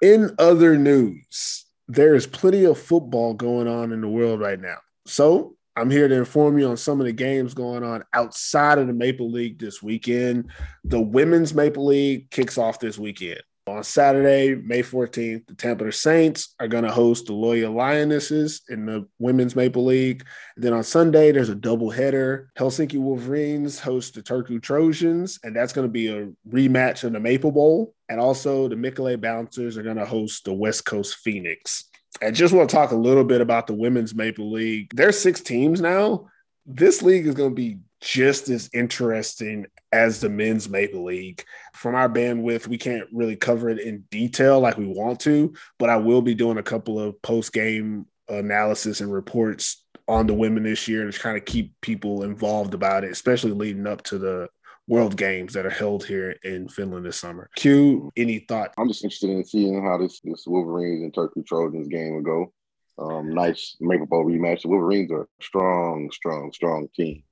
In 0.00 0.36
other 0.38 0.78
news, 0.78 1.66
there 1.88 2.14
is 2.14 2.28
plenty 2.28 2.64
of 2.64 2.78
football 2.78 3.34
going 3.34 3.66
on 3.66 3.90
in 3.90 4.00
the 4.00 4.08
world 4.08 4.38
right 4.38 4.60
now. 4.60 4.76
So 5.06 5.56
I'm 5.74 5.90
here 5.90 6.06
to 6.06 6.14
inform 6.14 6.56
you 6.56 6.68
on 6.68 6.76
some 6.76 7.00
of 7.00 7.06
the 7.06 7.12
games 7.12 7.52
going 7.52 7.82
on 7.82 8.04
outside 8.12 8.78
of 8.78 8.86
the 8.86 8.92
Maple 8.92 9.28
League 9.28 9.58
this 9.58 9.82
weekend. 9.82 10.52
The 10.84 11.00
Women's 11.00 11.52
Maple 11.52 11.86
League 11.86 12.30
kicks 12.30 12.58
off 12.58 12.78
this 12.78 12.96
weekend. 12.96 13.42
On 13.70 13.84
Saturday, 13.84 14.54
May 14.54 14.82
14th, 14.82 15.46
the 15.46 15.54
Tampere 15.54 15.92
Saints 15.92 16.54
are 16.58 16.68
going 16.68 16.84
to 16.84 16.90
host 16.90 17.26
the 17.26 17.32
Loyola 17.32 17.74
Lionesses 17.74 18.62
in 18.68 18.86
the 18.86 19.06
Women's 19.18 19.54
Maple 19.54 19.84
League. 19.84 20.24
And 20.56 20.64
then 20.64 20.72
on 20.72 20.82
Sunday, 20.82 21.32
there's 21.32 21.50
a 21.50 21.56
doubleheader. 21.56 22.46
Helsinki 22.58 22.98
Wolverines 22.98 23.78
host 23.78 24.14
the 24.14 24.22
Turku 24.22 24.62
Trojans, 24.62 25.38
and 25.42 25.54
that's 25.54 25.72
going 25.72 25.86
to 25.86 25.92
be 25.92 26.08
a 26.08 26.28
rematch 26.48 27.04
of 27.04 27.12
the 27.12 27.20
Maple 27.20 27.52
Bowl. 27.52 27.94
And 28.08 28.20
also, 28.20 28.68
the 28.68 28.76
Mikkeli 28.76 29.20
Bouncers 29.20 29.76
are 29.76 29.82
going 29.82 29.96
to 29.96 30.06
host 30.06 30.44
the 30.44 30.54
West 30.54 30.84
Coast 30.84 31.16
Phoenix. 31.16 31.84
I 32.22 32.30
just 32.30 32.54
want 32.54 32.68
to 32.68 32.74
talk 32.74 32.90
a 32.90 32.96
little 32.96 33.24
bit 33.24 33.40
about 33.40 33.66
the 33.66 33.74
Women's 33.74 34.14
Maple 34.14 34.50
League. 34.50 34.90
There's 34.94 35.18
six 35.18 35.40
teams 35.40 35.80
now. 35.80 36.28
This 36.66 37.02
league 37.02 37.26
is 37.26 37.34
going 37.34 37.50
to 37.50 37.54
be 37.54 37.78
just 38.00 38.48
as 38.48 38.70
interesting 38.72 39.66
as 39.92 40.20
the 40.20 40.28
men's 40.28 40.68
Maple 40.68 41.04
League. 41.04 41.44
From 41.74 41.94
our 41.94 42.08
bandwidth, 42.08 42.66
we 42.66 42.78
can't 42.78 43.08
really 43.12 43.36
cover 43.36 43.68
it 43.68 43.80
in 43.80 44.04
detail 44.10 44.60
like 44.60 44.78
we 44.78 44.86
want 44.86 45.20
to, 45.20 45.52
but 45.78 45.90
I 45.90 45.96
will 45.96 46.22
be 46.22 46.34
doing 46.34 46.58
a 46.58 46.62
couple 46.62 47.00
of 47.00 47.20
post 47.22 47.52
game 47.52 48.06
analysis 48.28 49.00
and 49.00 49.12
reports 49.12 49.84
on 50.06 50.26
the 50.26 50.34
women 50.34 50.62
this 50.62 50.88
year 50.88 51.10
to 51.10 51.18
kind 51.18 51.36
of 51.36 51.44
keep 51.44 51.78
people 51.80 52.22
involved 52.22 52.74
about 52.74 53.04
it, 53.04 53.12
especially 53.12 53.52
leading 53.52 53.86
up 53.86 54.02
to 54.04 54.18
the 54.18 54.48
World 54.86 55.18
Games 55.18 55.52
that 55.52 55.66
are 55.66 55.70
held 55.70 56.04
here 56.04 56.36
in 56.42 56.66
Finland 56.68 57.04
this 57.04 57.20
summer. 57.20 57.50
Q, 57.56 58.10
any 58.16 58.38
thought? 58.38 58.72
I'm 58.78 58.88
just 58.88 59.04
interested 59.04 59.28
in 59.28 59.44
seeing 59.44 59.84
how 59.84 59.98
this 59.98 60.20
this 60.24 60.44
Wolverines 60.46 61.02
and 61.02 61.12
Turku 61.12 61.46
Trojans 61.46 61.88
game 61.88 62.14
will 62.14 62.22
go. 62.22 62.52
Um, 62.98 63.30
nice 63.30 63.76
Maple 63.80 64.06
Bowl 64.06 64.24
rematch. 64.24 64.62
The 64.62 64.68
Wolverines 64.68 65.12
are 65.12 65.22
a 65.22 65.26
strong, 65.42 66.10
strong, 66.10 66.52
strong 66.52 66.88
team. 66.96 67.22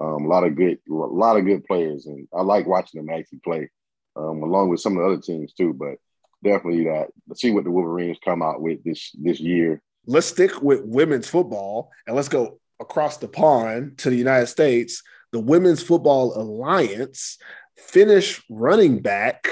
Um, 0.00 0.24
a 0.24 0.28
lot 0.28 0.44
of 0.44 0.56
good, 0.56 0.78
a 0.88 0.92
lot 0.92 1.36
of 1.36 1.44
good 1.44 1.64
players, 1.64 2.06
and 2.06 2.26
I 2.34 2.42
like 2.42 2.66
watching 2.66 3.04
them 3.04 3.14
actually 3.14 3.40
play, 3.40 3.70
um, 4.16 4.42
along 4.42 4.70
with 4.70 4.80
some 4.80 4.96
of 4.96 5.02
the 5.02 5.12
other 5.12 5.20
teams 5.20 5.52
too. 5.52 5.74
But 5.74 5.96
definitely 6.42 6.84
that 6.84 7.08
see 7.34 7.50
what 7.50 7.64
the 7.64 7.70
Wolverines 7.70 8.18
come 8.24 8.42
out 8.42 8.62
with 8.62 8.82
this 8.84 9.10
this 9.20 9.38
year. 9.38 9.82
Let's 10.06 10.26
stick 10.26 10.62
with 10.62 10.82
women's 10.84 11.28
football, 11.28 11.90
and 12.06 12.16
let's 12.16 12.28
go 12.28 12.58
across 12.80 13.18
the 13.18 13.28
pond 13.28 13.98
to 13.98 14.10
the 14.10 14.16
United 14.16 14.46
States. 14.46 15.02
The 15.32 15.40
Women's 15.40 15.82
Football 15.82 16.38
Alliance 16.38 17.38
Finnish 17.78 18.42
running 18.50 19.00
back. 19.00 19.48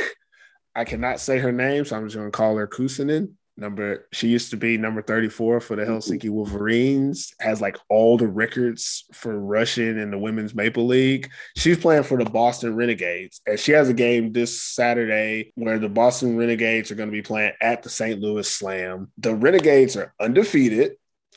I 0.74 0.84
cannot 0.84 1.20
say 1.20 1.38
her 1.38 1.52
name, 1.52 1.84
so 1.84 1.96
I'm 1.96 2.06
just 2.06 2.16
going 2.16 2.30
to 2.30 2.36
call 2.36 2.56
her 2.56 2.68
Kuusinen 2.68 3.32
number 3.60 4.06
she 4.12 4.28
used 4.28 4.50
to 4.50 4.56
be 4.56 4.76
number 4.76 5.02
34 5.02 5.60
for 5.60 5.76
the 5.76 5.82
mm-hmm. 5.82 5.92
Helsinki 5.92 6.30
Wolverines 6.30 7.34
has 7.40 7.60
like 7.60 7.78
all 7.88 8.16
the 8.16 8.26
records 8.26 9.04
for 9.12 9.38
rushing 9.38 9.98
in 9.98 10.10
the 10.10 10.18
women's 10.18 10.54
maple 10.54 10.86
league 10.86 11.30
she's 11.56 11.78
playing 11.78 12.02
for 12.02 12.22
the 12.22 12.28
Boston 12.28 12.74
Renegades 12.74 13.40
and 13.46 13.58
she 13.58 13.72
has 13.72 13.88
a 13.88 13.94
game 13.94 14.32
this 14.32 14.60
Saturday 14.62 15.52
where 15.54 15.78
the 15.78 15.88
Boston 15.88 16.36
Renegades 16.36 16.90
are 16.90 16.96
going 16.96 17.08
to 17.10 17.16
be 17.16 17.22
playing 17.22 17.52
at 17.60 17.82
the 17.82 17.90
St. 17.90 18.20
Louis 18.20 18.50
Slam 18.50 19.12
the 19.18 19.34
Renegades 19.34 19.96
are 19.96 20.14
undefeated 20.18 20.96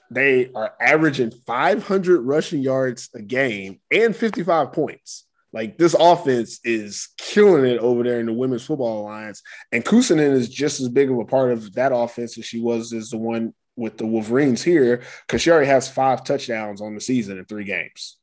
they 0.10 0.52
are 0.54 0.74
averaging 0.80 1.32
500 1.32 2.22
rushing 2.22 2.62
yards 2.62 3.10
a 3.14 3.22
game 3.22 3.80
and 3.92 4.16
55 4.16 4.72
points 4.72 5.26
like 5.54 5.78
this 5.78 5.96
offense 5.98 6.60
is 6.64 7.10
killing 7.18 7.66
it 7.66 7.78
over 7.78 8.04
there 8.04 8.20
in 8.20 8.26
the 8.26 8.34
Women's 8.34 8.66
Football 8.66 9.04
Alliance. 9.04 9.42
And 9.72 9.86
Kuusinen 9.86 10.34
is 10.34 10.50
just 10.50 10.82
as 10.82 10.90
big 10.90 11.12
of 11.12 11.20
a 11.20 11.26
part 11.26 11.52
of 11.52 11.74
that 11.76 11.94
offense 11.94 12.38
as 12.38 12.46
she 12.46 12.60
was 12.60 12.92
as 12.92 13.12
the 13.12 13.18
one 13.18 13.54
with 13.76 13.98
the 13.98 14.06
Wolverines 14.06 14.62
here, 14.64 15.02
because 15.26 15.42
she 15.42 15.52
already 15.52 15.68
has 15.68 15.90
five 15.90 16.24
touchdowns 16.24 16.82
on 16.82 16.96
the 16.96 17.02
season 17.02 17.38
in 17.38 17.46
three 17.46 17.64
games. 17.64 18.18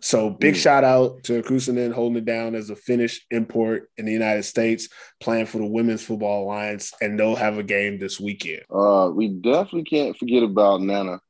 So 0.00 0.30
big 0.30 0.54
mm. 0.54 0.58
shout 0.58 0.82
out 0.82 1.22
to 1.24 1.42
Kuusinen 1.42 1.92
holding 1.92 2.18
it 2.18 2.24
down 2.24 2.54
as 2.54 2.70
a 2.70 2.76
Finnish 2.76 3.26
import 3.30 3.90
in 3.98 4.06
the 4.06 4.12
United 4.12 4.44
States, 4.44 4.88
playing 5.20 5.46
for 5.46 5.58
the 5.58 5.66
Women's 5.66 6.02
Football 6.02 6.44
Alliance, 6.44 6.92
and 7.02 7.18
they'll 7.18 7.36
have 7.36 7.58
a 7.58 7.62
game 7.62 7.98
this 7.98 8.18
weekend. 8.18 8.62
Uh, 8.70 9.10
we 9.14 9.28
definitely 9.28 9.84
can't 9.84 10.16
forget 10.16 10.42
about 10.42 10.80
Nana 10.80 11.20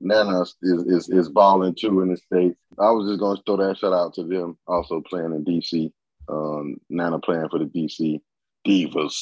Nana 0.00 0.42
is, 0.42 0.56
is 0.62 1.08
is 1.08 1.28
balling 1.28 1.74
too 1.74 2.00
in 2.02 2.10
the 2.10 2.16
states. 2.16 2.58
I 2.78 2.90
was 2.90 3.08
just 3.08 3.20
gonna 3.20 3.40
throw 3.44 3.56
that 3.56 3.78
shout 3.78 3.92
out 3.92 4.14
to 4.14 4.24
them 4.24 4.56
also 4.66 5.00
playing 5.00 5.32
in 5.32 5.44
DC. 5.44 5.92
Um, 6.28 6.76
Nana 6.88 7.18
playing 7.18 7.48
for 7.48 7.58
the 7.58 7.64
DC 7.64 8.20
Divas, 8.66 9.16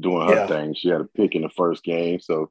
doing 0.00 0.28
her 0.28 0.34
yeah. 0.34 0.46
thing. 0.46 0.74
She 0.74 0.88
had 0.88 1.00
a 1.00 1.04
pick 1.04 1.34
in 1.34 1.42
the 1.42 1.50
first 1.50 1.82
game, 1.82 2.20
so 2.20 2.50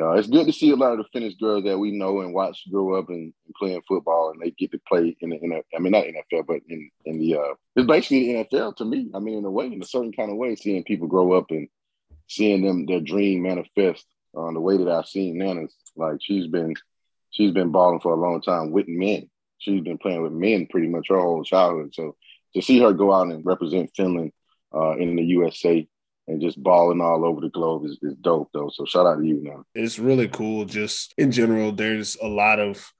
uh, 0.00 0.12
it's 0.12 0.28
good 0.28 0.46
to 0.46 0.52
see 0.52 0.70
a 0.70 0.76
lot 0.76 0.92
of 0.92 0.98
the 0.98 1.04
Finnish 1.12 1.36
girls 1.36 1.64
that 1.64 1.78
we 1.78 1.92
know 1.92 2.20
and 2.20 2.34
watch 2.34 2.64
grow 2.70 2.98
up 2.98 3.08
and, 3.10 3.32
and 3.46 3.54
playing 3.56 3.80
football, 3.86 4.30
and 4.30 4.40
they 4.42 4.50
get 4.50 4.72
to 4.72 4.80
play 4.88 5.16
in 5.20 5.30
the, 5.30 5.38
in 5.40 5.50
the 5.50 5.62
I 5.74 5.78
mean 5.78 5.92
not 5.92 6.04
NFL, 6.04 6.46
but 6.46 6.60
in 6.68 6.90
in 7.04 7.18
the 7.18 7.36
uh, 7.36 7.54
it's 7.76 7.86
basically 7.86 8.32
the 8.32 8.44
NFL 8.44 8.76
to 8.76 8.84
me. 8.84 9.10
I 9.14 9.20
mean, 9.20 9.38
in 9.38 9.44
a 9.44 9.50
way, 9.50 9.66
in 9.66 9.82
a 9.82 9.86
certain 9.86 10.12
kind 10.12 10.30
of 10.30 10.36
way, 10.36 10.56
seeing 10.56 10.82
people 10.84 11.06
grow 11.06 11.32
up 11.32 11.50
and 11.50 11.68
seeing 12.28 12.62
them 12.62 12.86
their 12.86 13.00
dream 13.00 13.42
manifest 13.42 14.06
on 14.34 14.48
uh, 14.48 14.52
the 14.52 14.60
way 14.60 14.76
that 14.76 14.88
I've 14.88 15.06
seen 15.06 15.38
Nana's 15.38 15.74
like 15.96 16.16
she's 16.20 16.48
been 16.48 16.74
she's 17.34 17.52
been 17.52 17.70
balling 17.70 18.00
for 18.00 18.12
a 18.12 18.20
long 18.20 18.40
time 18.40 18.70
with 18.70 18.88
men. 18.88 19.28
She's 19.58 19.82
been 19.82 19.98
playing 19.98 20.22
with 20.22 20.32
men 20.32 20.66
pretty 20.70 20.88
much 20.88 21.06
her 21.10 21.20
whole 21.20 21.44
childhood. 21.44 21.94
So 21.94 22.16
to 22.54 22.62
see 22.62 22.80
her 22.80 22.92
go 22.92 23.12
out 23.12 23.28
and 23.28 23.44
represent 23.44 23.90
Finland 23.94 24.32
uh, 24.74 24.96
in 24.96 25.16
the 25.16 25.22
USA 25.22 25.86
and 26.26 26.40
just 26.40 26.62
balling 26.62 27.00
all 27.00 27.24
over 27.24 27.40
the 27.40 27.50
globe 27.50 27.84
is, 27.84 27.98
is 28.02 28.14
dope 28.20 28.50
though. 28.54 28.70
So 28.72 28.84
shout 28.84 29.06
out 29.06 29.18
to 29.18 29.26
you 29.26 29.42
now. 29.42 29.64
It's 29.74 29.98
really 29.98 30.28
cool. 30.28 30.64
Just 30.64 31.14
in 31.18 31.30
general, 31.30 31.72
there's 31.72 32.16
a 32.16 32.26
lot 32.26 32.60
of 32.60 32.90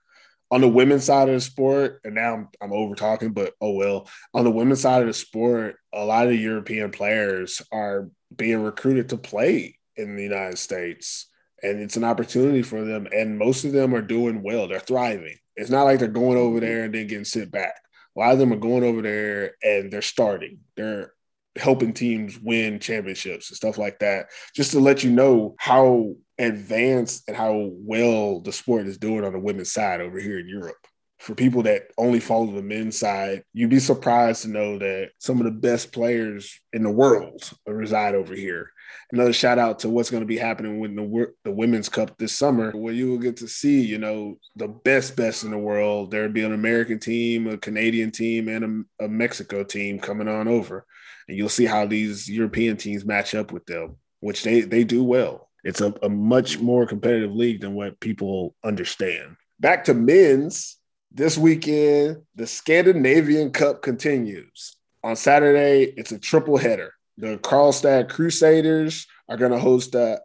on 0.51 0.61
the 0.61 0.69
women's 0.69 1.05
side 1.05 1.29
of 1.29 1.35
the 1.35 1.41
sport, 1.41 2.01
and 2.05 2.15
now 2.15 2.35
I'm, 2.35 2.49
I'm 2.61 2.73
over 2.73 2.95
talking, 2.95 3.33
but 3.33 3.55
oh 3.61 3.73
well. 3.73 4.09
On 4.35 4.45
the 4.45 4.51
women's 4.51 4.83
side 4.83 5.01
of 5.01 5.09
the 5.09 5.15
sport, 5.15 5.77
a 5.93 6.05
lot 6.05 6.27
of 6.27 6.35
European 6.35 6.91
players 6.91 7.63
are 7.73 8.11
being 8.35 8.63
recruited 8.63 9.09
to 9.09 9.17
play 9.17 9.79
in 9.97 10.17
the 10.17 10.23
United 10.23 10.59
States 10.59 11.29
and 11.65 11.81
it's 11.81 11.97
an 11.97 12.05
opportunity 12.05 12.63
for 12.63 12.85
them. 12.85 13.09
And 13.11 13.39
most 13.39 13.65
of 13.65 13.73
them 13.73 13.95
are 13.95 14.03
doing 14.03 14.43
well. 14.43 14.69
They're 14.69 14.81
thriving. 14.81 15.37
It's 15.57 15.71
not 15.71 15.85
like 15.85 15.99
they're 15.99 16.09
going 16.09 16.37
over 16.37 16.59
mm-hmm. 16.59 16.67
there 16.67 16.85
and 16.85 16.95
then 16.95 17.07
getting 17.07 17.25
sit 17.25 17.51
back. 17.51 17.75
A 18.17 18.21
lot 18.21 18.33
of 18.33 18.39
them 18.39 18.53
are 18.53 18.57
going 18.57 18.85
over 18.85 19.03
there 19.03 19.57
and 19.63 19.91
they're 19.91 20.03
starting. 20.03 20.61
They're 20.77 21.13
helping 21.57 21.93
teams 21.93 22.39
win 22.39 22.81
championships 22.81 23.51
and 23.51 23.57
stuff 23.57 23.79
like 23.79 24.01
that. 24.01 24.27
Just 24.55 24.73
to 24.73 24.81
let 24.81 25.03
you 25.03 25.11
know 25.11 25.55
how 25.59 26.15
advanced 26.39 27.25
and 27.29 27.37
how 27.37 27.71
well 27.73 28.41
the 28.41 28.53
sport 28.53 28.87
is 28.87 28.99
doing 28.99 29.25
on 29.25 29.33
the 29.33 29.39
women's 29.39 29.73
side 29.73 30.01
over 30.01 30.21
here 30.21 30.39
in 30.39 30.49
Europe. 30.49 30.77
For 31.25 31.35
people 31.35 31.63
that 31.63 31.91
only 31.97 32.21
follow 32.21 32.53
the 32.53 32.63
men's 32.63 32.99
side, 32.99 33.45
you'd 33.53 33.71
be 33.71 33.81
surprised 33.81 34.43
to 34.43 34.49
know 34.49 34.79
that 34.79 35.11
some 35.19 35.39
of 35.39 35.45
the 35.45 35.51
best 35.51 35.93
players 35.93 36.61
in 36.73 36.83
the 36.83 36.91
world 36.91 37.51
reside 37.67 38.15
over 38.15 38.35
here 38.35 38.71
another 39.13 39.33
shout 39.33 39.59
out 39.59 39.79
to 39.81 39.89
what's 39.89 40.11
going 40.11 40.23
to 40.23 40.27
be 40.27 40.37
happening 40.37 40.81
with 40.81 40.95
the 40.95 41.33
the 41.45 41.51
women's 41.51 41.89
cup 41.89 42.17
this 42.19 42.37
summer, 42.37 42.73
where 42.73 42.93
you 42.93 43.11
will 43.11 43.19
get 43.19 43.37
to 43.39 43.49
see, 43.49 43.81
you 43.83 43.99
know, 43.99 44.39
the 44.57 44.69
best 44.69 45.17
best 45.17 45.45
in 45.45 45.51
the 45.51 45.59
world. 45.59 46.11
There'll 46.11 46.33
be 46.33 46.45
an 46.45 46.53
American 46.53 46.99
team, 46.99 47.47
a 47.47 47.57
Canadian 47.57 48.11
team, 48.11 48.49
and 48.49 48.87
a, 49.01 49.05
a 49.05 49.09
Mexico 49.09 49.65
team 49.65 49.99
coming 49.99 50.29
on 50.29 50.49
over, 50.49 50.87
and 51.29 51.37
you'll 51.37 51.49
see 51.49 51.67
how 51.67 51.87
these 51.87 52.29
European 52.29 52.77
teams 52.77 53.05
match 53.05 53.35
up 53.35 53.53
with 53.53 53.65
them, 53.67 53.97
which 54.21 54.43
they 54.43 54.63
they 54.63 54.85
do 54.85 55.05
well. 55.05 55.49
It's 55.63 55.81
a, 55.81 55.95
a 56.03 56.09
much 56.09 56.59
more 56.59 56.87
competitive 56.87 57.33
league 57.33 57.61
than 57.61 57.75
what 57.75 58.01
people 58.01 58.55
understand. 58.63 59.37
Back 59.61 59.85
to 59.85 59.95
men's 59.95 60.77
this 61.15 61.39
weekend, 61.39 62.23
the 62.35 62.47
Scandinavian 62.47 63.51
Cup 63.51 63.83
continues. 63.83 64.77
On 65.03 65.17
Saturday, 65.17 65.85
it's 65.97 66.13
a 66.13 66.19
triple 66.19 66.59
header 66.59 66.93
the 67.17 67.39
Karlstad 67.39 68.09
Crusaders 68.09 69.07
are 69.29 69.37
going 69.37 69.53
to 69.53 69.59
host 69.59 69.93
the 69.93 70.21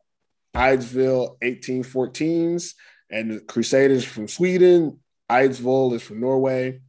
Eidsvoll 0.55 1.37
1814s, 1.43 2.73
and 3.11 3.31
the 3.31 3.39
Crusaders 3.41 4.03
from 4.03 4.27
Sweden. 4.27 4.99
Eidsvoll 5.29 5.93
is 5.93 6.01
from 6.01 6.19
Norway. 6.19 6.79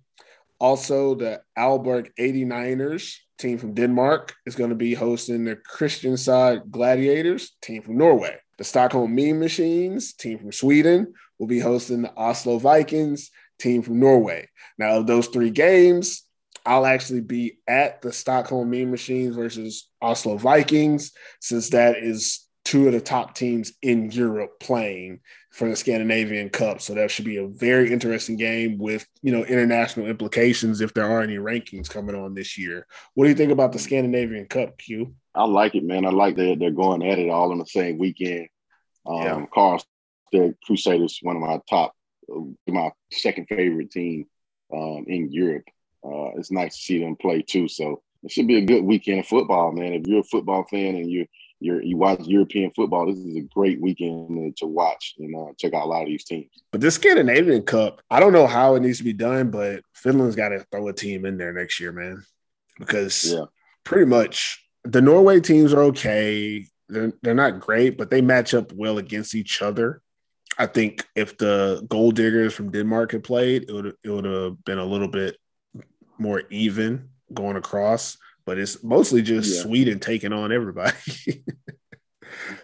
Also, 0.59 1.15
the 1.15 1.43
Aalborg 1.59 2.11
89ers 2.19 3.17
team 3.39 3.59
from 3.59 3.75
Denmark 3.75 4.35
is 4.47 4.57
going 4.57 4.71
to 4.71 4.77
be 4.77 4.95
hosting 4.95 5.45
the 5.45 5.57
Kristiansand 5.57 6.71
Gladiators 6.71 7.53
team 7.63 7.83
from 7.83 7.97
Norway. 7.97 8.37
The 8.59 8.65
Stockholm 8.65 9.15
Mean 9.15 9.41
Machines 9.41 10.13
team 10.13 10.39
from 10.39 10.53
Sweden 10.53 11.15
will 11.39 11.47
be 11.47 11.61
hosting 11.61 12.03
the 12.03 12.15
Oslo 12.17 12.59
Vikings 12.59 13.31
team 13.61 13.83
from 13.83 14.01
Norway. 14.01 14.49
Now, 14.79 14.97
of 14.97 15.07
those 15.07 15.29
three 15.29 15.51
games, 15.51 16.25
I'll 16.67 16.87
actually 16.87 17.23
be 17.23 17.59
at 17.67 18.03
the 18.03 18.13
Stockholm 18.13 18.71
Mean 18.71 18.91
Machines 18.91 19.35
versus 19.35 19.89
Oslo 20.03 20.37
Vikings, 20.37 21.13
since 21.41 21.71
that 21.71 21.97
is 21.97 22.47
two 22.65 22.87
of 22.87 22.93
the 22.93 23.01
top 23.01 23.35
teams 23.35 23.73
in 23.83 24.11
Europe 24.11 24.61
playing 24.61 25.21
for 25.51 25.69
the 25.69 25.77
Scandinavian 25.77 26.51
Cup. 26.51 26.81
So 26.81 26.95
that 26.95 27.11
should 27.11 27.25
be 27.25 27.39
a 27.39 27.47
very 27.47 27.93
interesting 27.93 28.37
game 28.37 28.79
with 28.79 29.07
you 29.23 29.33
know 29.33 29.45
international 29.45 30.07
implications 30.07 30.81
if 30.81 30.95
there 30.95 31.11
are 31.11 31.23
any 31.23 31.37
rankings 31.37 31.91
coming 31.91 32.15
on 32.15 32.35
this 32.35 32.59
year. 32.59 32.87
What 33.15 33.25
do 33.25 33.31
you 33.31 33.37
think 33.37 33.53
about 33.53 33.73
the 33.73 33.79
Scandinavian 33.79 34.47
Cup, 34.47 34.79
Q? 34.79 35.15
I 35.35 35.45
like 35.45 35.75
it, 35.75 35.85
man. 35.85 36.05
I 36.05 36.11
like 36.11 36.37
that 36.37 36.59
they're 36.59 36.71
going 36.71 37.07
at 37.09 37.19
it 37.19 37.31
all 37.31 37.53
on 37.53 37.59
the 37.59 37.67
same 37.67 37.99
weekend. 37.99 38.49
Um, 39.07 39.23
yeah. 39.23 39.47
Carl, 39.53 39.83
the 40.33 40.55
Crusaders, 40.65 41.19
one 41.23 41.37
of 41.37 41.43
my 41.43 41.61
top, 41.69 41.95
my 42.69 42.91
second 43.13 43.47
favorite 43.49 43.91
team 43.91 44.27
um, 44.73 45.05
in 45.07 45.31
Europe. 45.31 45.65
Uh, 46.05 46.31
it's 46.37 46.51
nice 46.51 46.77
to 46.77 46.83
see 46.83 47.01
them 47.01 47.17
play 47.17 47.43
too. 47.43 47.69
So 47.69 48.03
it 48.23 48.31
should 48.31 48.47
be 48.47 48.59
a 48.59 48.65
good 48.65 48.85
weekend 48.85 49.21
of 49.21 49.27
football, 49.27 49.73
man. 49.73 49.93
If 49.95 50.07
you're 50.07 50.21
a 50.21 50.25
football 50.25 50.65
fan 50.71 50.97
and 50.97 51.11
you're 51.11 51.27
you're, 51.63 51.83
you 51.83 51.99
watch 51.99 52.21
European 52.27 52.71
football, 52.75 53.05
this 53.07 53.19
is 53.19 53.37
a 53.37 53.43
great 53.43 53.83
weekend 53.83 54.57
to 54.57 54.67
watch 54.67 55.15
and 55.19 55.35
uh, 55.37 55.53
check 55.59 55.75
out 55.75 55.85
a 55.85 55.89
lot 55.89 56.01
of 56.01 56.09
these 56.09 56.25
teams. 56.25 56.51
But 56.73 56.81
this 56.81 56.95
Scandinavian 56.95 57.65
Cup, 57.65 58.01
I 58.11 58.19
don't 58.19 58.33
know 58.33 58.47
how 58.47 58.77
it 58.77 58.81
needs 58.81 58.97
to 58.97 59.05
be 59.05 59.13
done, 59.13 59.51
but 59.51 59.83
Finland's 59.93 60.37
got 60.37 60.49
to 60.51 60.65
throw 60.71 60.89
a 60.89 60.95
team 60.95 61.27
in 61.27 61.37
there 61.37 61.53
next 61.53 61.79
year, 61.79 61.93
man, 61.93 62.25
because 62.79 63.31
Yeah. 63.31 63.45
pretty 63.85 64.07
much 64.07 64.65
the 64.85 65.03
Norway 65.03 65.41
teams 65.41 65.75
are 65.75 65.83
okay. 65.85 66.65
They're 66.89 67.13
they're 67.23 67.35
not 67.35 67.61
great, 67.61 67.99
but 67.99 68.09
they 68.09 68.23
match 68.23 68.55
up 68.55 68.73
well 68.73 68.97
against 68.97 69.35
each 69.35 69.61
other. 69.61 70.01
I 70.59 70.67
think 70.67 71.07
if 71.15 71.39
the 71.39 71.85
gold 71.89 72.17
diggers 72.17 72.55
from 72.55 72.71
Denmark 72.71 73.13
had 73.13 73.25
played, 73.25 73.65
it 73.69 73.73
would 73.73 73.87
it 74.05 74.11
would 74.11 74.25
have 74.25 74.63
been 74.65 74.79
a 74.79 74.85
little 74.85 75.09
bit 75.09 75.37
more 76.19 76.43
even 76.51 77.09
going 77.33 77.57
across. 77.57 78.19
But 78.45 78.59
it's 78.59 78.83
mostly 78.83 79.23
just 79.23 79.55
Yeah. 79.55 79.63
Sweden 79.63 80.01
taking 80.01 80.33
on 80.33 80.53
everybody 80.53 80.97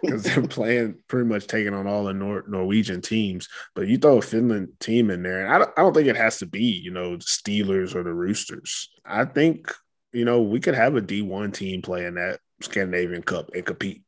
because 0.01 0.23
they're 0.23 0.47
playing 0.47 0.95
pretty 1.07 1.27
much 1.27 1.47
taking 1.47 1.73
on 1.73 1.87
all 1.87 2.03
the 2.05 2.13
Nor- 2.13 2.45
Norwegian 2.47 3.01
teams. 3.01 3.47
But 3.75 3.87
you 3.87 3.97
throw 3.97 4.17
a 4.17 4.21
Finland 4.21 4.69
team 4.79 5.09
in 5.09 5.23
there, 5.23 5.45
and 5.45 5.53
I 5.53 5.59
don't, 5.59 5.71
I 5.77 5.81
don't 5.81 5.93
think 5.93 6.07
it 6.07 6.17
has 6.17 6.39
to 6.39 6.45
be 6.45 6.63
you 6.63 6.91
know 6.91 7.15
the 7.17 7.23
Steelers 7.23 7.95
or 7.95 8.03
the 8.03 8.13
Roosters. 8.13 8.89
I 9.05 9.25
think 9.25 9.73
you 10.11 10.25
know 10.25 10.41
we 10.41 10.59
could 10.59 10.75
have 10.75 10.95
a 10.95 11.01
D 11.01 11.21
one 11.21 11.51
team 11.51 11.81
play 11.81 12.05
in 12.05 12.15
that 12.15 12.39
Scandinavian 12.61 13.23
Cup 13.23 13.49
and 13.53 13.65
compete. 13.65 14.03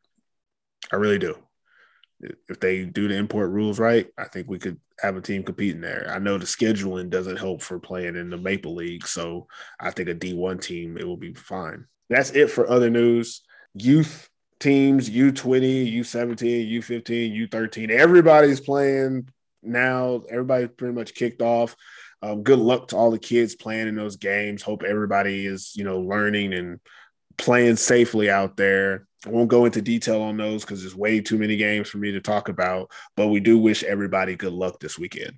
I 0.92 0.96
really 0.96 1.20
do. 1.20 1.36
If 2.22 2.60
they 2.60 2.86
do 2.86 3.08
the 3.08 3.16
import 3.16 3.50
rules 3.52 3.80
right, 3.80 4.08
I 4.18 4.26
think 4.26 4.50
we 4.50 4.60
could 4.60 4.80
have 5.00 5.16
a 5.16 5.22
team 5.22 5.44
competing 5.44 5.82
there. 5.82 6.12
I 6.14 6.20
know 6.20 6.38
the 6.38 6.46
scheduling 6.46 7.10
doesn't 7.10 7.38
help 7.38 7.62
for 7.62 7.80
playing 7.80 8.16
in 8.16 8.30
the 8.30 8.38
Maple 8.38 8.76
League, 8.76 9.08
so 9.08 9.48
I 9.80 9.92
think 9.92 10.10
a 10.10 10.16
D1 10.16 10.62
team 10.62 10.98
it 10.98 11.08
will 11.08 11.18
be 11.18 11.34
fine. 11.34 11.86
That's 12.10 12.32
it 12.32 12.52
for 12.52 12.70
other 12.70 12.90
news. 12.90 13.42
Youth 13.74 14.30
teams, 14.60 15.10
U20, 15.10 15.96
U17, 16.00 16.72
U15, 16.80 17.50
U13, 17.50 17.90
everybody's 17.90 18.60
playing 18.60 19.30
now. 19.64 20.22
Everybody's 20.30 20.70
pretty 20.76 20.94
much 20.94 21.14
kicked 21.14 21.42
off. 21.42 21.76
Um, 22.22 22.44
good 22.44 22.60
luck 22.60 22.90
to 22.90 22.98
all 22.98 23.12
the 23.12 23.20
kids 23.20 23.56
playing 23.56 23.88
in 23.88 23.96
those 23.96 24.18
games. 24.18 24.62
Hope 24.62 24.84
everybody 24.84 25.46
is, 25.46 25.74
you 25.76 25.86
know, 25.86 26.02
learning 26.02 26.54
and 26.54 26.80
playing 27.40 27.78
safely 27.78 28.30
out 28.30 28.58
there. 28.58 29.08
I 29.26 29.30
won't 29.30 29.50
go 29.50 29.66
into 29.66 29.82
detail 29.82 30.22
on 30.22 30.38
those 30.38 30.64
because 30.64 30.82
there's 30.82 30.96
way 30.96 31.20
too 31.20 31.38
many 31.38 31.58
games 31.58 31.90
for 31.90 31.98
me 31.98 32.12
to 32.12 32.22
talk 32.22 32.48
about, 32.48 32.92
but 33.16 33.28
we 33.28 33.40
do 33.40 33.58
wish 33.58 33.84
everybody 33.84 34.36
good 34.36 34.54
luck 34.54 34.80
this 34.80 35.00
weekend. 35.00 35.34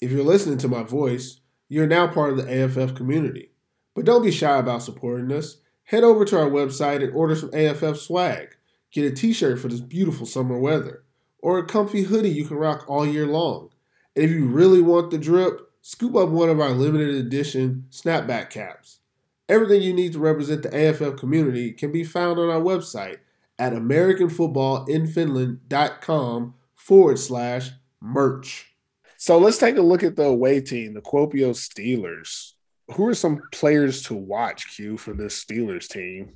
If 0.00 0.12
you're 0.12 0.24
listening 0.24 0.58
to 0.58 0.68
my 0.68 0.82
voice, 0.82 1.40
you're 1.68 1.86
now 1.86 2.06
part 2.06 2.30
of 2.30 2.36
the 2.38 2.64
AFF 2.64 2.94
community. 2.94 3.50
But 3.94 4.04
don't 4.04 4.22
be 4.22 4.30
shy 4.30 4.58
about 4.58 4.82
supporting 4.82 5.32
us. 5.32 5.56
Head 5.84 6.04
over 6.04 6.24
to 6.24 6.38
our 6.38 6.48
website 6.48 7.02
and 7.02 7.12
order 7.14 7.34
some 7.34 7.50
AFF 7.52 7.98
swag. 7.98 8.54
Get 8.92 9.10
a 9.10 9.14
t 9.14 9.32
shirt 9.32 9.58
for 9.58 9.68
this 9.68 9.80
beautiful 9.80 10.24
summer 10.24 10.58
weather, 10.58 11.04
or 11.40 11.58
a 11.58 11.66
comfy 11.66 12.02
hoodie 12.02 12.30
you 12.30 12.44
can 12.44 12.56
rock 12.56 12.84
all 12.88 13.06
year 13.06 13.26
long. 13.26 13.70
And 14.14 14.24
if 14.24 14.30
you 14.30 14.46
really 14.46 14.80
want 14.80 15.10
the 15.10 15.18
drip, 15.18 15.60
scoop 15.82 16.14
up 16.14 16.28
one 16.28 16.48
of 16.48 16.60
our 16.60 16.70
limited 16.70 17.14
edition 17.14 17.86
snapback 17.90 18.50
caps. 18.50 19.00
Everything 19.48 19.82
you 19.82 19.94
need 19.94 20.12
to 20.12 20.18
represent 20.18 20.62
the 20.62 20.74
AFF 20.74 21.16
community 21.16 21.72
can 21.72 21.90
be 21.90 22.04
found 22.04 22.38
on 22.38 22.50
our 22.50 22.60
website 22.60 23.16
at 23.58 23.72
AmericanFootballinFinland.com 23.72 26.54
forward 26.74 27.18
slash 27.18 27.70
merch. 28.00 28.74
So 29.16 29.38
let's 29.38 29.58
take 29.58 29.76
a 29.76 29.82
look 29.82 30.02
at 30.02 30.16
the 30.16 30.24
away 30.24 30.60
team, 30.60 30.94
the 30.94 31.00
Kuopio 31.00 31.50
Steelers. 31.50 32.54
Who 32.94 33.06
are 33.08 33.14
some 33.14 33.42
players 33.52 34.02
to 34.04 34.14
watch, 34.14 34.74
Q, 34.76 34.96
for 34.96 35.12
this 35.12 35.44
Steelers 35.44 35.88
team? 35.88 36.34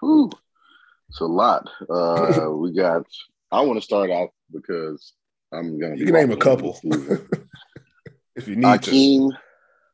Whew. 0.00 0.30
It's 1.08 1.20
a 1.20 1.26
lot. 1.26 1.68
Uh, 1.88 2.50
we 2.52 2.72
got. 2.72 3.06
I 3.52 3.60
want 3.60 3.78
to 3.78 3.84
start 3.84 4.10
off 4.10 4.30
because 4.52 5.12
I'm 5.52 5.78
gonna. 5.78 5.94
You 5.96 6.06
can 6.06 6.14
name 6.14 6.32
a 6.32 6.36
couple 6.36 6.80
if 8.36 8.48
you 8.48 8.56
need 8.56 8.82
to. 8.82 8.90
Akeem, 8.90 9.30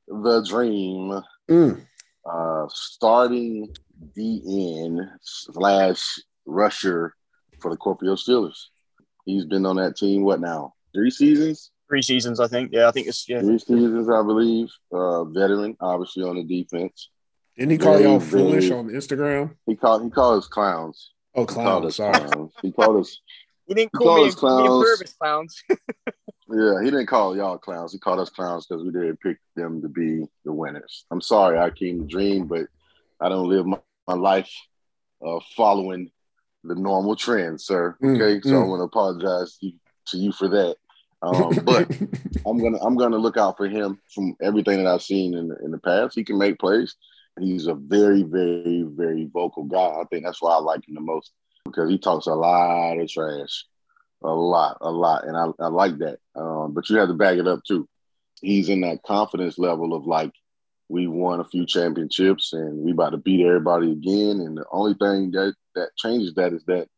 the 0.07 0.47
Dream, 0.49 1.21
Mm. 1.51 1.85
Uh, 2.25 2.67
starting 2.73 3.75
DN 4.17 5.09
slash 5.23 6.03
rusher 6.47 7.15
for 7.61 7.71
the 7.71 7.77
Kuopio 7.79 8.17
Steelers. 8.17 8.67
He's 9.25 9.45
been 9.45 9.65
on 9.67 9.77
that 9.77 9.97
team. 9.97 10.23
What 10.23 10.41
now? 10.41 10.75
Three 10.95 11.11
seasons. 11.11 11.71
Three 11.89 12.03
seasons, 12.03 12.41
I 12.41 12.47
think. 12.49 12.71
Yeah, 12.73 12.89
I 12.89 12.91
think 12.93 13.07
it's 13.09 13.29
yeah. 13.29 13.41
Three 13.41 13.59
seasons, 13.59 14.09
I 14.09 14.23
believe. 14.23 14.69
Uh, 14.93 15.25
veteran, 15.25 15.77
obviously 15.81 16.23
on 16.25 16.37
the 16.37 16.45
defense. 16.45 17.11
Didn't 17.57 17.73
he 17.73 17.79
call 17.79 17.93
Very, 17.95 18.05
y'all 18.05 18.21
foolish 18.21 18.69
very- 18.69 18.79
on 18.79 18.89
Instagram? 18.89 19.57
He 19.67 19.77
called. 19.77 20.03
He 20.05 20.11
called 20.11 20.39
us 20.39 20.49
clowns. 20.49 21.11
Oh, 21.35 21.43
He 21.43 21.47
called 21.47 21.87
us 21.87 21.97
Sorry. 21.97 22.13
clowns. 22.13 22.53
He 22.63 22.73
called 22.73 23.01
us. 23.01 23.19
He 23.67 23.75
didn't 23.75 23.91
He 23.99 24.05
call 24.05 24.17
me, 24.17 24.21
called 24.23 24.29
us 24.29 24.35
clowns. 24.35 24.85
Purvis 24.85 25.13
clowns. 25.15 25.63
Yeah, 26.53 26.83
he 26.83 26.91
didn't 26.91 27.07
call 27.07 27.37
y'all 27.37 27.59
clowns. 27.59 27.93
He 27.93 27.99
called 27.99 28.21
us 28.21 28.31
clowns 28.31 28.67
because 28.67 28.85
we 28.85 28.91
didn't 28.91 29.21
pick 29.21 29.39
them 29.55 29.81
to 29.83 29.89
be 29.89 30.25
the 30.45 30.53
winners. 30.53 31.05
I'm 31.11 31.21
sorry, 31.21 31.57
Akeem 31.59 32.01
the 32.01 32.07
Dream, 32.07 32.47
but 32.47 32.67
I 33.21 33.29
don't 33.29 33.49
live 33.49 33.67
my, 33.67 33.79
my 34.09 34.15
life 34.15 34.51
uh, 35.25 35.39
following 35.57 36.11
the 36.65 36.75
normal 36.75 37.17
trend, 37.17 37.61
sir. 37.61 37.97
Mm, 38.03 38.17
Okay, 38.17 38.41
so 38.49 38.61
I 38.61 38.65
mm. 38.65 38.69
want 38.69 38.81
to 38.81 38.85
apologize 38.85 39.59
to, 39.59 39.71
to 40.09 40.19
you 40.19 40.33
for 40.33 40.49
that. 40.49 40.77
Um, 41.23 41.53
but 41.65 41.91
I'm 42.47 42.59
gonna 42.59 42.79
I'm 42.81 42.97
gonna 42.97 43.19
look 43.19 43.37
out 43.37 43.57
for 43.57 43.69
him 43.69 44.01
from 44.15 44.35
everything 44.43 44.83
that 44.83 44.91
I've 44.91 45.03
seen 45.03 45.35
in 45.35 45.49
the, 45.49 45.57
in 45.65 45.71
the 45.71 45.79
past. 45.79 46.15
He 46.15 46.25
can 46.25 46.39
make 46.39 46.59
plays. 46.59 46.97
He's 47.39 47.67
a 47.67 47.75
very 47.75 48.23
very 48.23 48.85
very 48.87 49.29
vocal 49.33 49.65
guy. 49.65 49.79
I 49.79 50.05
think 50.11 50.25
that's 50.25 50.43
why 50.43 50.53
I 50.53 50.59
like 50.59 50.87
him 50.89 50.95
the 50.95 51.01
most 51.01 51.33
because 51.65 51.91
he 51.91 51.99
talks 51.99 52.27
a 52.27 52.35
lot 52.35 52.99
of 52.99 53.09
trash, 53.09 53.65
a 54.23 54.31
lot, 54.31 54.79
a 54.81 54.91
lot, 54.91 55.27
and 55.27 55.37
I, 55.37 55.47
I 55.59 55.69
like 55.69 55.99
that. 55.99 56.19
Um, 56.35 56.73
but 56.75 56.89
you 56.89 56.97
have 56.97 57.09
to 57.09 57.15
back 57.15 57.39
it 57.39 57.47
up 57.47 57.61
too. 57.67 57.89
He's 58.41 58.69
in 58.69 58.83
that 58.83 59.03
confidence 59.03 59.59
level 59.59 59.95
of 59.95 60.07
like 60.07 60.33
we 60.89 61.07
won 61.07 61.41
a 61.41 61.45
few 61.45 61.65
championships 61.67 62.53
and 62.53 62.79
we 62.79 62.91
about 62.91 63.11
to 63.11 63.17
beat 63.17 63.45
everybody 63.45 63.93
again. 63.93 64.41
And 64.41 64.57
the 64.57 64.65
only 64.73 64.95
thing 64.95 65.31
that 65.33 65.55
that 65.75 65.97
changes 65.97 66.35
that 66.35 66.53
is 66.53 66.65
that 66.65 66.89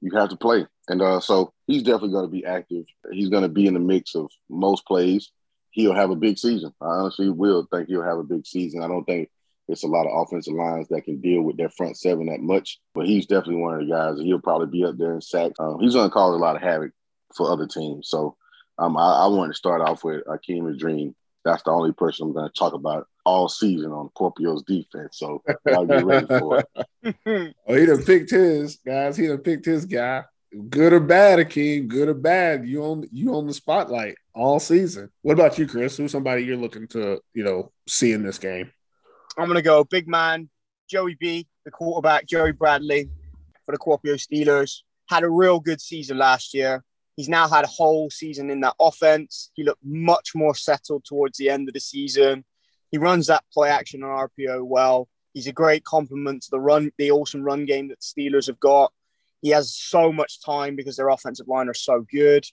you 0.00 0.10
have 0.16 0.30
to 0.30 0.36
play. 0.36 0.66
And 0.88 1.00
uh, 1.00 1.20
so 1.20 1.52
he's 1.66 1.82
definitely 1.82 2.10
going 2.10 2.26
to 2.26 2.32
be 2.32 2.44
active. 2.44 2.86
He's 3.12 3.28
going 3.28 3.44
to 3.44 3.48
be 3.48 3.66
in 3.66 3.74
the 3.74 3.80
mix 3.80 4.14
of 4.14 4.30
most 4.48 4.84
plays. 4.86 5.30
He'll 5.70 5.94
have 5.94 6.10
a 6.10 6.16
big 6.16 6.38
season. 6.38 6.72
I 6.80 6.86
honestly 6.86 7.30
will 7.30 7.68
think 7.72 7.88
he'll 7.88 8.02
have 8.02 8.18
a 8.18 8.24
big 8.24 8.44
season. 8.44 8.82
I 8.82 8.88
don't 8.88 9.04
think 9.04 9.30
it's 9.70 9.84
a 9.84 9.88
lot 9.88 10.06
of 10.06 10.22
offensive 10.22 10.54
lines 10.54 10.88
that 10.88 11.04
can 11.04 11.20
deal 11.20 11.42
with 11.42 11.56
their 11.56 11.70
front 11.70 11.96
seven 11.96 12.26
that 12.26 12.40
much, 12.40 12.80
but 12.94 13.06
he's 13.06 13.26
definitely 13.26 13.62
one 13.62 13.74
of 13.74 13.80
the 13.80 13.92
guys. 13.92 14.18
He'll 14.18 14.40
probably 14.40 14.66
be 14.66 14.84
up 14.84 14.98
there 14.98 15.14
in 15.14 15.20
sacks. 15.20 15.54
Um, 15.58 15.78
he's 15.80 15.94
going 15.94 16.08
to 16.08 16.12
cause 16.12 16.34
a 16.34 16.38
lot 16.38 16.56
of 16.56 16.62
havoc 16.62 16.92
for 17.34 17.50
other 17.50 17.66
teams. 17.66 18.08
So 18.08 18.36
um, 18.78 18.96
I, 18.96 19.24
I 19.24 19.26
want 19.28 19.50
to 19.50 19.56
start 19.56 19.80
off 19.80 20.04
with 20.04 20.24
Akeem 20.26 20.70
the 20.70 20.76
Dream. 20.76 21.14
That's 21.44 21.62
the 21.62 21.70
only 21.70 21.92
person 21.92 22.26
I'm 22.26 22.32
going 22.34 22.48
to 22.48 22.58
talk 22.58 22.74
about 22.74 23.06
all 23.24 23.48
season 23.48 23.92
on 23.92 24.10
Kuopio's 24.16 24.62
defense. 24.62 25.18
So 25.18 25.42
y'all 25.66 25.86
get 25.86 26.04
ready 26.04 26.26
for 26.26 26.58
it. 26.58 26.66
Oh, 27.66 27.74
he 27.74 27.86
done 27.86 28.04
picked 28.04 28.30
his 28.30 28.76
guys. 28.76 29.16
He 29.16 29.26
done 29.26 29.38
picked 29.38 29.64
his 29.64 29.86
guy. 29.86 30.24
Good 30.68 30.92
or 30.92 31.00
bad, 31.00 31.38
Akeem. 31.38 31.88
Good 31.88 32.08
or 32.08 32.14
bad. 32.14 32.66
You 32.66 32.84
on 32.84 33.08
you 33.10 33.34
on 33.34 33.46
the 33.46 33.54
spotlight 33.54 34.16
all 34.34 34.60
season. 34.60 35.10
What 35.22 35.32
about 35.32 35.58
you, 35.58 35.66
Chris? 35.66 35.96
Who's 35.96 36.12
somebody 36.12 36.42
you're 36.42 36.56
looking 36.56 36.88
to, 36.88 37.20
you 37.32 37.44
know, 37.44 37.72
see 37.86 38.12
in 38.12 38.22
this 38.22 38.38
game? 38.38 38.70
I'm 39.40 39.48
gonna 39.48 39.62
go 39.62 39.84
big 39.84 40.06
man, 40.06 40.50
Joey 40.86 41.16
B, 41.18 41.48
the 41.64 41.70
quarterback, 41.70 42.26
Joey 42.26 42.52
Bradley 42.52 43.08
for 43.64 43.72
the 43.72 43.78
Kuopio 43.78 44.20
Steelers. 44.20 44.80
Had 45.08 45.22
a 45.22 45.30
real 45.30 45.60
good 45.60 45.80
season 45.80 46.18
last 46.18 46.52
year. 46.52 46.84
He's 47.16 47.30
now 47.30 47.48
had 47.48 47.64
a 47.64 47.68
whole 47.68 48.10
season 48.10 48.50
in 48.50 48.60
that 48.60 48.74
offense. 48.78 49.50
He 49.54 49.64
looked 49.64 49.82
much 49.82 50.32
more 50.34 50.54
settled 50.54 51.06
towards 51.06 51.38
the 51.38 51.48
end 51.48 51.68
of 51.68 51.72
the 51.72 51.80
season. 51.80 52.44
He 52.90 52.98
runs 52.98 53.28
that 53.28 53.44
play 53.50 53.70
action 53.70 54.02
on 54.02 54.28
RPO 54.28 54.62
well. 54.62 55.08
He's 55.32 55.46
a 55.46 55.52
great 55.52 55.84
complement 55.84 56.42
to 56.42 56.50
the 56.50 56.60
run, 56.60 56.90
the 56.98 57.10
awesome 57.10 57.42
run 57.42 57.64
game 57.64 57.88
that 57.88 57.98
the 57.98 58.22
Steelers 58.22 58.46
have 58.46 58.60
got. 58.60 58.92
He 59.40 59.48
has 59.50 59.74
so 59.74 60.12
much 60.12 60.44
time 60.44 60.76
because 60.76 60.96
their 60.96 61.08
offensive 61.08 61.48
line 61.48 61.70
are 61.70 61.74
so 61.74 62.04
good. 62.12 62.44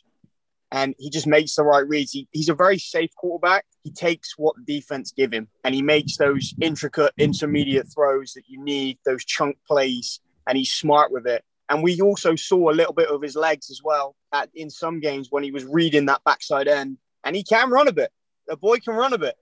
And 0.71 0.95
he 0.97 1.09
just 1.09 1.27
makes 1.27 1.55
the 1.55 1.63
right 1.63 1.87
reads. 1.87 2.11
He, 2.11 2.27
he's 2.31 2.49
a 2.49 2.53
very 2.53 2.77
safe 2.77 3.11
quarterback. 3.15 3.65
He 3.83 3.91
takes 3.91 4.37
what 4.37 4.55
the 4.57 4.79
defense 4.79 5.13
give 5.15 5.31
him 5.31 5.47
and 5.63 5.73
he 5.73 5.81
makes 5.81 6.17
those 6.17 6.53
intricate 6.61 7.13
intermediate 7.17 7.87
throws 7.93 8.33
that 8.33 8.43
you 8.47 8.61
need, 8.61 8.97
those 9.05 9.23
chunk 9.23 9.57
plays, 9.65 10.19
and 10.47 10.57
he's 10.57 10.73
smart 10.73 11.11
with 11.11 11.25
it. 11.25 11.43
And 11.69 11.83
we 11.83 11.99
also 12.01 12.35
saw 12.35 12.69
a 12.69 12.73
little 12.73 12.93
bit 12.93 13.09
of 13.09 13.21
his 13.21 13.35
legs 13.35 13.69
as 13.69 13.81
well 13.83 14.15
at, 14.33 14.49
in 14.55 14.69
some 14.69 14.99
games 14.99 15.27
when 15.29 15.43
he 15.43 15.51
was 15.51 15.65
reading 15.65 16.05
that 16.07 16.21
backside 16.25 16.67
end. 16.67 16.97
And 17.23 17.35
he 17.35 17.43
can 17.43 17.69
run 17.69 17.87
a 17.87 17.93
bit. 17.93 18.09
The 18.47 18.55
boy 18.57 18.77
can 18.79 18.95
run 18.95 19.13
a 19.13 19.17
bit. 19.17 19.35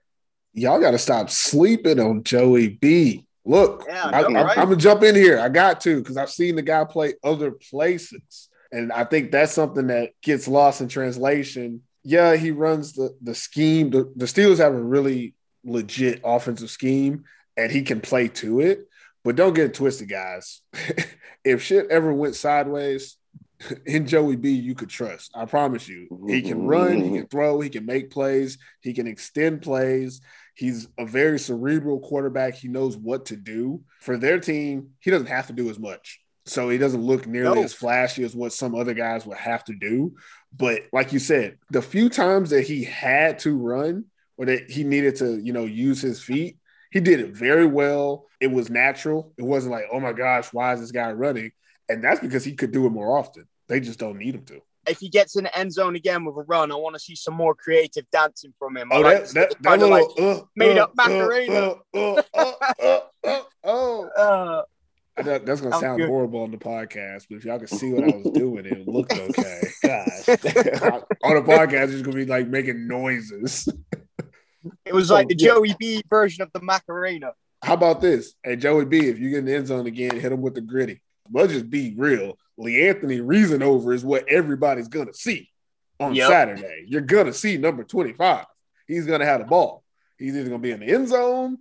Y'all 0.54 0.80
got 0.80 0.92
to 0.92 0.98
stop 0.98 1.30
sleeping 1.30 2.00
on 2.00 2.24
Joey 2.24 2.70
B. 2.70 3.26
Look, 3.44 3.86
Yeah, 3.88 4.10
I, 4.12 4.24
am 4.24 4.34
right? 4.34 4.56
gonna 4.56 4.76
jump 4.76 5.04
in 5.04 5.14
here. 5.14 5.40
I 5.40 5.50
got 5.50 5.80
to 5.82 6.00
because 6.00 6.18
I've 6.18 6.32
seen 6.32 6.56
the 6.56 6.64
guy 6.64 6.84
play 6.84 7.14
other 7.24 7.52
places, 7.52 8.50
and 8.72 8.92
I 8.92 9.04
think 9.04 9.32
that's 9.32 9.54
something 9.54 9.88
that 9.88 10.12
gets 10.22 10.48
lost 10.48 10.82
in 10.82 10.88
translation. 10.88 11.82
Yeah, 12.04 12.36
he 12.36 12.52
runs 12.52 12.94
the 12.94 13.16
the 13.22 13.36
scheme. 13.36 13.90
The, 13.90 14.12
the 14.16 14.26
Steelers 14.26 14.58
have 14.58 14.74
a 14.74 14.84
really 14.84 15.34
legit 15.64 16.22
offensive 16.24 16.70
scheme, 16.70 17.24
and 17.58 17.72
he 17.72 17.82
can 17.82 18.02
play 18.02 18.28
to 18.28 18.60
it. 18.60 18.88
But 19.24 19.36
don't 19.36 19.54
get 19.54 19.74
twisted, 19.74 20.10
guys. 20.10 20.62
if 21.44 21.64
shit 21.64 21.88
ever 21.90 22.14
went 22.14 22.36
sideways, 22.36 23.18
in 23.86 24.08
Joey 24.08 24.36
B, 24.36 24.52
you 24.52 24.76
could 24.76 24.90
trust. 24.90 25.32
I 25.36 25.46
promise 25.46 25.88
you. 25.88 26.08
He 26.28 26.42
can 26.42 26.66
run, 26.66 27.02
he 27.02 27.18
can 27.18 27.28
throw, 27.28 27.60
he 27.60 27.70
can 27.70 27.86
make 27.86 28.12
plays, 28.12 28.58
he 28.82 28.94
can 28.94 29.08
extend 29.08 29.62
plays. 29.62 30.22
He's 30.56 30.88
a 30.98 31.06
very 31.06 31.38
cerebral 31.38 32.00
quarterback. 32.00 32.56
He 32.56 32.70
knows 32.70 32.96
what 32.96 33.26
to 33.26 33.36
do. 33.36 33.82
For 34.00 34.18
their 34.18 34.40
team, 34.40 34.92
he 35.00 35.12
doesn't 35.12 35.28
have 35.28 35.48
to 35.48 35.54
do 35.54 35.70
as 35.70 35.78
much. 35.78 36.22
So 36.46 36.70
he 36.70 36.78
doesn't 36.78 37.02
look 37.02 37.26
nearly 37.26 37.56
No. 37.60 37.64
as 37.64 37.74
flashy 37.74 38.24
as 38.24 38.36
what 38.36 38.54
some 38.54 38.76
other 38.76 38.94
guys 38.94 39.26
would 39.26 39.38
have 39.38 39.64
to 39.66 39.74
do. 39.74 40.16
But 40.56 40.84
like 40.94 41.12
you 41.12 41.20
said, 41.20 41.58
the 41.72 41.82
few 41.82 42.08
times 42.10 42.52
that 42.52 42.62
he 42.62 42.84
had 42.84 43.40
to 43.40 43.58
run 43.58 44.06
or 44.38 44.46
that 44.46 44.70
he 44.70 44.84
needed 44.84 45.16
to, 45.18 45.38
you 45.42 45.54
know, 45.54 45.66
use 45.66 46.02
his 46.02 46.22
feet, 46.22 46.58
he 46.92 47.00
did 47.00 47.20
it 47.20 47.36
very 47.36 47.66
well. 47.66 48.28
It 48.40 48.52
was 48.52 48.70
natural. 48.70 49.34
It 49.38 49.44
wasn't 49.44 49.74
like, 49.74 49.86
oh 49.92 50.00
my 50.00 50.14
gosh, 50.14 50.54
why 50.54 50.74
is 50.74 50.80
this 50.82 50.92
guy 50.92 51.12
running? 51.12 51.52
And 51.90 52.04
that's 52.04 52.20
because 52.20 52.44
he 52.46 52.54
could 52.54 52.72
do 52.72 52.86
it 52.86 52.92
more 52.92 53.18
often. 53.18 53.48
They 53.68 53.80
just 53.80 54.00
don't 54.00 54.18
need 54.18 54.36
him 54.36 54.46
to. 54.46 54.62
If 54.88 55.00
he 55.00 55.10
gets 55.10 55.36
in 55.36 55.46
the 55.46 55.58
end 55.58 55.74
zone 55.74 55.96
again 55.96 56.26
with 56.26 56.38
a 56.38 56.44
run, 56.44 56.72
I 56.72 56.76
want 56.76 56.94
to 56.96 57.00
see 57.00 57.16
some 57.16 57.34
more 57.34 57.56
creative 57.56 58.06
dancing 58.12 58.54
from 58.60 58.78
him. 58.78 58.92
I 58.92 58.96
Oh, 58.98 59.02
like 59.02 59.28
that 59.30 59.34
that, 59.34 59.56
that 59.62 59.80
little 59.80 59.90
like, 59.90 60.20
uh, 60.20 60.44
made 60.56 60.78
uh, 60.78 60.84
up 60.84 60.92
Macarena. 60.96 61.74
Uh, 61.92 62.14
uh, 62.14 62.22
uh, 62.36 62.54
uh, 62.84 63.00
uh, 63.24 63.42
oh, 63.64 64.64
that's 65.18 65.62
gonna 65.62 65.80
sound 65.80 66.04
horrible 66.04 66.42
on 66.44 66.52
the 66.52 66.58
podcast, 66.58 67.26
but 67.30 67.38
if 67.38 67.46
y'all 67.46 67.60
could 67.60 67.70
see 67.70 67.92
what 67.94 68.04
I 68.04 68.18
was 68.18 68.32
doing, 68.34 68.66
it 68.66 68.88
looked 68.88 69.14
okay. 69.18 69.62
Gosh, 69.82 70.30
on 71.24 71.36
the 71.36 71.44
podcast, 71.46 71.94
it's 71.94 72.02
gonna 72.02 72.16
be 72.18 72.26
like 72.26 72.48
making 72.48 72.88
noises. 72.88 73.68
it 74.86 74.94
was 74.94 75.10
like 75.10 75.28
the. 75.30 75.36
Joey 75.36 75.76
B 75.80 76.02
version 76.10 76.42
of 76.42 76.52
the 76.54 76.62
Macarena. 76.62 77.34
How 77.64 77.74
about 77.74 78.02
this? 78.02 78.34
Hey, 78.44 78.58
Joey 78.58 78.86
B, 78.86 79.08
if 79.08 79.18
you 79.18 79.30
get 79.30 79.40
in 79.40 79.46
the 79.46 79.56
end 79.56 79.68
zone 79.68 79.88
again, 79.88 80.20
hit 80.20 80.32
him 80.32 80.42
with 80.42 80.54
the 80.54 80.62
Griddy. 80.62 81.02
Let's 81.32 81.54
just 81.54 81.70
be 81.70 81.96
real. 81.98 82.38
Lee 82.58 82.88
Anthony 82.88 83.20
Reasonover 83.20 83.94
is 83.94 84.04
what 84.06 84.28
everybody's 84.30 84.88
gonna 84.88 85.14
see 85.14 85.50
on 86.00 86.14
Yep. 86.14 86.30
Saturday. 86.30 86.86
You're 86.88 87.02
gonna 87.02 87.34
see 87.34 87.58
number 87.58 87.84
25. 87.84 88.46
He's 88.88 89.06
gonna 89.06 89.26
have 89.26 89.40
the 89.42 89.48
ball. 89.48 89.84
He's 90.18 90.36
either 90.36 90.50
gonna 90.50 90.60
be 90.60 90.72
in 90.72 90.82
the 90.82 90.88
end 90.88 91.08
zone 91.08 91.58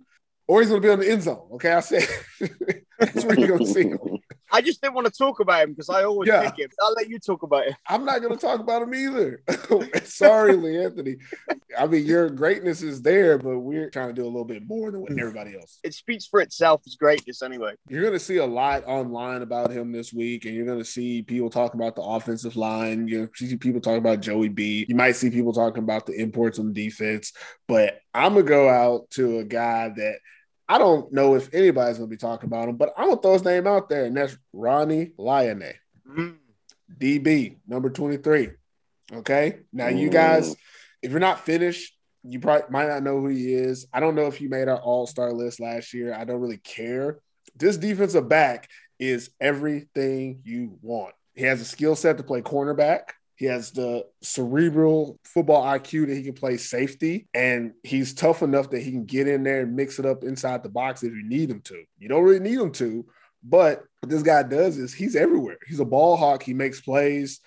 or 0.47 0.61
he's 0.61 0.69
gonna 0.69 0.81
be 0.81 0.89
on 0.89 0.99
the 0.99 1.09
end 1.09 1.23
zone. 1.23 1.47
Okay, 1.53 1.71
I 1.71 1.79
said 1.79 2.07
that's 2.99 3.25
where 3.25 3.37
you're 3.39 3.57
gonna 3.57 3.65
see 3.65 3.89
him. 3.89 3.99
I 4.51 4.61
just 4.61 4.81
didn't 4.81 4.93
want 4.93 5.07
to 5.07 5.13
talk 5.13 5.39
about 5.39 5.63
him 5.63 5.71
because 5.71 5.89
I 5.89 6.03
always 6.03 6.27
Yeah. 6.29 6.49
pick 6.49 6.59
him. 6.59 6.69
I'll 6.81 6.93
let 6.93 7.09
you 7.09 7.19
talk 7.19 7.43
about 7.43 7.67
it. 7.67 7.75
I'm 7.89 8.05
not 8.05 8.21
gonna 8.21 8.37
talk 8.37 8.59
about 8.59 8.83
him 8.83 8.93
either. 8.93 9.41
Sorry, 10.05 10.55
Lee 10.55 10.83
Anthony. 10.83 11.17
I 11.77 11.87
mean, 11.87 12.05
your 12.05 12.29
greatness 12.29 12.81
is 12.81 13.01
there, 13.01 13.37
but 13.37 13.59
we're 13.59 13.89
trying 13.89 14.09
to 14.09 14.13
do 14.13 14.23
a 14.23 14.27
little 14.27 14.45
bit 14.45 14.65
more 14.65 14.91
than 14.91 15.01
what 15.01 15.11
everybody 15.11 15.55
else. 15.55 15.79
It 15.83 15.93
speaks 15.93 16.25
for 16.25 16.39
itself 16.41 16.81
as 16.87 16.95
greatness 16.95 17.41
anyway. 17.41 17.73
You're 17.89 18.01
going 18.01 18.13
to 18.13 18.19
see 18.19 18.37
a 18.37 18.45
lot 18.45 18.85
online 18.85 19.41
about 19.41 19.71
him 19.71 19.91
this 19.91 20.13
week, 20.13 20.45
and 20.45 20.55
you're 20.55 20.65
going 20.65 20.79
to 20.79 20.85
see 20.85 21.21
people 21.21 21.49
talking 21.49 21.79
about 21.79 21.95
the 21.95 22.01
offensive 22.03 22.55
line. 22.55 23.07
You're 23.07 23.29
see 23.35 23.57
people 23.57 23.81
talking 23.81 23.97
about 23.97 24.21
Joey 24.21 24.47
B. 24.49 24.85
You 24.87 24.95
might 24.95 25.13
see 25.17 25.29
people 25.29 25.51
talking 25.53 25.83
about 25.83 26.05
the 26.05 26.13
imports 26.13 26.59
on 26.59 26.71
defense, 26.71 27.33
but 27.67 27.99
I'm 28.13 28.33
going 28.33 28.45
to 28.45 28.49
go 28.49 28.69
out 28.69 29.09
to 29.11 29.39
a 29.39 29.43
guy 29.43 29.89
that 29.89 30.15
I 30.67 30.77
don't 30.77 31.11
know 31.13 31.35
if 31.35 31.53
anybody's 31.53 31.97
going 31.97 32.09
to 32.09 32.13
be 32.13 32.17
talking 32.17 32.47
about 32.47 32.69
him, 32.69 32.75
but 32.75 32.93
I'm 32.97 33.05
going 33.05 33.17
to 33.17 33.21
throw 33.21 33.33
his 33.33 33.45
name 33.45 33.67
out 33.67 33.87
there, 33.89 34.05
and 34.05 34.17
that's 34.17 34.37
Ronnie 34.53 35.11
Lyonnais, 35.17 35.75
Mm. 36.09 36.37
DB, 36.99 37.57
number 37.67 37.89
23. 37.89 38.49
Okay. 39.13 39.59
Now, 39.73 39.87
you 39.87 40.09
guys, 40.09 40.55
if 41.01 41.11
you're 41.11 41.19
not 41.19 41.45
finished, 41.45 41.95
you 42.23 42.39
probably 42.39 42.65
might 42.69 42.87
not 42.87 43.03
know 43.03 43.19
who 43.19 43.27
he 43.27 43.53
is. 43.53 43.87
I 43.93 43.99
don't 43.99 44.15
know 44.15 44.27
if 44.27 44.41
you 44.41 44.49
made 44.49 44.67
our 44.67 44.79
all 44.79 45.05
star 45.05 45.31
list 45.31 45.59
last 45.59 45.93
year. 45.93 46.13
I 46.13 46.23
don't 46.25 46.41
really 46.41 46.57
care. 46.57 47.19
This 47.55 47.77
defensive 47.77 48.27
back 48.27 48.67
is 48.99 49.29
everything 49.39 50.41
you 50.43 50.77
want. 50.81 51.13
He 51.35 51.43
has 51.43 51.61
a 51.61 51.65
skill 51.65 51.95
set 51.95 52.17
to 52.17 52.23
play 52.23 52.41
cornerback. 52.41 53.09
He 53.35 53.45
has 53.45 53.71
the 53.71 54.05
cerebral 54.21 55.19
football 55.25 55.63
IQ 55.63 56.07
that 56.07 56.15
he 56.15 56.23
can 56.23 56.33
play 56.33 56.57
safety, 56.57 57.27
and 57.33 57.73
he's 57.83 58.13
tough 58.13 58.41
enough 58.41 58.69
that 58.69 58.81
he 58.81 58.91
can 58.91 59.05
get 59.05 59.27
in 59.27 59.43
there 59.43 59.61
and 59.61 59.75
mix 59.75 59.99
it 59.99 60.05
up 60.05 60.23
inside 60.23 60.63
the 60.63 60.69
box 60.69 61.03
if 61.03 61.11
you 61.11 61.27
need 61.27 61.49
him 61.49 61.61
to. 61.61 61.83
You 61.97 62.07
don't 62.07 62.23
really 62.23 62.39
need 62.39 62.59
him 62.59 62.71
to, 62.73 63.05
but 63.43 63.83
what 63.99 64.09
this 64.09 64.23
guy 64.23 64.43
does 64.43 64.77
is 64.77 64.93
he's 64.93 65.15
everywhere. 65.15 65.57
He's 65.67 65.79
a 65.81 65.85
ball 65.85 66.15
hawk. 66.15 66.43
He 66.43 66.53
makes 66.53 66.79
plays, 66.79 67.41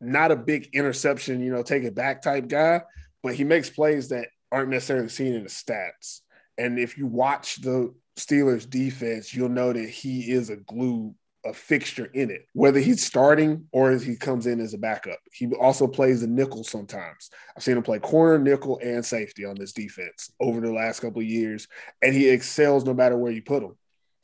not 0.00 0.32
a 0.32 0.36
big 0.36 0.70
interception, 0.72 1.42
you 1.42 1.52
know, 1.52 1.62
take 1.62 1.84
it 1.84 1.94
back 1.94 2.22
type 2.22 2.48
guy, 2.48 2.82
but 3.22 3.34
he 3.34 3.44
makes 3.44 3.68
plays 3.68 4.08
that 4.08 4.28
aren't 4.50 4.70
necessarily 4.70 5.08
seen 5.08 5.34
in 5.34 5.42
the 5.42 5.50
stats. 5.50 6.20
And 6.56 6.78
if 6.78 6.96
you 6.96 7.06
watch 7.06 7.60
the 7.60 7.94
Steelers 8.16 8.68
defense, 8.68 9.32
you'll 9.32 9.48
know 9.48 9.72
that 9.72 9.88
he 9.88 10.32
is 10.32 10.50
a 10.50 10.56
glue, 10.56 11.14
a 11.44 11.52
fixture 11.52 12.06
in 12.06 12.30
it, 12.30 12.46
whether 12.52 12.80
he's 12.80 13.04
starting 13.04 13.66
or 13.72 13.90
as 13.90 14.02
he 14.02 14.16
comes 14.16 14.46
in 14.46 14.60
as 14.60 14.74
a 14.74 14.78
backup. 14.78 15.18
He 15.32 15.46
also 15.54 15.86
plays 15.86 16.20
the 16.20 16.26
nickel 16.26 16.64
sometimes. 16.64 17.30
I've 17.56 17.62
seen 17.62 17.76
him 17.76 17.82
play 17.82 17.98
corner, 17.98 18.38
nickel, 18.38 18.80
and 18.82 19.04
safety 19.04 19.44
on 19.44 19.56
this 19.56 19.72
defense 19.72 20.32
over 20.40 20.60
the 20.60 20.72
last 20.72 21.00
couple 21.00 21.20
of 21.20 21.26
years, 21.26 21.68
and 22.02 22.14
he 22.14 22.28
excels 22.28 22.84
no 22.84 22.94
matter 22.94 23.16
where 23.16 23.32
you 23.32 23.42
put 23.42 23.62
him. 23.62 23.76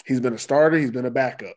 He's 0.05 0.21
been 0.21 0.35
a 0.35 0.39
starter, 0.39 0.77
he's 0.77 0.91
been 0.91 1.07
a 1.07 1.11
backup. 1.11 1.57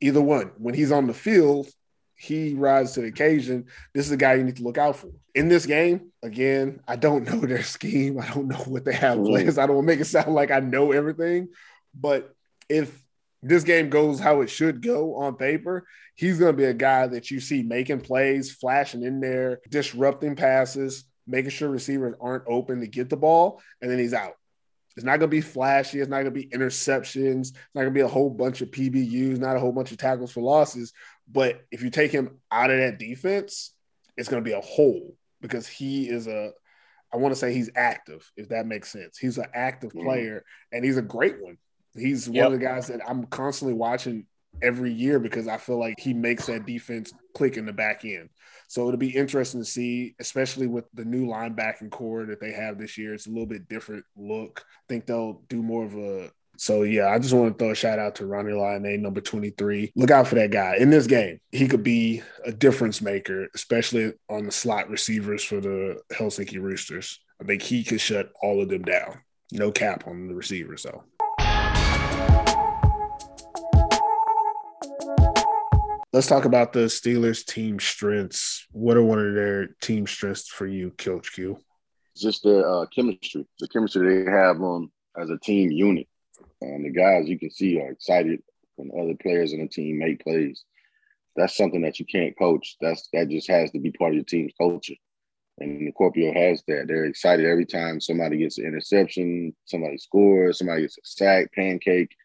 Either 0.00 0.22
one. 0.22 0.52
When 0.58 0.74
he's 0.74 0.92
on 0.92 1.06
the 1.06 1.14
field, 1.14 1.68
he 2.14 2.54
rises 2.54 2.94
to 2.94 3.02
the 3.02 3.08
occasion. 3.08 3.66
This 3.94 4.06
is 4.06 4.12
a 4.12 4.16
guy 4.16 4.34
you 4.34 4.44
need 4.44 4.56
to 4.56 4.62
look 4.62 4.78
out 4.78 4.96
for. 4.96 5.08
In 5.34 5.48
this 5.48 5.66
game, 5.66 6.12
again, 6.22 6.80
I 6.86 6.96
don't 6.96 7.24
know 7.30 7.40
their 7.40 7.62
scheme. 7.62 8.20
I 8.20 8.28
don't 8.28 8.48
know 8.48 8.56
what 8.58 8.84
they 8.84 8.94
have 8.94 9.22
plans. 9.22 9.58
I 9.58 9.66
don't 9.66 9.76
want 9.76 9.88
to 9.88 9.94
make 9.94 10.00
it 10.00 10.06
sound 10.06 10.34
like 10.34 10.50
I 10.50 10.60
know 10.60 10.92
everything. 10.92 11.48
But 11.94 12.34
if 12.68 13.02
this 13.42 13.64
game 13.64 13.88
goes 13.88 14.18
how 14.18 14.40
it 14.40 14.50
should 14.50 14.82
go 14.82 15.14
on 15.16 15.36
paper, 15.36 15.86
he's 16.14 16.38
going 16.38 16.52
to 16.52 16.56
be 16.56 16.64
a 16.64 16.74
guy 16.74 17.06
that 17.06 17.30
you 17.30 17.40
see 17.40 17.62
making 17.62 18.00
plays, 18.00 18.50
flashing 18.50 19.02
in 19.02 19.20
there, 19.20 19.60
disrupting 19.68 20.34
passes, 20.36 21.04
making 21.26 21.50
sure 21.50 21.68
receivers 21.68 22.14
aren't 22.20 22.44
open 22.48 22.80
to 22.80 22.86
get 22.86 23.08
the 23.08 23.16
ball, 23.16 23.60
and 23.80 23.90
then 23.90 23.98
he's 23.98 24.14
out. 24.14 24.32
It's 24.96 25.04
not 25.04 25.18
going 25.18 25.30
to 25.30 25.36
be 25.36 25.40
flashy. 25.40 26.00
It's 26.00 26.08
not 26.10 26.22
going 26.22 26.34
to 26.34 26.40
be 26.40 26.48
interceptions. 26.48 27.40
It's 27.40 27.52
not 27.72 27.82
going 27.82 27.94
to 27.94 27.98
be 27.98 28.00
a 28.00 28.08
whole 28.08 28.30
bunch 28.30 28.62
of 28.62 28.72
PBUs, 28.72 29.38
not 29.38 29.54
a 29.54 29.60
whole 29.60 29.70
bunch 29.70 29.92
of 29.92 29.98
tackles 29.98 30.32
for 30.32 30.40
losses. 30.40 30.92
But 31.30 31.60
if 31.70 31.82
you 31.82 31.90
take 31.90 32.10
him 32.10 32.40
out 32.50 32.70
of 32.70 32.78
that 32.78 32.98
defense, 32.98 33.72
it's 34.16 34.28
going 34.28 34.42
to 34.42 34.48
be 34.48 34.56
a 34.56 34.60
hole 34.60 35.14
because 35.40 35.68
he 35.68 36.08
is 36.08 36.26
a, 36.26 36.50
I 37.14 37.18
want 37.18 37.32
to 37.32 37.38
say 37.38 37.52
he's 37.54 37.70
active, 37.76 38.28
if 38.36 38.48
that 38.48 38.66
makes 38.66 38.90
sense. 38.90 39.16
He's 39.18 39.38
an 39.38 39.46
active 39.54 39.92
Mhm. 39.92 40.02
player 40.02 40.44
and 40.72 40.84
he's 40.84 40.96
a 40.96 41.02
great 41.02 41.40
one. 41.40 41.58
He's 41.98 42.28
Yep. 42.28 42.44
one 42.44 42.52
of 42.54 42.58
the 42.60 42.64
guys 42.64 42.88
that 42.88 43.00
I'm 43.08 43.24
constantly 43.26 43.74
watching 43.74 44.26
every 44.60 44.92
year 44.92 45.18
because 45.18 45.46
I 45.46 45.56
feel 45.56 45.78
like 45.78 46.00
he 46.00 46.14
makes 46.14 46.46
that 46.46 46.66
defense 46.66 47.12
click 47.34 47.56
in 47.56 47.66
the 47.66 47.72
back 47.72 48.04
end. 48.04 48.28
So 48.66 48.86
it'll 48.86 48.98
be 48.98 49.16
interesting 49.16 49.60
to 49.60 49.64
see, 49.64 50.14
especially 50.18 50.66
with 50.66 50.84
the 50.92 51.04
new 51.04 51.26
linebacking 51.26 51.90
corps 51.90 52.26
that 52.26 52.40
they 52.40 52.52
have 52.52 52.78
this 52.78 52.98
year. 52.98 53.14
It's 53.14 53.26
a 53.26 53.30
little 53.30 53.46
bit 53.46 53.68
different 53.68 54.04
look. 54.16 54.64
I 54.66 54.84
think 54.88 55.06
they'll 55.06 55.42
do 55.48 55.62
more 55.62 55.84
of 55.84 55.96
a. 55.96 56.30
So 56.56 56.82
yeah, 56.82 57.08
I 57.08 57.20
just 57.20 57.32
want 57.32 57.56
to 57.56 57.64
throw 57.64 57.70
a 57.70 57.74
shout 57.76 58.00
out 58.00 58.16
to 58.16 58.26
Ronnie 58.26 58.52
Lyonnais, 58.52 58.96
number 58.96 59.20
23. 59.20 59.92
Look 59.94 60.10
out 60.10 60.26
for 60.26 60.34
that 60.34 60.50
guy 60.50 60.76
in 60.76 60.90
this 60.90 61.06
game. 61.06 61.38
He 61.52 61.68
could 61.68 61.84
be 61.84 62.22
a 62.44 62.50
difference 62.50 63.00
maker, 63.00 63.46
especially 63.54 64.12
on 64.28 64.44
the 64.44 64.50
slot 64.50 64.90
receivers 64.90 65.44
for 65.44 65.60
the 65.60 66.00
Helsinki 66.12 66.60
Roosters. 66.60 67.20
I 67.40 67.44
think 67.44 67.62
he 67.62 67.84
could 67.84 68.00
shut 68.00 68.32
all 68.42 68.60
of 68.60 68.68
them 68.68 68.82
down. 68.82 69.20
No 69.52 69.70
cap 69.70 70.08
on 70.08 70.26
the 70.26 70.34
receivers, 70.34 70.82
though. 70.82 71.04
Let's 76.10 76.26
talk 76.26 76.46
about 76.46 76.72
the 76.72 76.86
Steelers 76.86 77.44
team 77.44 77.78
strengths. 77.78 78.66
What 78.72 78.96
are 78.96 79.02
one 79.02 79.18
of 79.18 79.34
their 79.34 79.68
team 79.82 80.06
strengths 80.06 80.48
for 80.48 80.66
you, 80.66 80.90
Coach 80.92 81.34
Q? 81.34 81.58
It's 82.14 82.22
just 82.22 82.44
their 82.44 82.66
uh, 82.66 82.86
chemistry, 82.86 83.46
the 83.60 83.68
chemistry 83.68 84.24
they 84.24 84.30
have 84.30 84.62
on 84.62 84.90
as 85.20 85.28
a 85.28 85.36
team 85.36 85.70
unit. 85.70 86.08
And 86.62 86.86
the 86.86 86.90
guys 86.90 87.28
you 87.28 87.38
can 87.38 87.50
see 87.50 87.78
are 87.78 87.90
excited 87.90 88.42
when 88.76 88.90
other 88.98 89.16
players 89.20 89.52
on 89.52 89.60
the 89.60 89.68
team 89.68 89.98
make 89.98 90.24
plays. 90.24 90.64
That's 91.36 91.54
something 91.54 91.82
that 91.82 92.00
you 92.00 92.06
can't 92.06 92.36
coach. 92.38 92.76
That's 92.80 93.06
that 93.12 93.28
just 93.28 93.50
has 93.50 93.70
to 93.72 93.78
be 93.78 93.92
part 93.92 94.12
of 94.12 94.16
your 94.16 94.24
team's 94.24 94.54
culture. 94.58 94.94
And 95.58 95.86
the 95.86 95.92
Kuopio 95.92 96.34
has 96.34 96.62
that. 96.68 96.86
They're 96.88 97.04
excited 97.04 97.44
every 97.44 97.66
time 97.66 98.00
somebody 98.00 98.38
gets 98.38 98.56
an 98.56 98.64
interception, 98.64 99.54
somebody 99.66 99.98
scores, 99.98 100.58
somebody 100.58 100.82
gets 100.82 100.96
a 100.96 101.02
sack, 101.04 101.52
pancake. 101.52 102.16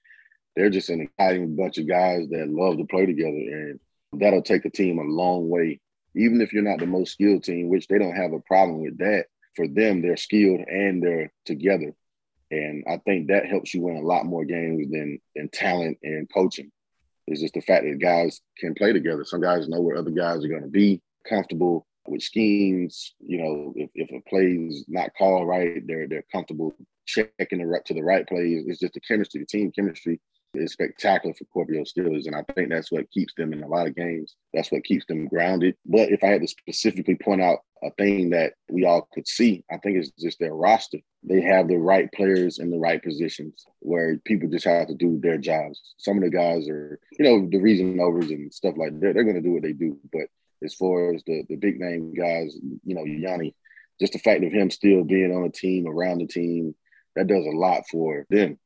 They're 0.56 0.70
just 0.70 0.90
an 0.90 1.02
exciting 1.02 1.56
bunch 1.56 1.78
of 1.78 1.88
guys 1.88 2.28
that 2.30 2.50
love 2.50 2.78
to 2.78 2.86
play 2.86 3.06
together. 3.06 3.32
And 3.32 3.80
that'll 4.14 4.44
take 4.44 4.66
a 4.66 4.70
team 4.70 5.00
a 5.00 5.04
long 5.04 5.50
way. 5.50 5.80
Even 6.16 6.42
if 6.42 6.54
you're 6.54 6.64
not 6.64 6.80
the 6.80 6.86
most 6.86 7.14
skilled 7.14 7.44
team, 7.44 7.70
which 7.70 7.88
they 7.88 7.98
don't 7.98 8.16
have 8.16 8.34
a 8.34 8.40
problem 8.40 8.82
with 8.82 8.98
that. 9.00 9.26
For 9.56 9.68
them, 9.68 10.02
they're 10.02 10.18
skilled 10.18 10.62
and 10.62 11.02
they're 11.02 11.32
together. 11.46 11.94
And 12.52 12.84
I 12.88 12.98
think 12.98 13.28
that 13.28 13.48
helps 13.48 13.74
you 13.74 13.82
win 13.82 13.98
a 13.98 14.02
lot 14.02 14.26
more 14.26 14.46
games 14.46 14.92
than 14.92 15.20
than 15.36 15.50
talent 15.50 15.98
and 16.04 16.32
coaching. 16.32 16.72
It's 17.28 17.42
just 17.42 17.54
the 17.54 17.62
fact 17.62 17.86
that 17.86 18.00
guys 18.00 18.42
can 18.58 18.76
play 18.76 18.94
together. 18.94 19.24
Some 19.26 19.42
guys 19.42 19.68
know 19.68 19.82
where 19.82 19.98
other 19.98 20.12
guys 20.12 20.44
are 20.44 20.50
going 20.50 20.64
to 20.64 20.68
be, 20.68 21.02
comfortable 21.28 21.88
with 22.08 22.22
schemes. 22.22 23.14
You 23.20 23.38
know, 23.38 23.74
if, 23.76 23.90
if 23.96 24.12
a 24.12 24.30
play 24.30 24.48
is 24.48 24.86
not 24.88 25.12
called 25.18 25.48
right, 25.48 25.86
they're 25.88 26.08
they're 26.08 26.26
comfortable 26.32 26.76
checking 27.06 27.60
the 27.60 27.66
right 27.66 27.84
to 27.86 27.94
the 27.94 28.04
right 28.04 28.28
plays. 28.28 28.66
It's 28.68 28.80
just 28.80 28.94
the 28.94 29.00
chemistry, 29.02 29.42
the 29.42 29.48
team 29.48 29.72
chemistry 29.72 30.20
is 30.54 30.74
spectacular 30.74 31.34
for 31.34 31.46
Kuopio 31.46 31.82
Steelers, 31.82 32.26
and 32.28 32.36
I 32.36 32.44
think 32.54 32.70
that's 32.70 32.92
what 32.92 33.10
keeps 33.12 33.34
them 33.36 33.54
in 33.54 33.64
a 33.64 33.68
lot 33.68 33.88
of 33.88 33.96
games. 33.96 34.36
That's 34.54 34.72
what 34.72 34.84
keeps 34.84 35.06
them 35.06 35.28
grounded. 35.28 35.76
But 35.86 36.10
if 36.10 36.24
I 36.24 36.28
had 36.28 36.42
to 36.42 36.48
specifically 36.48 37.16
point 37.16 37.42
out 37.42 37.60
a 37.84 37.92
thing 37.92 38.30
that 38.32 38.54
we 38.70 38.86
all 38.86 39.08
could 39.14 39.28
see, 39.28 39.64
I 39.72 39.78
think 39.78 39.98
it's 39.98 40.12
just 40.20 40.40
their 40.40 40.54
roster. 40.54 41.00
They 41.24 41.42
have 41.42 41.68
the 41.68 41.78
right 41.78 42.12
players 42.12 42.60
in 42.60 42.70
the 42.70 42.80
right 42.80 43.02
positions 43.02 43.66
where 43.80 44.18
people 44.26 44.50
just 44.50 44.66
have 44.66 44.88
to 44.88 44.96
do 44.96 45.20
their 45.22 45.38
jobs. 45.38 45.82
Some 45.98 46.18
of 46.18 46.24
the 46.24 46.30
guys 46.30 46.70
are, 46.70 47.00
you 47.18 47.26
know, 47.26 47.48
the 47.50 47.60
Reasonovers 47.60 48.30
and 48.30 48.54
stuff 48.54 48.76
like 48.78 49.00
that. 49.00 49.14
They're 49.14 49.24
going 49.24 49.36
to 49.36 49.42
do 49.42 49.54
what 49.54 49.64
they 49.64 49.74
do. 49.74 49.98
But 50.12 50.28
as 50.64 50.74
far 50.74 51.14
as 51.14 51.24
the 51.26 51.44
the 51.50 51.56
big 51.56 51.80
name 51.80 52.14
guys, 52.14 52.56
you 52.86 52.96
know, 52.96 53.04
Yanni, 53.04 53.56
just 54.00 54.14
the 54.14 54.20
fact 54.20 54.44
of 54.44 54.52
him 54.52 54.70
still 54.70 55.04
being 55.04 55.36
on 55.36 55.44
the 55.44 55.50
team, 55.50 55.88
around 55.88 56.20
the 56.20 56.28
team, 56.28 56.76
that 57.16 57.28
does 57.28 57.46
a 57.46 57.56
lot 57.56 57.84
for 57.90 58.26
them. 58.30 58.58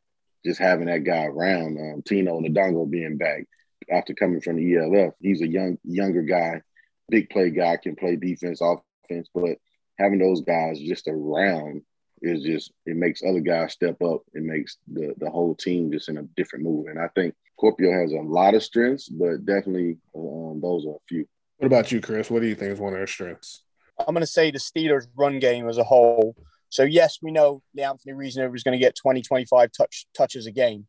Just 0.48 0.62
having 0.62 0.88
that 0.88 1.04
guy 1.04 1.26
around, 1.26 1.78
um, 1.78 2.02
Tino 2.08 2.39
Ndongo 2.39 2.89
being 2.89 3.18
back 3.18 3.43
after 3.91 4.14
coming 4.14 4.39
from 4.39 4.56
the 4.56 4.78
ELF, 4.78 5.14
he's 5.20 5.41
a 5.41 5.48
young 5.48 5.78
younger 5.84 6.22
guy, 6.22 6.62
big 7.10 7.30
play 7.30 7.50
guy, 7.50 7.76
can 7.76 7.98
play 7.98 8.16
defense, 8.16 8.62
offense, 8.62 9.28
but 9.34 9.58
having 10.00 10.20
those 10.20 10.41
guys 10.41 10.80
just 10.80 11.10
around 11.10 11.82
is 12.22 12.43
just 12.43 12.72
it 12.86 12.95
makes 12.95 13.22
other 13.28 13.41
guys 13.41 13.74
step 13.74 14.02
up. 14.02 14.22
It 14.34 14.43
makes 14.43 14.78
the 14.88 15.14
the 15.18 15.30
whole 15.30 15.54
team 15.54 15.91
just 15.91 16.08
in 16.08 16.18
a 16.18 16.24
different 16.38 16.64
move. 16.64 16.88
And 16.88 16.98
I 16.98 17.10
think 17.14 17.36
Kuopio 17.60 18.02
has 18.02 18.14
a 18.14 18.22
lot 18.22 18.56
of 18.56 18.64
strengths, 18.64 19.10
but 19.10 19.45
definitely 19.45 19.98
um, 20.16 20.60
those 20.62 20.86
are 20.86 20.95
a 20.95 21.06
few. 21.10 21.28
What 21.58 21.68
about 21.68 21.91
you, 21.91 22.00
Chris? 22.00 22.30
What 22.30 22.41
do 22.41 22.48
you 22.48 22.56
think 22.56 22.72
is 22.72 22.80
one 22.80 22.93
of 22.93 23.00
their 23.00 23.08
strengths? 23.08 23.64
I'm 24.00 24.14
going 24.14 24.22
to 24.22 24.28
say 24.28 24.52
the 24.52 24.60
Steelers' 24.60 25.08
run 25.16 25.39
game 25.39 25.68
as 25.68 25.80
a 25.80 25.84
whole. 25.84 26.36
So, 26.70 26.84
yes, 26.84 27.20
we 27.22 27.32
know 27.32 27.61
Leanthony 27.78 28.13
Reasonover 28.13 28.55
is 28.55 28.63
going 28.63 28.78
to 28.78 28.84
get 28.84 28.95
20, 28.95 29.22
25 29.22 29.72
touch, 29.72 30.05
touches 30.15 30.45
a 30.45 30.51
game. 30.51 30.88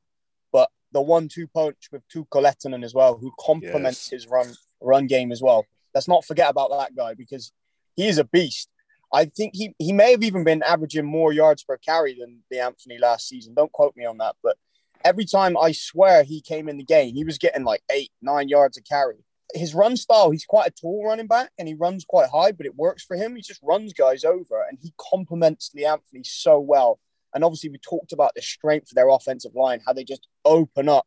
But 0.53 0.70
the 0.93 1.01
one 1.01 1.29
two 1.29 1.47
punch 1.47 1.89
with 1.93 2.03
Tuukka 2.09 2.43
Lehtinen 2.43 2.85
as 2.85 2.95
well, 2.95 3.18
who 3.18 3.33
complements 3.41 4.11
yes. 4.11 4.22
his 4.22 4.31
run 4.31 4.55
run 4.81 5.07
game 5.07 5.33
as 5.33 5.43
well. 5.43 5.66
Let's 5.95 6.09
not 6.09 6.24
forget 6.24 6.51
about 6.51 6.70
that 6.70 6.97
guy 6.97 7.14
because 7.14 7.53
he 7.97 8.09
is 8.09 8.18
a 8.18 8.24
beast. 8.24 8.68
I 9.12 9.24
think 9.24 9.53
he, 9.55 9.74
he 9.79 9.93
may 9.93 10.11
have 10.11 10.22
even 10.22 10.45
been 10.45 10.62
averaging 10.62 11.07
more 11.07 11.33
yards 11.33 11.64
per 11.64 11.79
carry 11.79 12.18
than 12.20 12.43
Leanthony 12.53 13.01
last 13.01 13.26
season. 13.26 13.55
Don't 13.55 13.72
quote 13.72 13.97
me 13.97 14.05
on 14.05 14.18
that. 14.18 14.37
But 14.43 14.57
every 15.05 15.24
time 15.24 15.57
I 15.57 15.72
swear 15.72 16.24
he 16.24 16.41
came 16.41 16.68
in 16.68 16.76
the 16.76 16.85
game, 16.85 17.14
he 17.14 17.24
was 17.24 17.39
getting 17.39 17.64
like 17.64 17.83
eight, 17.91 18.11
nine 18.20 18.49
yards 18.49 18.76
a 18.76 18.83
carry 18.83 19.24
his 19.55 19.74
run 19.74 19.96
style, 19.96 20.30
he's 20.30 20.44
quite 20.44 20.68
a 20.68 20.70
tall 20.70 21.07
running 21.07 21.26
back 21.26 21.51
and 21.59 21.66
he 21.68 21.74
runs 21.74 22.05
quite 22.05 22.28
high, 22.28 22.53
but 22.53 22.66
it 22.66 22.76
works 22.76 23.03
for 23.03 23.16
him. 23.16 23.34
He 23.34 23.42
just 23.42 23.62
runs 23.62 23.92
guys 23.92 24.24
over 24.24 24.64
and 24.68 24.78
he 24.80 24.92
complements 24.99 25.70
Leanthony 25.76 26.24
so 26.24 26.61
well. 26.61 27.01
And 27.34 27.44
obviously, 27.44 27.70
we 27.70 27.78
talked 27.78 28.12
about 28.12 28.34
the 28.34 28.42
strength 28.42 28.90
of 28.90 28.94
their 28.94 29.09
offensive 29.09 29.55
line, 29.55 29.80
how 29.84 29.92
they 29.92 30.05
just 30.05 30.28
open 30.44 30.88
up 30.88 31.07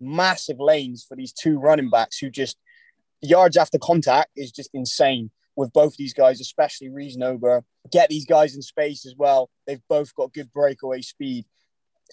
massive 0.00 0.60
lanes 0.60 1.04
for 1.08 1.16
these 1.16 1.32
two 1.32 1.58
running 1.58 1.90
backs 1.90 2.18
who 2.18 2.30
just 2.30 2.56
yards 3.20 3.56
after 3.56 3.78
contact 3.78 4.30
is 4.36 4.52
just 4.52 4.70
insane 4.72 5.30
with 5.56 5.72
both 5.72 5.96
these 5.96 6.14
guys, 6.14 6.40
especially 6.40 6.88
Reasonover. 6.88 7.62
Get 7.90 8.08
these 8.08 8.26
guys 8.26 8.54
in 8.54 8.62
space 8.62 9.04
as 9.04 9.14
well. 9.16 9.50
They've 9.66 9.82
both 9.88 10.14
got 10.14 10.32
good 10.32 10.52
breakaway 10.52 11.00
speed 11.00 11.46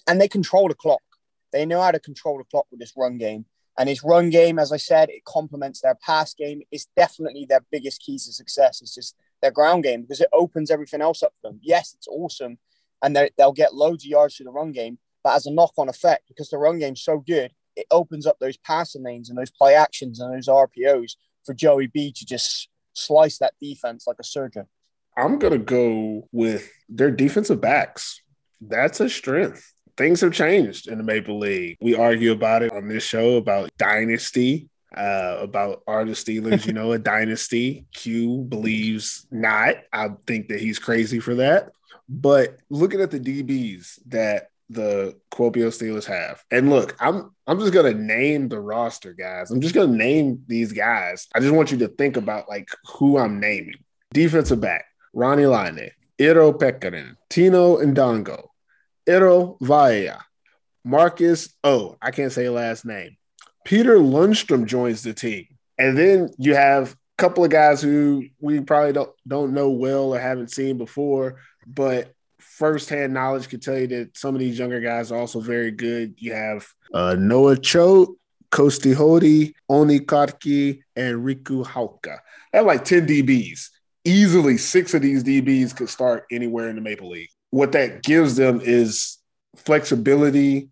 and 0.08 0.20
they 0.20 0.28
control 0.28 0.68
the 0.68 0.74
clock. 0.74 1.04
They 1.52 1.66
know 1.66 1.82
how 1.82 1.92
to 1.92 2.00
control 2.00 2.40
the 2.40 2.44
clock 2.46 2.66
with 2.72 2.80
this 2.80 2.94
run 2.98 3.18
game. 3.18 3.46
And 3.78 3.90
his 3.90 4.04
run 4.04 4.30
game, 4.30 4.58
as 4.58 4.72
I 4.72 4.78
said, 4.78 5.10
it 5.10 5.26
complements 5.26 5.82
their 5.82 5.96
pass 5.96 6.34
game. 6.34 6.62
It's 6.72 6.88
definitely 6.96 7.46
their 7.48 7.66
biggest 7.72 8.02
key 8.02 8.18
to 8.18 8.32
success. 8.32 8.82
It's 8.82 8.96
just 8.96 9.16
their 9.42 9.52
ground 9.52 9.84
game 9.84 10.02
because 10.02 10.22
it 10.22 10.30
opens 10.32 10.72
everything 10.72 11.02
else 11.02 11.22
up 11.22 11.34
for 11.42 11.50
them. 11.50 11.60
Yes, 11.62 11.94
it's 11.94 12.08
awesome, 12.08 12.58
and 13.04 13.16
they'll 13.38 13.52
get 13.52 13.76
loads 13.76 14.06
of 14.06 14.10
yards 14.10 14.36
through 14.36 14.46
the 14.46 14.52
run 14.52 14.72
game. 14.72 14.98
But 15.24 15.36
as 15.36 15.46
a 15.46 15.52
knock-on 15.52 15.90
effect, 15.90 16.28
because 16.28 16.50
the 16.50 16.58
run 16.58 16.80
game's 16.80 17.02
so 17.02 17.18
good, 17.18 17.52
it 17.76 17.88
opens 17.92 18.26
up 18.26 18.40
those 18.40 18.58
passing 18.58 19.04
lanes 19.04 19.30
and 19.30 19.38
those 19.38 19.52
play 19.52 19.76
actions 19.76 20.20
and 20.20 20.34
those 20.34 20.48
RPOs 20.48 21.18
for 21.46 21.54
Joey 21.54 21.88
B 21.88 22.14
to 22.14 22.26
just 22.26 22.70
slice 22.94 23.40
that 23.40 23.56
defense 23.60 24.06
like 24.08 24.18
a 24.20 24.24
surgeon. 24.24 24.68
I'm 25.18 25.38
gonna 25.38 25.58
go 25.58 26.30
with 26.32 26.72
their 26.88 27.12
defensive 27.12 27.60
backs. 27.60 28.22
That's 28.62 29.02
a 29.02 29.10
strength 29.10 29.74
things 29.98 30.22
have 30.22 30.34
changed 30.34 30.88
in 30.88 30.98
the 30.98 31.04
Maple 31.04 31.40
League. 31.40 31.78
We 31.82 31.96
argue 31.96 32.32
about 32.32 32.64
it 32.64 32.72
on 32.72 32.88
this 32.88 33.04
show 33.04 33.38
about 33.38 33.70
dynasty, 33.78 34.70
uh, 34.96 35.38
about 35.42 35.84
are 35.88 36.06
the 36.06 36.12
Steelers, 36.12 36.66
you 36.66 36.74
know, 36.74 36.92
a 36.92 37.00
dynasty. 37.00 37.86
Q 37.94 38.46
believes 38.48 39.28
not. 39.32 39.76
I 39.92 40.10
think 40.28 40.50
that 40.50 40.60
he's 40.60 40.80
crazy 40.80 41.20
for 41.20 41.36
that. 41.36 41.72
But 42.08 42.58
looking 42.70 43.02
at 43.02 43.12
the 43.12 43.20
DBs 43.20 44.00
that 44.08 44.50
the 44.70 45.16
Kuopio 45.32 45.68
Steelers 45.68 46.06
have, 46.06 46.44
and 46.52 46.70
look, 46.70 46.96
I'm 47.00 47.36
I'm 47.48 47.60
just 47.60 47.74
gonna 47.74 47.94
name 47.94 48.48
the 48.48 48.60
roster, 48.60 49.14
guys. 49.14 49.52
I'm 49.52 49.62
just 49.62 49.76
gonna 49.76 49.96
name 49.96 50.44
these 50.48 50.72
guys. 50.72 51.28
I 51.34 51.40
just 51.40 51.54
want 51.54 51.72
you 51.72 51.78
to 51.80 51.88
think 51.88 52.18
about 52.18 52.48
like 52.48 52.70
who 52.94 53.18
I'm 53.18 53.40
naming. 53.40 53.76
Defensive 54.14 54.62
back, 54.62 54.86
Ronnie 55.14 55.46
Line, 55.46 55.90
Iro 56.18 56.54
Pekkanen, 56.54 57.16
Tino 57.30 57.78
Ndongo, 57.78 58.48
Ero 59.08 59.58
Vaya, 59.62 60.18
Marcus 60.84 61.54
Oh, 61.64 61.98
I 62.02 62.12
can't 62.12 62.32
say 62.32 62.50
last 62.50 62.86
name. 62.86 63.18
Peter 63.64 63.98
Lundstrom 63.98 64.66
joins 64.66 65.04
the 65.04 65.14
team. 65.14 65.48
And 65.78 65.98
then 65.98 66.30
you 66.38 66.56
have 66.56 66.94
a 66.94 66.96
couple 67.18 67.44
of 67.44 67.50
guys 67.50 67.82
who 67.82 68.26
we 68.40 68.62
probably 68.62 68.94
don't 68.94 69.12
don't 69.28 69.54
know 69.54 69.70
well 69.72 70.14
or 70.14 70.20
haven't 70.20 70.52
seen 70.52 70.78
before, 70.78 71.40
but 71.68 72.14
firsthand 72.40 73.14
knowledge 73.14 73.50
could 73.50 73.62
tell 73.62 73.78
you 73.78 73.88
that 73.88 74.18
some 74.18 74.34
of 74.36 74.40
these 74.40 74.58
younger 74.58 74.80
guys 74.80 75.12
are 75.12 75.20
also 75.20 75.42
very 75.42 75.72
good. 75.72 76.16
You 76.18 76.34
have 76.34 76.68
uh, 76.94 77.16
Noah 77.18 77.58
Cho, 77.58 78.16
Kosti 78.52 78.96
Hodi, 78.96 79.54
Oni 79.68 80.00
Kotki, 80.00 80.82
and 80.96 81.26
Riku 81.26 81.66
Hauka. 81.66 82.20
They 82.52 82.60
have 82.60 82.66
like 82.66 82.86
10 82.86 83.08
DBs. 83.08 83.70
Easily 84.06 84.58
six 84.58 84.94
of 84.94 85.02
these 85.02 85.24
DBs 85.24 85.76
could 85.76 85.90
start 85.90 86.26
anywhere 86.32 86.70
in 86.70 86.76
the 86.76 86.82
Maple 86.82 87.10
League 87.10 87.30
what 87.56 87.72
that 87.72 88.04
gives 88.04 88.36
them 88.36 88.60
is 88.62 89.18
flexibility 89.56 90.68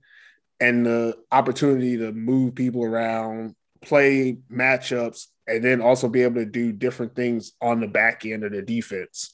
and 0.59 0.85
the 0.85 1.17
opportunity 1.31 1.95
to 1.95 2.11
move 2.11 2.55
people 2.55 2.83
around, 2.83 3.55
play 3.81 4.39
matchups, 4.51 5.27
and 5.47 5.63
then 5.63 5.79
also 5.79 6.09
be 6.09 6.23
able 6.23 6.41
to 6.41 6.45
do 6.45 6.73
different 6.73 7.15
things 7.15 7.53
on 7.61 7.79
the 7.79 7.87
back 7.87 8.25
end 8.25 8.43
of 8.43 8.51
the 8.51 8.61
defense. 8.61 9.33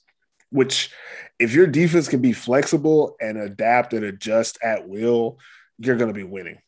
Which, 0.51 0.91
if 1.39 1.55
your 1.55 1.65
defense 1.65 2.07
can 2.07 2.21
be 2.21 2.33
flexible 2.33 3.15
and 3.19 3.35
adapt 3.35 3.93
and 3.93 4.05
adjust 4.05 4.59
at 4.61 4.87
will, 4.87 5.39
you're 5.79 5.97
going 5.97 6.13
to 6.13 6.19
be 6.19 6.23
winning 6.23 6.59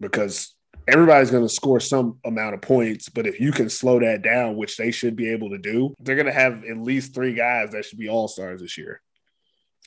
because 0.00 0.54
everybody's 0.86 1.30
going 1.30 1.44
to 1.44 1.48
score 1.48 1.80
some 1.80 2.18
amount 2.26 2.52
of 2.52 2.60
points. 2.60 3.08
But 3.08 3.26
if 3.26 3.40
you 3.40 3.52
can 3.52 3.70
slow 3.70 4.00
that 4.00 4.20
down, 4.20 4.56
which 4.56 4.76
they 4.76 4.90
should 4.90 5.16
be 5.16 5.30
able 5.30 5.48
to 5.48 5.58
do, 5.58 5.94
they're 5.98 6.14
going 6.14 6.26
to 6.26 6.32
have 6.32 6.62
at 6.64 6.76
least 6.76 7.14
three 7.14 7.32
guys 7.32 7.70
that 7.70 7.86
should 7.86 7.98
be 7.98 8.10
all 8.10 8.28
stars 8.28 8.60
this 8.60 8.76
year. 8.76 9.00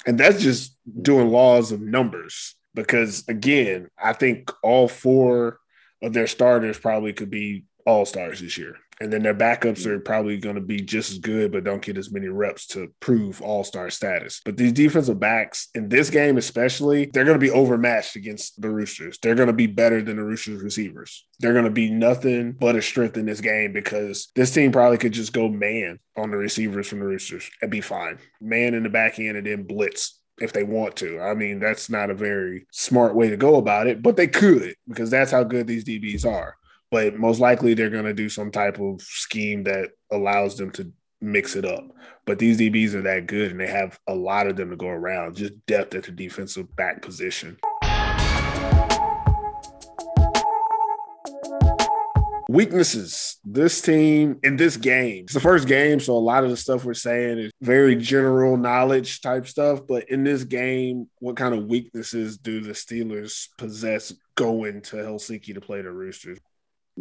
And 0.05 0.19
that's 0.19 0.41
just 0.41 0.77
doing 1.01 1.29
laws 1.29 1.71
of 1.71 1.81
numbers. 1.81 2.55
Because 2.73 3.27
again, 3.27 3.89
I 4.01 4.13
think 4.13 4.51
all 4.63 4.87
four 4.87 5.59
of 6.01 6.13
their 6.13 6.27
starters 6.27 6.79
probably 6.79 7.13
could 7.13 7.29
be 7.29 7.65
all 7.85 8.05
stars 8.05 8.39
this 8.39 8.57
year. 8.57 8.75
And 9.01 9.13
then 9.13 9.23
their 9.23 9.35
backups 9.35 9.85
are 9.85 9.99
probably 9.99 10.37
going 10.37 10.55
to 10.55 10.61
be 10.61 10.81
just 10.81 11.11
as 11.11 11.17
good, 11.19 11.53
but 11.53 11.63
don't 11.63 11.81
get 11.81 11.97
as 11.97 12.11
many 12.11 12.27
reps 12.27 12.67
to 12.67 12.93
prove 12.99 13.41
all 13.41 13.63
star 13.63 13.89
status. 13.89 14.41
But 14.43 14.57
these 14.57 14.73
defensive 14.73 15.19
backs 15.19 15.69
in 15.73 15.87
this 15.87 16.09
game, 16.09 16.37
especially, 16.37 17.09
they're 17.13 17.23
going 17.23 17.39
to 17.39 17.45
be 17.45 17.51
overmatched 17.51 18.17
against 18.17 18.61
the 18.61 18.69
Roosters. 18.69 19.17
They're 19.21 19.35
going 19.35 19.47
to 19.47 19.53
be 19.53 19.67
better 19.67 20.01
than 20.01 20.17
the 20.17 20.23
Roosters 20.23 20.61
receivers. 20.61 21.25
They're 21.39 21.53
going 21.53 21.65
to 21.65 21.71
be 21.71 21.89
nothing 21.89 22.51
but 22.51 22.75
a 22.75 22.81
strength 22.81 23.15
in 23.15 23.25
this 23.25 23.39
game 23.39 23.71
because 23.71 24.29
this 24.35 24.53
team 24.53 24.71
probably 24.71 24.97
could 24.97 25.13
just 25.13 25.31
go 25.31 25.47
man 25.47 25.99
on 26.17 26.31
the 26.31 26.37
receivers 26.37 26.87
from 26.87 26.99
the 26.99 27.05
Roosters 27.05 27.49
and 27.61 27.71
be 27.71 27.81
fine. 27.81 28.19
Man 28.41 28.73
in 28.73 28.83
the 28.83 28.89
back 28.89 29.17
end 29.19 29.37
and 29.37 29.47
then 29.47 29.63
blitz 29.63 30.19
if 30.41 30.51
they 30.51 30.63
want 30.63 30.97
to. 30.97 31.21
I 31.21 31.35
mean, 31.35 31.59
that's 31.59 31.89
not 31.89 32.09
a 32.09 32.13
very 32.13 32.65
smart 32.71 33.15
way 33.15 33.29
to 33.29 33.37
go 33.37 33.55
about 33.55 33.87
it, 33.87 34.01
but 34.01 34.17
they 34.17 34.27
could 34.27 34.75
because 34.87 35.09
that's 35.09 35.31
how 35.31 35.43
good 35.43 35.67
these 35.67 35.85
DBs 35.85 36.25
are 36.25 36.55
but 36.91 37.15
most 37.15 37.39
likely 37.39 37.73
they're 37.73 37.89
going 37.89 38.05
to 38.05 38.13
do 38.13 38.29
some 38.29 38.51
type 38.51 38.79
of 38.79 39.01
scheme 39.01 39.63
that 39.63 39.89
allows 40.11 40.57
them 40.57 40.71
to 40.71 40.91
mix 41.21 41.55
it 41.55 41.65
up. 41.65 41.85
But 42.25 42.39
these 42.39 42.59
DBs 42.59 42.93
are 42.93 43.01
that 43.03 43.27
good 43.27 43.51
and 43.51 43.59
they 43.59 43.67
have 43.67 43.99
a 44.07 44.15
lot 44.15 44.47
of 44.47 44.55
them 44.55 44.69
to 44.69 44.75
go 44.75 44.87
around, 44.87 45.35
just 45.35 45.53
depth 45.65 45.95
at 45.95 46.03
the 46.03 46.11
defensive 46.11 46.75
back 46.75 47.01
position. 47.01 47.57
Weaknesses. 52.47 53.37
This 53.45 53.79
team 53.79 54.39
in 54.41 54.55
this 54.55 54.75
game, 54.75 55.25
it's 55.25 55.35
the 55.35 55.39
first 55.39 55.67
game, 55.67 55.99
so 55.99 56.13
a 56.13 56.17
lot 56.17 56.43
of 56.43 56.49
the 56.49 56.57
stuff 56.57 56.83
we're 56.83 56.95
saying 56.95 57.37
is 57.37 57.51
very 57.61 57.95
general 57.95 58.57
knowledge 58.57 59.21
type 59.21 59.47
stuff. 59.47 59.81
But 59.87 60.09
in 60.09 60.23
this 60.23 60.43
game, 60.45 61.07
what 61.19 61.35
kind 61.35 61.53
of 61.53 61.65
weaknesses 61.65 62.39
do 62.39 62.59
the 62.61 62.71
Steelers 62.71 63.49
possess 63.59 64.13
going 64.33 64.81
to 64.81 64.95
Helsinki 64.95 65.53
to 65.53 65.61
play 65.61 65.83
the 65.83 65.91
Roosters? 65.91 66.39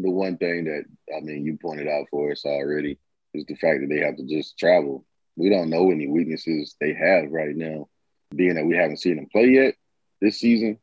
The 0.02 0.10
one 0.10 0.36
thing 0.36 0.64
that 0.64 0.84
I 1.16 1.20
mean 1.20 1.44
you 1.44 1.58
pointed 1.60 1.88
out 1.88 2.06
for 2.10 2.32
us 2.32 2.44
already 2.44 2.98
is 3.34 3.44
the 3.46 3.56
fact 3.56 3.80
that 3.80 3.88
they 3.88 4.00
have 4.00 4.16
to 4.16 4.24
just 4.24 4.58
travel. 4.58 5.04
We 5.36 5.50
don't 5.50 5.70
know 5.70 5.90
any 5.90 6.08
weaknesses 6.08 6.74
they 6.80 6.94
have 6.94 7.30
right 7.30 7.54
now, 7.54 7.88
being 8.34 8.54
that 8.54 8.66
we 8.66 8.76
haven't 8.76 8.98
seen 8.98 9.16
them 9.16 9.28
play 9.30 9.46
yet 9.46 9.74
this 10.20 10.40
season. 10.40 10.78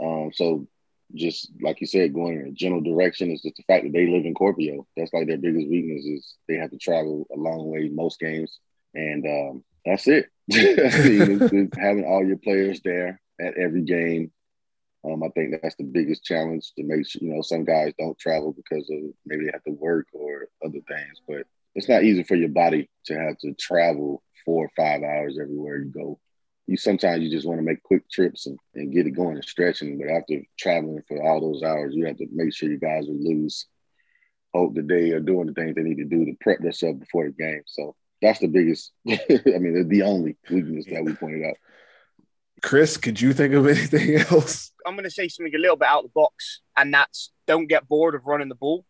Um, 0.00 0.30
so 0.32 0.66
just 1.14 1.50
like 1.60 1.80
you 1.80 1.86
said, 1.86 2.14
going 2.14 2.40
in 2.40 2.46
a 2.48 2.52
general 2.52 2.80
direction 2.80 3.30
is 3.30 3.42
just 3.42 3.56
the 3.56 3.62
fact 3.64 3.84
that 3.84 3.92
they 3.92 4.06
live 4.06 4.24
in 4.24 4.34
Kuopio. 4.34 4.86
That's 4.96 5.12
like 5.12 5.26
their 5.26 5.38
biggest 5.38 5.68
weakness 5.68 6.04
is 6.04 6.34
they 6.48 6.56
have 6.56 6.70
to 6.70 6.78
travel 6.78 7.26
a 7.32 7.38
long 7.38 7.70
way 7.70 7.88
most 7.88 8.18
games, 8.18 8.58
and 8.94 9.24
um, 9.26 9.64
that's 9.84 10.08
it. 10.08 10.26
I 10.52 11.08
mean, 11.08 11.70
having 11.78 12.04
all 12.04 12.24
your 12.24 12.38
players 12.38 12.80
there 12.84 13.20
at 13.40 13.56
every 13.56 13.82
game. 13.82 14.32
Um, 15.04 15.22
I 15.22 15.28
think 15.30 15.54
that's 15.60 15.74
the 15.74 15.84
biggest 15.84 16.24
challenge 16.24 16.72
to 16.76 16.84
make 16.84 17.06
sure, 17.06 17.20
you 17.22 17.34
know, 17.34 17.42
some 17.42 17.64
guys 17.64 17.92
don't 17.98 18.18
travel 18.18 18.52
because 18.52 18.88
of 18.90 19.00
maybe 19.26 19.46
they 19.46 19.52
have 19.52 19.64
to 19.64 19.72
work 19.72 20.06
or 20.12 20.48
other 20.64 20.78
things, 20.86 21.20
but 21.26 21.46
it's 21.74 21.88
not 21.88 22.04
easy 22.04 22.22
for 22.22 22.36
your 22.36 22.50
body 22.50 22.88
to 23.06 23.14
have 23.14 23.38
to 23.38 23.54
travel 23.54 24.22
four 24.44 24.66
or 24.66 24.70
five 24.76 25.02
hours 25.02 25.38
everywhere 25.40 25.78
you 25.78 25.90
go. 25.90 26.20
You 26.66 26.76
sometimes 26.76 27.22
you 27.22 27.30
just 27.30 27.46
want 27.46 27.58
to 27.58 27.64
make 27.64 27.82
quick 27.82 28.08
trips 28.10 28.46
and, 28.46 28.58
and 28.74 28.92
get 28.92 29.06
it 29.06 29.12
going 29.12 29.34
and 29.34 29.44
stretching, 29.44 29.98
but 29.98 30.08
after 30.08 30.40
traveling 30.56 31.02
for 31.08 31.20
all 31.22 31.40
those 31.40 31.62
hours, 31.62 31.94
you 31.94 32.06
have 32.06 32.18
to 32.18 32.26
make 32.32 32.54
sure 32.54 32.70
you 32.70 32.78
guys 32.78 33.08
are 33.08 33.12
loose, 33.12 33.66
hope 34.54 34.74
that 34.74 34.86
they 34.86 35.10
are 35.10 35.20
doing 35.20 35.46
the 35.46 35.54
things 35.54 35.74
they 35.74 35.82
need 35.82 35.96
to 35.96 36.04
do 36.04 36.24
to 36.24 36.36
prep 36.40 36.60
themselves 36.60 37.00
before 37.00 37.24
the 37.24 37.32
game. 37.32 37.62
So 37.66 37.96
that's 38.20 38.38
the 38.38 38.46
biggest, 38.46 38.92
I 39.08 39.18
mean, 39.58 39.88
the 39.88 40.02
only 40.02 40.36
weakness 40.48 40.86
that 40.86 41.04
we 41.04 41.14
pointed 41.14 41.44
out. 41.44 41.56
Chris, 42.62 42.96
could 42.96 43.20
you 43.20 43.32
think 43.32 43.54
of 43.54 43.66
anything 43.66 44.16
else? 44.30 44.70
I'm 44.86 44.94
going 44.94 45.04
to 45.04 45.10
say 45.10 45.28
something 45.28 45.54
a 45.54 45.58
little 45.58 45.76
bit 45.76 45.88
out 45.88 46.04
of 46.04 46.04
the 46.04 46.12
box, 46.14 46.60
and 46.76 46.92
that's 46.94 47.30
don't 47.46 47.66
get 47.66 47.88
bored 47.88 48.14
of 48.14 48.22
running 48.26 48.48
the 48.48 48.54
ball. 48.54 48.84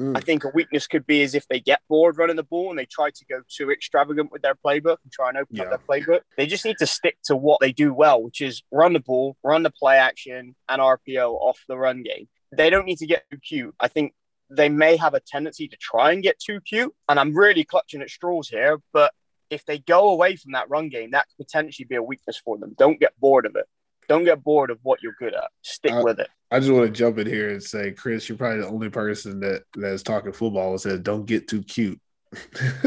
Mm. 0.00 0.16
I 0.16 0.20
think 0.20 0.42
a 0.42 0.48
weakness 0.52 0.88
could 0.88 1.06
be 1.06 1.20
is 1.22 1.34
if 1.36 1.46
they 1.46 1.60
get 1.60 1.80
bored 1.88 2.18
running 2.18 2.34
the 2.34 2.42
ball 2.42 2.70
and 2.70 2.78
they 2.78 2.86
try 2.86 3.10
to 3.10 3.24
go 3.30 3.42
too 3.48 3.70
extravagant 3.70 4.32
with 4.32 4.42
their 4.42 4.56
playbook 4.56 4.96
and 5.04 5.12
try 5.12 5.28
and 5.28 5.38
open 5.38 5.54
Yeah. 5.54 5.64
up 5.64 5.68
their 5.70 5.78
playbook. 6.00 6.20
They 6.36 6.46
just 6.46 6.64
need 6.64 6.78
to 6.78 6.86
stick 6.86 7.16
to 7.26 7.36
what 7.36 7.60
they 7.60 7.70
do 7.72 7.94
well, 7.94 8.20
which 8.20 8.40
is 8.40 8.62
run 8.72 8.92
the 8.92 8.98
ball, 9.00 9.36
run 9.44 9.62
the 9.62 9.70
play 9.70 9.96
action, 9.98 10.56
and 10.68 10.80
RPO 10.82 11.34
off 11.34 11.60
the 11.68 11.76
run 11.76 12.02
game. 12.02 12.26
They 12.56 12.70
don't 12.70 12.86
need 12.86 12.98
to 12.98 13.06
get 13.06 13.22
too 13.30 13.38
cute. 13.38 13.74
I 13.78 13.86
think 13.86 14.14
they 14.50 14.68
may 14.68 14.96
have 14.96 15.14
a 15.14 15.20
tendency 15.20 15.68
to 15.68 15.76
try 15.76 16.10
and 16.10 16.22
get 16.24 16.40
too 16.40 16.60
cute, 16.60 16.92
and 17.08 17.20
I'm 17.20 17.32
really 17.32 17.62
clutching 17.64 18.02
at 18.02 18.10
straws 18.10 18.48
here. 18.48 18.78
But 18.92 19.12
if 19.50 19.64
they 19.64 19.78
go 19.78 20.10
away 20.10 20.36
from 20.36 20.52
that 20.52 20.68
run 20.68 20.88
game, 20.88 21.12
that 21.12 21.26
could 21.28 21.46
potentially 21.46 21.86
be 21.86 21.96
a 21.96 22.02
weakness 22.02 22.40
for 22.44 22.58
them. 22.58 22.74
Don't 22.78 23.00
get 23.00 23.18
bored 23.20 23.46
of 23.46 23.56
it. 23.56 23.66
Don't 24.08 24.24
get 24.24 24.44
bored 24.44 24.70
of 24.70 24.78
what 24.82 25.02
you're 25.02 25.16
good 25.18 25.34
at. 25.34 25.50
Stick 25.62 25.92
Uh, 25.92 26.02
with 26.04 26.20
it. 26.20 26.28
I 26.50 26.60
just 26.60 26.70
want 26.70 26.86
to 26.86 26.92
jump 26.92 27.18
in 27.18 27.26
here 27.26 27.50
and 27.50 27.62
say, 27.62 27.92
Chris, 27.92 28.28
you're 28.28 28.38
probably 28.38 28.60
the 28.60 28.68
only 28.68 28.90
person 28.90 29.40
that 29.40 29.62
that's 29.74 30.02
talking 30.02 30.32
football 30.32 30.70
and 30.72 30.80
said, 30.80 31.02
"Don't 31.02 31.26
get 31.26 31.48
too 31.48 31.62
cute." 31.62 32.00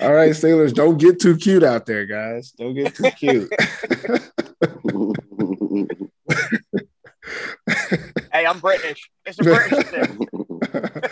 All 0.00 0.12
right, 0.12 0.32
Steelers, 0.32 0.74
don't 0.74 0.98
get 0.98 1.20
too 1.20 1.36
cute 1.36 1.62
out 1.62 1.86
there, 1.86 2.06
guys. 2.06 2.50
Don't 2.52 2.74
get 2.74 2.94
too 2.94 3.10
cute. 3.12 3.50
Hey, 8.34 8.46
I'm 8.46 8.58
British. 8.58 9.08
It's 9.24 9.38
a 9.38 9.44
British 9.44 9.86
thing. 9.86 10.18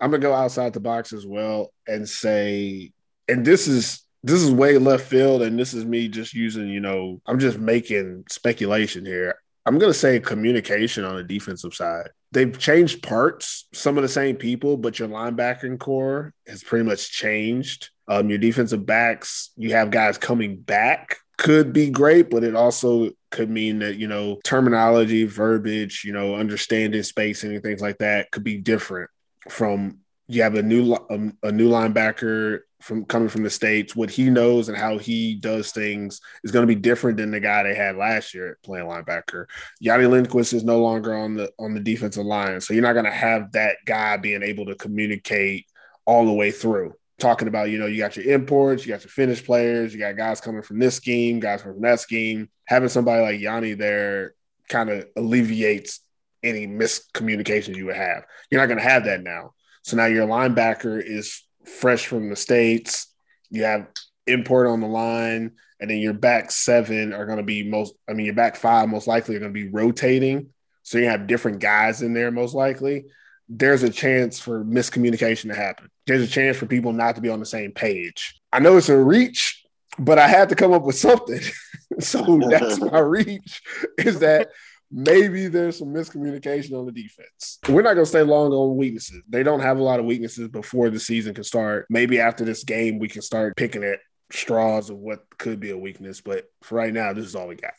I'm 0.00 0.10
gonna 0.10 0.18
go 0.18 0.34
outside 0.34 0.72
the 0.72 0.80
box 0.80 1.12
as 1.12 1.24
well 1.24 1.72
and 1.86 2.08
say, 2.08 2.90
and 3.28 3.46
this 3.46 3.68
is 3.68 4.02
this 4.24 4.42
is 4.42 4.50
way 4.50 4.76
left 4.78 5.06
field, 5.06 5.42
and 5.42 5.56
this 5.56 5.72
is 5.72 5.84
me 5.84 6.08
just 6.08 6.34
using, 6.34 6.68
you 6.68 6.80
know, 6.80 7.20
I'm 7.26 7.38
just 7.38 7.60
making 7.60 8.24
speculation 8.28 9.06
here. 9.06 9.36
I'm 9.64 9.78
gonna 9.78 9.94
say 9.94 10.18
communication 10.18 11.04
on 11.04 11.14
the 11.14 11.22
defensive 11.22 11.74
side. 11.74 12.08
They've 12.32 12.58
changed 12.58 13.04
parts, 13.04 13.68
some 13.72 13.96
of 13.96 14.02
the 14.02 14.08
same 14.08 14.34
people, 14.34 14.76
but 14.76 14.98
your 14.98 15.06
linebacking 15.06 15.78
corps 15.78 16.34
has 16.48 16.64
pretty 16.64 16.84
much 16.84 17.12
changed. 17.12 17.90
Um, 18.08 18.28
your 18.28 18.38
defensive 18.38 18.84
backs, 18.84 19.52
you 19.56 19.74
have 19.74 19.92
guys 19.92 20.18
coming 20.18 20.56
back, 20.56 21.18
could 21.38 21.72
be 21.72 21.90
great, 21.90 22.30
but 22.30 22.42
it 22.42 22.56
also 22.56 23.10
could 23.34 23.50
mean 23.50 23.80
that 23.80 23.96
you 23.96 24.08
know 24.08 24.38
terminology, 24.44 25.24
verbiage, 25.24 26.04
you 26.04 26.12
know, 26.12 26.36
understanding 26.36 27.02
spacing 27.02 27.52
and 27.52 27.62
things 27.62 27.82
like 27.82 27.98
that 27.98 28.30
could 28.30 28.44
be 28.44 28.56
different 28.56 29.10
from 29.50 29.98
you 30.28 30.42
have 30.42 30.54
a 30.54 30.62
new 30.62 30.84
li- 30.84 31.06
um, 31.10 31.36
a 31.42 31.52
new 31.52 31.68
linebacker 31.68 32.60
from 32.80 33.04
coming 33.04 33.28
from 33.28 33.42
the 33.42 33.50
states. 33.50 33.96
What 33.96 34.10
he 34.10 34.30
knows 34.30 34.68
and 34.68 34.78
how 34.78 34.98
he 34.98 35.34
does 35.34 35.72
things 35.72 36.20
is 36.44 36.52
going 36.52 36.62
to 36.66 36.74
be 36.74 36.80
different 36.80 37.18
than 37.18 37.30
the 37.32 37.40
guy 37.40 37.64
they 37.64 37.74
had 37.74 37.96
last 37.96 38.34
year 38.34 38.58
playing 38.62 38.86
linebacker. 38.86 39.46
Yanni 39.80 40.06
Lindquist 40.06 40.52
is 40.52 40.64
no 40.64 40.80
longer 40.80 41.14
on 41.14 41.34
the 41.34 41.50
on 41.58 41.74
the 41.74 41.80
defensive 41.80 42.24
line, 42.24 42.60
so 42.60 42.72
you're 42.72 42.82
not 42.82 42.94
going 42.94 43.04
to 43.04 43.10
have 43.10 43.52
that 43.52 43.76
guy 43.84 44.16
being 44.16 44.42
able 44.42 44.66
to 44.66 44.76
communicate 44.76 45.66
all 46.06 46.24
the 46.24 46.32
way 46.32 46.50
through. 46.50 46.94
Talking 47.18 47.48
about, 47.48 47.70
you 47.70 47.78
know, 47.78 47.86
you 47.86 47.98
got 47.98 48.16
your 48.16 48.34
imports, 48.34 48.84
you 48.84 48.92
got 48.92 49.02
your 49.02 49.10
finished 49.10 49.46
players, 49.46 49.94
you 49.94 50.00
got 50.00 50.16
guys 50.16 50.40
coming 50.40 50.62
from 50.62 50.78
this 50.78 50.96
scheme, 50.96 51.40
guys 51.40 51.62
from 51.62 51.80
that 51.82 52.00
scheme. 52.00 52.48
Having 52.66 52.88
somebody 52.88 53.22
like 53.22 53.40
Yanni 53.40 53.74
there 53.74 54.34
kind 54.68 54.90
of 54.90 55.06
alleviates 55.16 56.00
any 56.42 56.66
miscommunication 56.66 57.76
you 57.76 57.86
would 57.86 57.96
have. 57.96 58.24
You're 58.50 58.60
not 58.60 58.66
going 58.66 58.78
to 58.78 58.88
have 58.88 59.04
that 59.04 59.22
now. 59.22 59.54
So 59.82 59.96
now 59.96 60.06
your 60.06 60.26
linebacker 60.26 61.02
is 61.04 61.42
fresh 61.64 62.06
from 62.06 62.30
the 62.30 62.36
States. 62.36 63.12
You 63.50 63.64
have 63.64 63.86
import 64.26 64.66
on 64.66 64.80
the 64.80 64.86
line, 64.86 65.52
and 65.80 65.90
then 65.90 65.98
your 65.98 66.14
back 66.14 66.50
seven 66.50 67.12
are 67.12 67.26
going 67.26 67.38
to 67.38 67.44
be 67.44 67.68
most, 67.68 67.94
I 68.08 68.14
mean, 68.14 68.26
your 68.26 68.34
back 68.34 68.56
five 68.56 68.88
most 68.88 69.06
likely 69.06 69.36
are 69.36 69.40
going 69.40 69.52
to 69.52 69.60
be 69.60 69.68
rotating. 69.68 70.48
So 70.82 70.98
you 70.98 71.06
have 71.06 71.26
different 71.26 71.60
guys 71.60 72.02
in 72.02 72.12
there 72.12 72.30
most 72.30 72.54
likely. 72.54 73.06
There's 73.56 73.84
a 73.84 73.90
chance 73.90 74.40
for 74.40 74.64
miscommunication 74.64 75.48
to 75.48 75.54
happen. 75.54 75.88
There's 76.06 76.22
a 76.22 76.26
chance 76.26 76.56
for 76.56 76.66
people 76.66 76.92
not 76.92 77.14
to 77.14 77.20
be 77.20 77.28
on 77.28 77.38
the 77.38 77.46
same 77.46 77.70
page. 77.70 78.40
I 78.52 78.58
know 78.58 78.76
it's 78.76 78.88
a 78.88 78.96
reach, 78.96 79.64
but 79.96 80.18
I 80.18 80.26
had 80.26 80.48
to 80.48 80.56
come 80.56 80.72
up 80.72 80.82
with 80.82 80.96
something. 80.96 81.40
so 82.00 82.40
that's 82.50 82.80
my 82.80 82.98
reach 83.00 83.62
is 83.96 84.18
that 84.18 84.50
maybe 84.90 85.46
there's 85.46 85.78
some 85.78 85.88
miscommunication 85.88 86.76
on 86.76 86.86
the 86.86 86.92
defense. 86.92 87.58
We're 87.68 87.82
not 87.82 87.94
going 87.94 88.04
to 88.04 88.10
stay 88.10 88.22
long 88.22 88.52
on 88.52 88.76
weaknesses. 88.76 89.22
They 89.28 89.44
don't 89.44 89.60
have 89.60 89.78
a 89.78 89.82
lot 89.82 90.00
of 90.00 90.06
weaknesses 90.06 90.48
before 90.48 90.90
the 90.90 90.98
season 90.98 91.34
can 91.34 91.44
start. 91.44 91.86
Maybe 91.88 92.18
after 92.18 92.44
this 92.44 92.64
game, 92.64 92.98
we 92.98 93.08
can 93.08 93.22
start 93.22 93.56
picking 93.56 93.84
at 93.84 94.00
straws 94.32 94.90
of 94.90 94.96
what 94.96 95.20
could 95.38 95.60
be 95.60 95.70
a 95.70 95.78
weakness. 95.78 96.20
But 96.20 96.46
for 96.62 96.74
right 96.74 96.92
now, 96.92 97.12
this 97.12 97.26
is 97.26 97.36
all 97.36 97.46
we 97.46 97.54
got. 97.54 97.74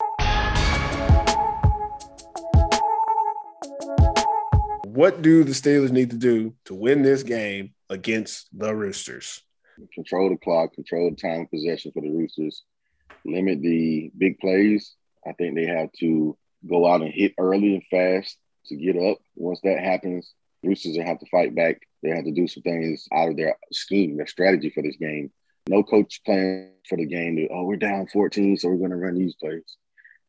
What 4.96 5.20
do 5.20 5.44
the 5.44 5.52
Steelers 5.52 5.90
need 5.90 6.08
to 6.08 6.16
do 6.16 6.54
to 6.64 6.74
win 6.74 7.02
this 7.02 7.22
game 7.22 7.74
against 7.90 8.48
the 8.58 8.74
Roosters? 8.74 9.42
control 9.92 10.30
the 10.30 10.38
clock, 10.38 10.72
control 10.72 11.10
the 11.10 11.16
time 11.16 11.46
possession 11.48 11.92
for 11.92 12.00
the 12.00 12.08
Roosters, 12.08 12.62
limit 13.22 13.60
the 13.60 14.10
big 14.16 14.38
plays. 14.38 14.94
I 15.26 15.32
think 15.32 15.54
they 15.54 15.66
have 15.66 15.92
to 16.00 16.34
go 16.66 16.86
out 16.86 17.02
and 17.02 17.12
hit 17.12 17.34
early 17.36 17.74
and 17.74 17.84
fast 17.90 18.38
to 18.68 18.74
get 18.74 18.96
up. 18.96 19.18
Once 19.34 19.60
that 19.64 19.80
happens, 19.80 20.32
Roosters 20.62 20.96
will 20.96 21.04
have 21.04 21.20
to 21.20 21.26
fight 21.26 21.54
back. 21.54 21.82
They 22.02 22.08
have 22.08 22.24
to 22.24 22.32
do 22.32 22.48
some 22.48 22.62
things 22.62 23.06
out 23.12 23.28
of 23.28 23.36
their 23.36 23.58
scheme, 23.74 24.16
their 24.16 24.26
strategy 24.26 24.70
for 24.70 24.82
this 24.82 24.96
game. 24.96 25.30
No 25.68 25.82
coach 25.82 26.22
plan 26.24 26.72
for 26.88 26.96
the 26.96 27.04
game. 27.04 27.46
Oh, 27.50 27.64
we're 27.64 27.76
down 27.76 28.06
14, 28.06 28.56
so 28.56 28.70
we're 28.70 28.78
going 28.78 28.92
to 28.92 28.96
run 28.96 29.18
these 29.18 29.34
plays. 29.34 29.76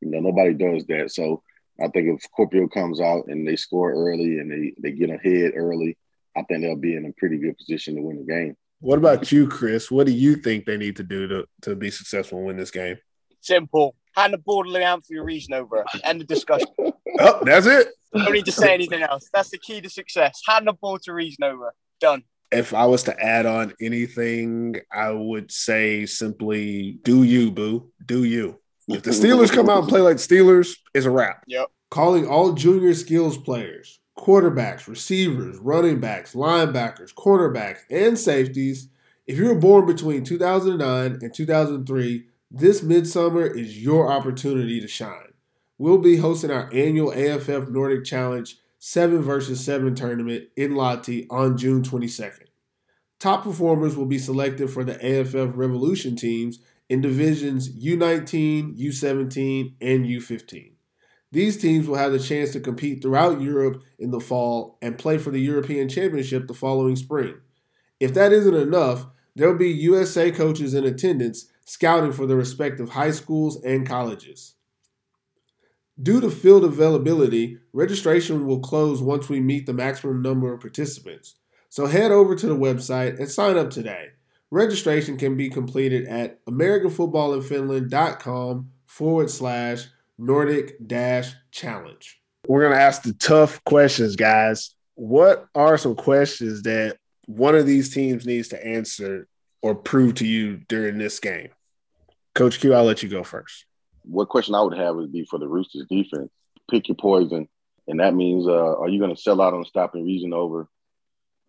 You 0.02 0.10
know, 0.10 0.20
nobody 0.20 0.54
does 0.54 0.86
that. 0.88 1.14
So 1.14 1.42
I 1.82 1.88
think 1.90 2.08
if 2.08 2.26
Kuopio 2.38 2.72
comes 2.72 3.00
out 3.00 3.26
and 3.28 3.48
they 3.48 3.56
score 3.56 3.92
early 3.92 4.40
and 4.40 4.52
they, 4.52 4.74
they 4.82 4.92
get 4.92 5.10
ahead 5.10 5.52
early, 5.56 5.98
I 6.36 6.44
think 6.44 6.62
they'll 6.62 6.76
be 6.76 6.96
in 6.96 7.06
a 7.06 7.14
pretty 7.18 7.38
good 7.38 7.58
position 7.58 7.96
to 7.96 8.02
win 8.02 8.18
the 8.18 8.32
game. 8.32 8.56
What 8.80 9.00
about 9.00 9.32
you, 9.32 9.48
Chris? 9.48 9.90
What 9.90 10.06
do 10.06 10.14
you 10.14 10.36
think 10.36 10.66
they 10.66 10.78
need 10.78 10.98
to 10.98 11.04
do 11.04 11.28
to, 11.28 11.48
to 11.64 11.76
be 11.76 11.90
successful 11.90 12.40
and 12.40 12.48
win 12.48 12.58
this 12.58 12.72
game? 12.72 12.98
Simple. 13.42 13.96
Hand 14.16 14.34
the 14.34 14.38
ball 14.38 14.64
to 14.64 14.70
Leanthony 14.70 15.18
Reasonover. 15.18 15.84
End 16.04 16.22
the 16.22 16.26
discussion. 16.26 16.68
Oh, 17.20 17.44
that's 17.44 17.66
it. 17.66 17.88
Don't 18.14 18.32
need 18.32 18.46
to 18.46 18.52
say 18.52 18.72
anything 18.72 19.02
else. 19.02 19.28
That's 19.34 19.50
the 19.50 19.58
key 19.58 19.82
to 19.82 19.90
success. 19.90 20.40
Hand 20.48 20.68
the 20.68 20.74
ball 20.74 21.00
to 21.00 21.12
Reasonover. 21.12 21.70
Done. 22.00 22.22
If 22.52 22.76
I 22.76 22.86
was 22.86 23.04
to 23.04 23.20
add 23.20 23.48
on 23.48 23.74
anything, 23.82 24.76
I 24.92 25.10
would 25.12 25.52
say 25.52 26.06
simply 26.06 27.00
do 27.02 27.24
you, 27.24 27.50
boo. 27.50 27.92
Do 28.06 28.24
you. 28.24 28.60
If 28.88 29.04
the 29.04 29.12
Steelers 29.12 29.52
come 29.52 29.70
out 29.70 29.80
and 29.80 29.90
play 29.90 30.02
like 30.02 30.18
Steelers, 30.18 30.78
it's 30.94 31.06
a 31.06 31.12
wrap. 31.12 31.44
Yep. 31.48 31.68
calling 31.90 32.28
all 32.28 32.54
junior 32.54 32.94
skills 32.94 33.38
players, 33.38 34.00
quarterbacks, 34.18 34.88
receivers, 34.88 35.58
running 35.58 36.00
backs, 36.00 36.34
linebackers, 36.34 37.14
quarterbacks, 37.14 37.80
and 37.90 38.18
safeties. 38.18 38.90
If 39.26 39.38
you 39.38 39.48
were 39.48 39.56
born 39.56 39.86
between 39.86 40.24
2009 40.24 41.20
and 41.22 41.34
2003, 41.34 42.26
this 42.50 42.82
midsummer 42.82 43.46
is 43.46 43.82
your 43.84 44.10
opportunity 44.10 44.80
to 44.80 44.88
shine. 44.88 45.34
We'll 45.78 45.98
be 45.98 46.18
hosting 46.18 46.50
our 46.50 46.70
annual 46.74 47.12
AFF 47.12 47.70
Nordic 47.70 48.06
Challenge 48.06 48.56
7 48.80 49.22
vs 49.22 49.64
7 49.64 49.96
tournament 49.96 50.46
in 50.56 50.72
Lahti 50.72 51.28
on 51.30 51.58
June 51.58 51.84
22nd. 51.84 52.46
Top 53.20 53.44
performers 53.44 53.98
will 53.98 54.06
be 54.06 54.20
selected 54.20 54.70
for 54.70 54.84
the 54.84 54.96
AFF 54.96 55.58
Revolution 55.58 56.16
teams 56.16 56.60
in 56.90 57.02
divisions 57.02 57.70
U19, 57.70 58.78
U17, 58.78 59.76
and 59.82 60.06
U15. 60.06 60.72
These 61.32 61.58
teams 61.58 61.88
will 61.88 61.98
have 61.98 62.14
the 62.14 62.20
chance 62.20 62.52
to 62.54 62.60
compete 62.60 63.02
throughout 63.02 63.42
Europe 63.42 63.84
in 64.00 64.12
the 64.12 64.20
fall 64.20 64.78
and 64.82 64.98
play 64.98 65.18
for 65.18 65.30
the 65.30 65.42
European 65.42 65.90
Championship 65.90 66.48
the 66.48 66.54
following 66.54 66.96
spring. 66.96 67.36
If 68.00 68.14
that 68.14 68.32
isn't 68.32 68.56
enough, 68.56 69.08
there 69.36 69.50
will 69.50 69.58
be 69.58 69.70
USA 69.70 70.32
coaches 70.32 70.74
in 70.74 70.86
attendance 70.86 71.48
scouting 71.66 72.14
for 72.14 72.26
the 72.26 72.36
respective 72.36 72.92
high 72.92 73.12
schools 73.12 73.62
and 73.64 73.86
colleges. 73.86 74.56
Due 76.02 76.22
to 76.22 76.30
field 76.30 76.64
availability, 76.64 77.58
registration 77.74 78.46
will 78.46 78.60
close 78.60 79.02
once 79.02 79.28
we 79.28 79.40
meet 79.40 79.66
the 79.66 79.74
maximum 79.74 80.22
number 80.22 80.54
of 80.54 80.62
participants. 80.62 81.36
So 81.70 81.88
head 81.88 82.12
over 82.12 82.36
to 82.36 82.48
the 82.48 82.56
website 82.56 83.20
and 83.20 83.30
sign 83.30 83.58
up 83.58 83.70
today. 83.70 84.12
Registration 84.50 85.18
can 85.18 85.36
be 85.36 85.50
completed 85.50 86.06
at 86.06 86.46
AmericanFootballinFinland.com 86.46 88.72
forward 88.86 89.30
slash 89.30 89.88
Nordic 90.18 90.88
dash 90.88 91.34
challenge. 91.52 92.22
We're 92.48 92.62
going 92.62 92.72
to 92.74 92.80
ask 92.80 93.04
the 93.04 93.12
tough 93.14 93.64
questions, 93.66 94.16
guys. 94.16 94.74
What 94.96 95.48
are 95.54 95.78
some 95.78 95.96
questions 95.96 96.64
that 96.64 96.98
one 97.26 97.56
of 97.56 97.66
these 97.66 97.94
teams 97.94 98.26
needs 98.26 98.48
to 98.50 98.66
answer 98.66 99.28
or 99.62 99.76
prove 99.76 100.16
to 100.16 100.26
you 100.26 100.62
during 100.70 100.98
this 100.98 101.20
game? 101.20 101.50
Coach 102.34 102.62
Q, 102.62 102.74
I'll 102.74 102.86
let 102.86 103.04
you 103.04 103.10
go 103.10 103.24
first. 103.24 103.66
What 104.04 104.30
question 104.30 104.56
I 104.56 104.62
would 104.62 104.78
have 104.78 104.96
would 104.96 105.12
be 105.12 105.26
for 105.26 105.38
the 105.38 105.48
Roosters 105.48 105.86
defense. 105.90 106.32
Pick 106.72 106.88
your 106.88 106.96
poison. 106.96 107.50
And 107.88 108.00
that 108.00 108.16
means, 108.16 108.48
uh, 108.48 108.80
are 108.80 108.88
you 108.88 109.00
going 109.00 109.14
to 109.14 109.22
sell 109.22 109.42
out 109.42 109.54
on 109.54 109.66
stopping 109.66 110.06
Reasonover? 110.06 110.68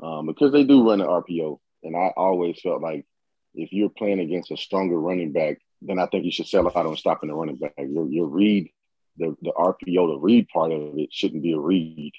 Um, 0.03 0.27
because 0.27 0.51
they 0.53 0.65
do 0.65 0.89
run 0.89 1.01
an 1.01 1.07
RPO. 1.07 1.61
And 1.89 1.97
I 1.97 2.13
always 2.19 2.61
felt 2.61 2.83
like 2.83 3.07
if 3.55 3.73
you're 3.73 3.89
playing 3.89 4.21
against 4.21 4.51
a 4.51 4.59
stronger 4.59 5.01
running 5.01 5.33
back, 5.33 5.59
then 5.81 5.99
I 5.99 6.05
think 6.07 6.27
you 6.27 6.31
should 6.31 6.47
sell 6.47 6.67
out 6.67 6.77
on 6.77 6.97
stopping 6.97 7.31
the 7.31 7.35
running 7.35 7.57
back. 7.57 7.73
Your, 7.79 8.07
your 8.07 8.27
read, 8.27 8.71
the, 9.17 9.35
the 9.41 9.53
RPO, 9.57 10.13
the 10.13 10.19
read 10.19 10.49
part 10.49 10.71
of 10.71 10.99
it 10.99 11.13
shouldn't 11.13 11.43
be 11.43 11.55
a 11.55 11.59
read. 11.59 12.13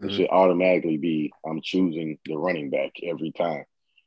It 0.00 0.06
mm-hmm. 0.06 0.16
should 0.16 0.30
automatically 0.30 0.96
be 0.96 1.30
I'm 1.46 1.60
choosing 1.62 2.18
the 2.24 2.36
running 2.36 2.70
back 2.70 2.92
every 3.02 3.32
time. 3.32 3.66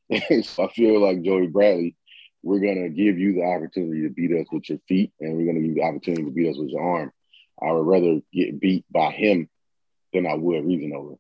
so 0.44 0.64
I 0.66 0.74
feel 0.74 1.00
like 1.00 1.22
Joey 1.22 1.48
Bradley, 1.48 1.96
we're 2.42 2.60
gonna 2.60 2.90
give 2.90 3.20
you 3.20 3.34
the 3.34 3.44
opportunity 3.44 4.02
to 4.02 4.10
beat 4.10 4.32
us 4.32 4.48
with 4.52 4.68
your 4.70 4.80
feet, 4.88 5.14
and 5.20 5.38
we're 5.38 5.46
gonna 5.46 5.60
give 5.60 5.70
you 5.70 5.76
the 5.76 5.84
opportunity 5.84 6.24
to 6.24 6.32
beat 6.32 6.50
us 6.50 6.58
with 6.58 6.70
your 6.70 6.82
arm. 6.82 7.12
I 7.62 7.72
would 7.72 7.86
rather 7.86 8.22
get 8.34 8.60
beat 8.60 8.86
by 8.92 9.12
him 9.12 9.50
than 10.14 10.26
I 10.26 10.34
would 10.34 10.64
Reasonover. 10.64 11.18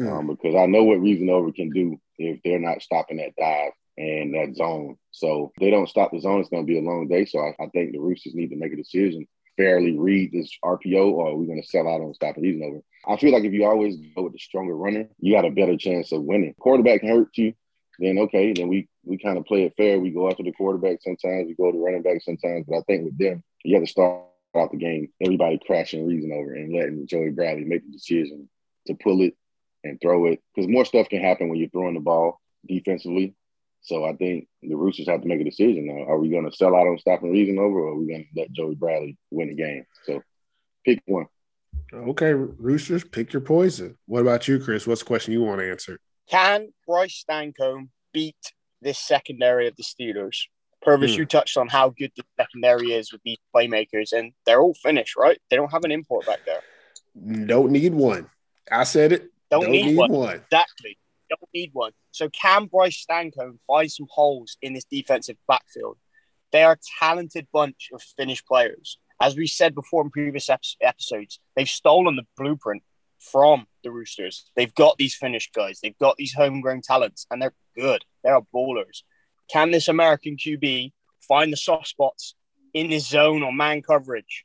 Mm-hmm. 0.00 0.12
Um, 0.12 0.26
because 0.28 0.54
I 0.54 0.66
know 0.66 0.84
what 0.84 0.98
Reasonover 0.98 1.54
can 1.54 1.70
do 1.70 2.00
if 2.16 2.40
they're 2.42 2.58
not 2.58 2.82
stopping 2.82 3.18
that 3.18 3.36
dive 3.36 3.72
and 3.98 4.34
that 4.34 4.56
zone. 4.56 4.96
So 5.10 5.52
they 5.60 5.70
don't 5.70 5.88
stop 5.88 6.10
the 6.10 6.20
zone, 6.20 6.40
it's 6.40 6.48
going 6.48 6.62
to 6.62 6.66
be 6.66 6.78
a 6.78 6.82
long 6.82 7.06
day. 7.08 7.26
So 7.26 7.38
I, 7.40 7.54
I, 7.62 7.66
think 7.68 7.92
the 7.92 7.98
Roosters 7.98 8.34
need 8.34 8.48
to 8.48 8.56
make 8.56 8.72
a 8.72 8.76
decision, 8.76 9.26
fairly 9.58 9.98
read 9.98 10.32
this 10.32 10.50
RPO, 10.64 11.12
or 11.12 11.36
we're 11.36 11.46
going 11.46 11.60
to 11.60 11.68
sell 11.68 11.86
out 11.86 12.00
on 12.00 12.14
stopping 12.14 12.42
these 12.42 12.62
over. 12.62 12.80
I 13.06 13.16
feel 13.16 13.32
like 13.32 13.44
if 13.44 13.52
you 13.52 13.66
always 13.66 13.96
go 14.14 14.22
with 14.22 14.32
the 14.32 14.38
stronger 14.38 14.76
runner, 14.76 15.08
you 15.18 15.34
got 15.34 15.44
a 15.44 15.50
better 15.50 15.76
chance 15.76 16.12
of 16.12 16.22
winning. 16.22 16.54
Quarterback 16.58 17.00
can 17.00 17.10
hurt 17.10 17.36
you, 17.36 17.52
then 17.98 18.18
okay, 18.18 18.52
then 18.54 18.68
we 18.68 18.88
we 19.04 19.18
kind 19.18 19.36
of 19.36 19.44
play 19.44 19.64
it 19.64 19.74
fair. 19.76 20.00
We 20.00 20.10
go 20.10 20.30
after 20.30 20.42
the 20.42 20.52
quarterback 20.52 20.98
sometimes, 21.02 21.46
we 21.46 21.54
go 21.54 21.70
to 21.70 21.84
running 21.84 22.02
back 22.02 22.22
sometimes. 22.22 22.66
But 22.68 22.78
I 22.78 22.82
think 22.82 23.04
with 23.04 23.18
them, 23.18 23.42
you 23.64 23.74
have 23.74 23.84
to 23.84 23.90
start 23.90 24.24
out 24.56 24.70
the 24.70 24.78
game, 24.78 25.08
everybody 25.20 25.60
crashing 25.64 26.06
Reasonover 26.06 26.56
and 26.56 26.72
letting 26.72 27.06
Joey 27.06 27.30
Bradley 27.30 27.64
make 27.64 27.84
the 27.84 27.92
decision 27.92 28.48
to 28.86 28.94
pull 28.94 29.22
it 29.22 29.34
and 29.84 30.00
throw 30.00 30.26
it 30.26 30.40
because 30.54 30.68
more 30.68 30.84
stuff 30.84 31.08
can 31.08 31.20
happen 31.20 31.48
when 31.48 31.58
you're 31.58 31.70
throwing 31.70 31.94
the 31.94 32.00
ball 32.00 32.40
defensively. 32.66 33.34
So 33.82 34.04
I 34.04 34.14
think 34.14 34.46
the 34.62 34.74
Roosters 34.74 35.08
have 35.08 35.22
to 35.22 35.28
make 35.28 35.40
a 35.40 35.44
decision 35.44 35.86
now. 35.86 36.04
Are 36.04 36.18
we 36.18 36.28
going 36.28 36.48
to 36.48 36.54
sell 36.54 36.76
out 36.76 36.86
on 36.86 36.98
stopping 36.98 37.32
Reasonover, 37.32 37.76
or 37.76 37.88
are 37.88 37.96
we 37.96 38.08
going 38.08 38.24
to 38.24 38.40
let 38.40 38.52
Joey 38.52 38.74
Bradley 38.74 39.16
win 39.30 39.48
the 39.48 39.54
game? 39.54 39.86
So 40.04 40.22
pick 40.84 41.00
one. 41.06 41.26
Okay, 41.92 42.32
Roosters, 42.34 43.04
pick 43.04 43.32
your 43.32 43.40
poison. 43.40 43.96
What 44.06 44.20
about 44.20 44.46
you, 44.46 44.60
Chris? 44.60 44.86
What's 44.86 45.00
the 45.00 45.06
question 45.06 45.32
you 45.32 45.42
want 45.42 45.60
to 45.60 45.70
answer? 45.70 45.98
Can 46.28 46.68
Bryce 46.86 47.24
Stancomb 47.28 47.88
beat 48.12 48.36
this 48.80 48.98
secondary 48.98 49.66
of 49.66 49.76
the 49.76 49.82
Steelers? 49.82 50.36
Purvis, 50.82 51.14
hmm. 51.14 51.20
you 51.20 51.26
touched 51.26 51.56
on 51.56 51.68
how 51.68 51.90
good 51.90 52.12
the 52.16 52.22
secondary 52.38 52.92
is 52.92 53.12
with 53.12 53.22
these 53.24 53.38
playmakers, 53.54 54.12
and 54.12 54.32
they're 54.46 54.60
all 54.60 54.74
finished, 54.74 55.16
right? 55.16 55.38
They 55.50 55.56
don't 55.56 55.72
have 55.72 55.84
an 55.84 55.90
import 55.90 56.26
back 56.26 56.40
there. 56.46 56.62
Don't 57.46 57.72
need 57.72 57.92
one. 57.92 58.30
I 58.70 58.84
said 58.84 59.12
it. 59.12 59.30
Don't, 59.50 59.62
don't 59.62 59.70
need, 59.70 59.86
need 59.86 59.96
one. 59.96 60.12
one. 60.12 60.36
Exactly. 60.36 60.98
Don't 61.28 61.48
need 61.54 61.70
one. 61.72 61.92
So 62.10 62.28
can 62.28 62.66
Bryce 62.66 63.04
Stancomb 63.08 63.58
find 63.66 63.90
some 63.90 64.06
holes 64.10 64.56
in 64.62 64.72
this 64.72 64.84
defensive 64.84 65.36
backfield? 65.46 65.96
They 66.52 66.64
are 66.64 66.72
a 66.72 66.98
talented 66.98 67.46
bunch 67.52 67.90
of 67.92 68.02
finished 68.02 68.46
players. 68.46 68.98
As 69.22 69.36
we 69.36 69.46
said 69.46 69.74
before 69.74 70.02
in 70.02 70.10
previous 70.10 70.48
episodes, 70.80 71.40
they've 71.54 71.68
stolen 71.68 72.16
the 72.16 72.26
blueprint 72.36 72.82
from 73.20 73.66
the 73.84 73.90
Roosters. 73.90 74.50
They've 74.56 74.74
got 74.74 74.96
these 74.96 75.14
finished 75.14 75.52
guys. 75.52 75.80
They've 75.82 75.98
got 75.98 76.16
these 76.16 76.32
homegrown 76.32 76.82
talents, 76.82 77.26
and 77.30 77.40
they're 77.40 77.54
good. 77.76 78.04
They're 78.24 78.40
ballers. 78.54 79.02
Can 79.52 79.70
this 79.70 79.88
American 79.88 80.36
QB 80.36 80.92
find 81.28 81.52
the 81.52 81.56
soft 81.56 81.88
spots 81.88 82.34
in 82.72 82.90
his 82.90 83.06
zone 83.06 83.42
or 83.42 83.52
man 83.52 83.82
coverage? 83.82 84.44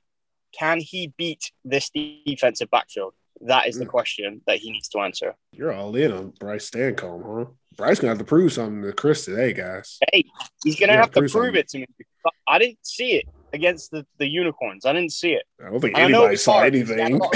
Can 0.57 0.79
he 0.79 1.13
beat 1.17 1.51
this 1.63 1.89
defensive 1.89 2.69
backfield? 2.69 3.13
That 3.41 3.67
is 3.67 3.77
the 3.77 3.86
mm. 3.86 3.89
question 3.89 4.41
that 4.47 4.57
he 4.57 4.71
needs 4.71 4.88
to 4.89 4.99
answer. 4.99 5.36
You're 5.51 5.73
all 5.73 5.95
in 5.95 6.11
on 6.11 6.33
Bryce 6.39 6.69
Stancomb, 6.69 7.23
huh? 7.23 7.51
Bryce 7.75 7.99
gonna 7.99 8.11
have 8.11 8.19
to 8.19 8.23
prove 8.23 8.53
something 8.53 8.81
to 8.83 8.93
Chris 8.93 9.25
today, 9.25 9.53
guys. 9.53 9.99
Hey, 10.11 10.25
he's 10.63 10.79
gonna 10.79 10.93
have 10.93 11.11
to 11.11 11.19
prove, 11.19 11.31
prove 11.31 11.55
it 11.55 11.67
to 11.69 11.79
me. 11.79 11.86
I 12.47 12.59
didn't 12.59 12.86
see 12.86 13.13
it 13.13 13.25
against 13.53 13.91
the, 13.91 14.05
the 14.17 14.27
unicorns. 14.27 14.86
I 14.86 14.93
didn't 14.93 15.11
see 15.11 15.33
it. 15.33 15.43
I 15.59 15.69
don't 15.69 15.79
think 15.79 15.97
anybody 15.97 16.38
saw 16.38 16.53
hard. 16.53 16.73
anything. 16.73 17.19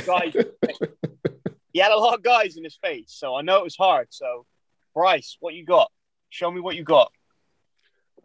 He 1.72 1.80
had, 1.80 1.92
a 1.92 1.98
lot 1.98 2.16
of 2.16 2.24
guys 2.24 2.58
in 2.58 2.64
his 2.64 2.78
face, 2.84 3.06
so 3.08 3.36
I 3.36 3.42
know 3.42 3.60
it 3.60 3.64
was 3.64 3.76
hard. 3.76 4.08
So, 4.10 4.48
Bryce, 4.96 5.38
what 5.40 5.54
you 5.54 5.64
got? 5.64 5.92
Show 6.30 6.50
me 6.50 6.60
what 6.60 6.76
you 6.76 6.84
got. 6.84 7.12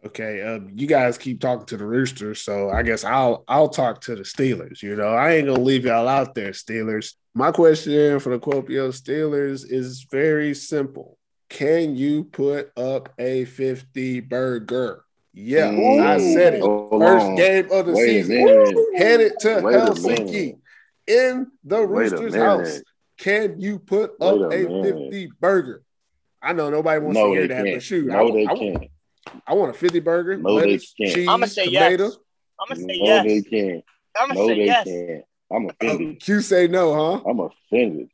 Okay, 0.05 0.43
um, 0.43 0.69
you 0.75 0.85
guys 0.85 1.17
keep 1.17 1.41
talking 1.41 1.65
to 1.65 1.77
the 1.77 1.85
Roosters, 1.85 2.41
so 2.41 2.69
I 2.69 2.83
guess 2.83 3.03
I'll 3.03 3.43
I'll 3.47 3.69
talk 3.69 4.01
to 4.01 4.15
the 4.15 4.21
Steelers. 4.21 4.83
You 4.83 4.95
know, 4.95 5.09
I 5.09 5.33
ain't 5.33 5.47
gonna 5.47 5.59
leave 5.59 5.85
y'all 5.85 6.07
out 6.07 6.35
there, 6.35 6.51
Steelers. 6.51 7.13
My 7.33 7.51
question 7.51 8.19
for 8.19 8.29
the 8.29 8.39
Kuopio 8.39 8.89
Steelers 8.89 9.65
is 9.67 10.05
very 10.11 10.53
simple: 10.53 11.17
Can 11.49 11.95
you 11.95 12.23
put 12.23 12.71
up 12.77 13.09
a 13.17 13.45
fifty 13.45 14.19
burger? 14.19 15.03
Yeah, 15.33 15.71
Ooh, 15.71 16.03
I 16.03 16.19
said 16.19 16.53
it. 16.53 16.61
First 16.61 17.37
game 17.37 17.71
of 17.71 17.87
the 17.87 17.93
Wait 17.93 18.25
season, 18.25 18.95
headed 18.95 19.33
to 19.39 19.61
Wait 19.61 19.75
Helsinki 19.75 20.59
in 21.07 21.47
the 21.63 21.81
Roosters' 21.85 22.35
house. 22.35 22.79
Can 23.17 23.59
you 23.59 23.79
put 23.79 24.11
up 24.21 24.35
a, 24.51 24.67
a 24.67 24.83
fifty 24.83 25.31
burger? 25.41 25.81
I 26.43 26.53
know 26.53 26.69
nobody 26.69 26.99
wants 26.99 27.17
no, 27.17 27.33
to 27.33 27.39
hear 27.39 27.47
that, 27.47 27.63
can't. 27.63 27.75
but 27.75 27.83
shoot, 27.83 28.05
no, 28.05 28.27
I, 28.27 28.31
they 28.31 28.45
I, 28.45 28.55
can't. 28.55 28.91
I 29.47 29.53
want 29.53 29.71
a 29.71 29.73
50 29.73 29.99
burger. 29.99 30.37
No, 30.37 30.53
lettuce, 30.53 30.93
they 30.97 31.05
can't. 31.05 31.15
Cheese, 31.15 31.27
I'm 31.27 31.39
gonna 31.39 31.47
say 31.47 31.65
tomato. 31.65 32.03
yes. 32.05 32.17
I'm 32.59 32.67
gonna 32.69 32.81
say 32.81 32.99
no, 32.99 33.05
yes. 33.05 33.25
they 33.25 33.41
can't. 33.41 33.83
I'm 34.17 34.27
gonna 34.29 34.39
no, 34.39 34.47
say 34.47 34.55
they 34.55 34.65
yes. 34.65 34.85
Can't. 34.85 35.23
I'm 35.51 35.69
offended. 35.69 36.15
Oh, 36.15 36.25
Q 36.25 36.41
say 36.41 36.67
no, 36.67 36.93
huh? 36.93 37.29
I'm 37.29 37.39
offended. 37.39 38.09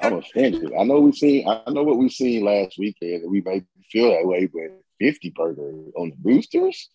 I'm 0.00 0.14
offended. 0.14 0.72
I 0.78 0.84
know 0.84 1.00
we've 1.00 1.14
seen. 1.14 1.46
I 1.46 1.70
know 1.70 1.82
what 1.82 1.98
we've 1.98 2.12
seen 2.12 2.44
last 2.44 2.78
weekend, 2.78 3.22
and 3.22 3.30
we 3.30 3.40
may 3.40 3.62
feel 3.90 4.10
that 4.10 4.26
way. 4.26 4.46
But 4.46 4.80
50 5.00 5.30
burger 5.30 5.72
on 5.96 6.10
the 6.10 6.16
Roosters. 6.22 6.88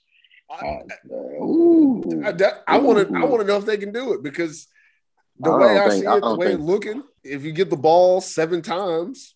I, 0.50 0.56
uh, 0.56 2.52
I 2.68 2.78
want 2.78 3.08
to. 3.08 3.16
I 3.16 3.26
want 3.26 3.42
to 3.42 3.48
know 3.48 3.58
if 3.58 3.66
they 3.66 3.78
can 3.78 3.92
do 3.92 4.14
it 4.14 4.24
because 4.24 4.68
the 5.40 5.52
I 5.52 5.58
way 5.58 5.80
I 5.80 5.90
think, 5.90 6.04
see 6.04 6.10
it, 6.10 6.22
the 6.22 6.36
way 6.36 6.54
it's 6.54 6.62
looking, 6.62 7.04
if 7.24 7.44
you 7.44 7.52
get 7.52 7.70
the 7.70 7.78
ball 7.78 8.22
seven 8.22 8.62
times, 8.62 9.36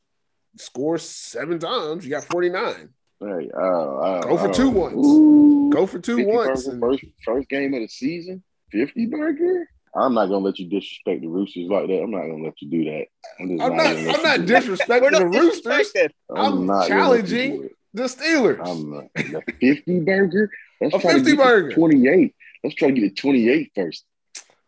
score 0.58 0.98
seven 0.98 1.60
times, 1.60 2.06
you 2.06 2.12
got 2.12 2.26
49. 2.26 2.90
Hey, 3.22 3.52
uh, 3.54 3.60
uh, 3.60 4.22
Go 4.22 4.38
for 4.38 4.54
two 4.54 4.70
once. 4.70 4.96
Ooh, 4.96 5.70
Go 5.72 5.86
for 5.86 6.00
two 6.00 6.26
ones. 6.26 6.68
First, 6.80 7.04
first 7.26 7.50
game 7.50 7.74
of 7.74 7.82
the 7.82 7.88
season, 7.88 8.44
50 8.72 9.08
burger. 9.08 9.68
I'm 9.96 10.14
not 10.14 10.28
gonna 10.28 10.46
let 10.46 10.60
you 10.60 10.70
disrespect 10.70 11.22
the 11.22 11.28
Roosters 11.28 11.68
like 11.68 11.88
that. 11.88 12.02
I'm 12.02 12.12
not 12.12 12.22
gonna 12.22 12.44
let 12.44 12.62
you 12.62 12.70
do 12.70 12.84
that. 12.86 13.06
I'm, 13.40 13.62
I'm 13.62 13.76
not. 13.76 13.88
I'm 13.88 14.24
not 14.24 14.40
disrespecting 14.42 15.18
the 15.18 15.26
Roosters. 15.28 15.92
I'm, 16.34 16.70
I'm 16.70 16.88
challenging 16.88 17.70
the 17.94 18.04
Steelers. 18.04 18.60
I'm 18.66 18.92
not. 18.92 19.06
The 19.16 19.42
50 19.60 20.00
burger. 20.02 20.52
Let's 20.80 20.94
a 20.94 21.00
50 21.00 21.36
burger. 21.36 21.72
28. 21.74 22.36
Let's 22.64 22.76
try 22.76 22.90
to 22.90 22.94
get 22.94 23.04
it 23.04 23.18
28 23.18 23.72
first. 23.76 24.06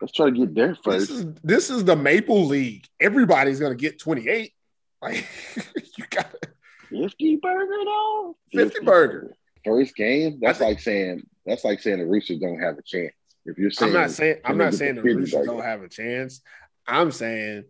Let's 0.00 0.12
try 0.12 0.30
to 0.30 0.36
get 0.36 0.54
there 0.54 0.74
first. 0.74 1.08
This 1.08 1.10
is, 1.10 1.26
this 1.44 1.70
is 1.70 1.84
the 1.84 1.94
Maple 1.94 2.46
League. 2.46 2.86
Everybody's 3.00 3.60
gonna 3.60 3.76
get 3.76 4.00
28. 4.00 4.52
Like 5.00 5.26
you 5.96 6.04
got 6.10 6.34
50 6.92 7.36
burger 7.36 7.84
though? 7.84 8.36
50, 8.52 8.70
50 8.70 8.84
burger. 8.84 9.36
First 9.64 9.96
game? 9.96 10.38
That's 10.40 10.58
think, 10.58 10.68
like 10.70 10.80
saying 10.80 11.22
that's 11.46 11.64
like 11.64 11.80
saying 11.80 11.98
the 11.98 12.06
Roosters 12.06 12.38
don't 12.38 12.60
have 12.60 12.78
a 12.78 12.82
chance. 12.82 13.12
If 13.44 13.58
you're 13.58 13.70
saying 13.70 13.94
I'm 13.94 14.00
not 14.00 14.10
saying 14.10 14.36
I'm 14.44 14.58
not 14.58 14.74
saying 14.74 14.96
the, 14.96 15.02
Roosters 15.02 15.32
burger. 15.32 15.46
don't 15.46 15.64
have 15.64 15.82
a 15.82 15.88
chance. 15.88 16.40
I'm 16.86 17.10
saying 17.12 17.64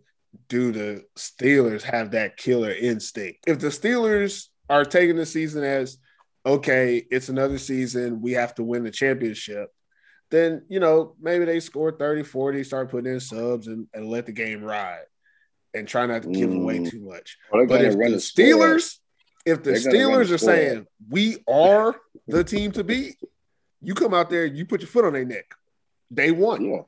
do 0.49 0.71
the 0.71 1.03
Steelers 1.15 1.83
have 1.83 2.11
that 2.11 2.37
killer 2.37 2.71
instinct? 2.71 3.45
If 3.47 3.59
the 3.59 3.67
Steelers 3.67 4.47
are 4.69 4.85
taking 4.85 5.15
the 5.15 5.25
season 5.25 5.63
as 5.63 5.97
okay, 6.45 7.05
it's 7.09 7.29
another 7.29 7.57
season, 7.57 8.21
we 8.21 8.33
have 8.33 8.53
to 8.55 8.63
win 8.63 8.83
the 8.83 8.91
championship, 8.91 9.69
then 10.31 10.63
you 10.67 10.79
know, 10.79 11.15
maybe 11.21 11.45
they 11.45 11.59
score 11.59 11.91
30, 11.91 12.23
40, 12.23 12.63
start 12.63 12.89
putting 12.89 13.13
in 13.13 13.19
subs 13.19 13.67
and, 13.67 13.87
and 13.93 14.07
let 14.07 14.25
the 14.25 14.31
game 14.31 14.63
ride 14.63 15.05
and 15.73 15.87
try 15.87 16.05
not 16.05 16.23
to 16.23 16.29
give 16.29 16.49
mm. 16.49 16.61
away 16.61 16.83
too 16.83 17.01
much. 17.01 17.37
Well, 17.51 17.65
but 17.65 17.83
if 17.83 17.93
the 17.93 18.17
Steelers, 18.17 18.97
if 19.45 19.63
the 19.63 19.71
Steelers 19.71 20.31
are 20.31 20.37
saying 20.37 20.87
we 21.09 21.37
are 21.47 21.95
the 22.27 22.43
team 22.43 22.71
to 22.73 22.83
beat, 22.83 23.17
You 23.85 23.93
come 23.93 24.13
out 24.13 24.29
there, 24.29 24.45
you 24.45 24.65
put 24.65 24.79
your 24.79 24.87
foot 24.87 25.03
on 25.03 25.11
their 25.11 25.25
neck. 25.25 25.53
Day 26.13 26.31
one. 26.31 26.63
Yeah, 26.65 26.81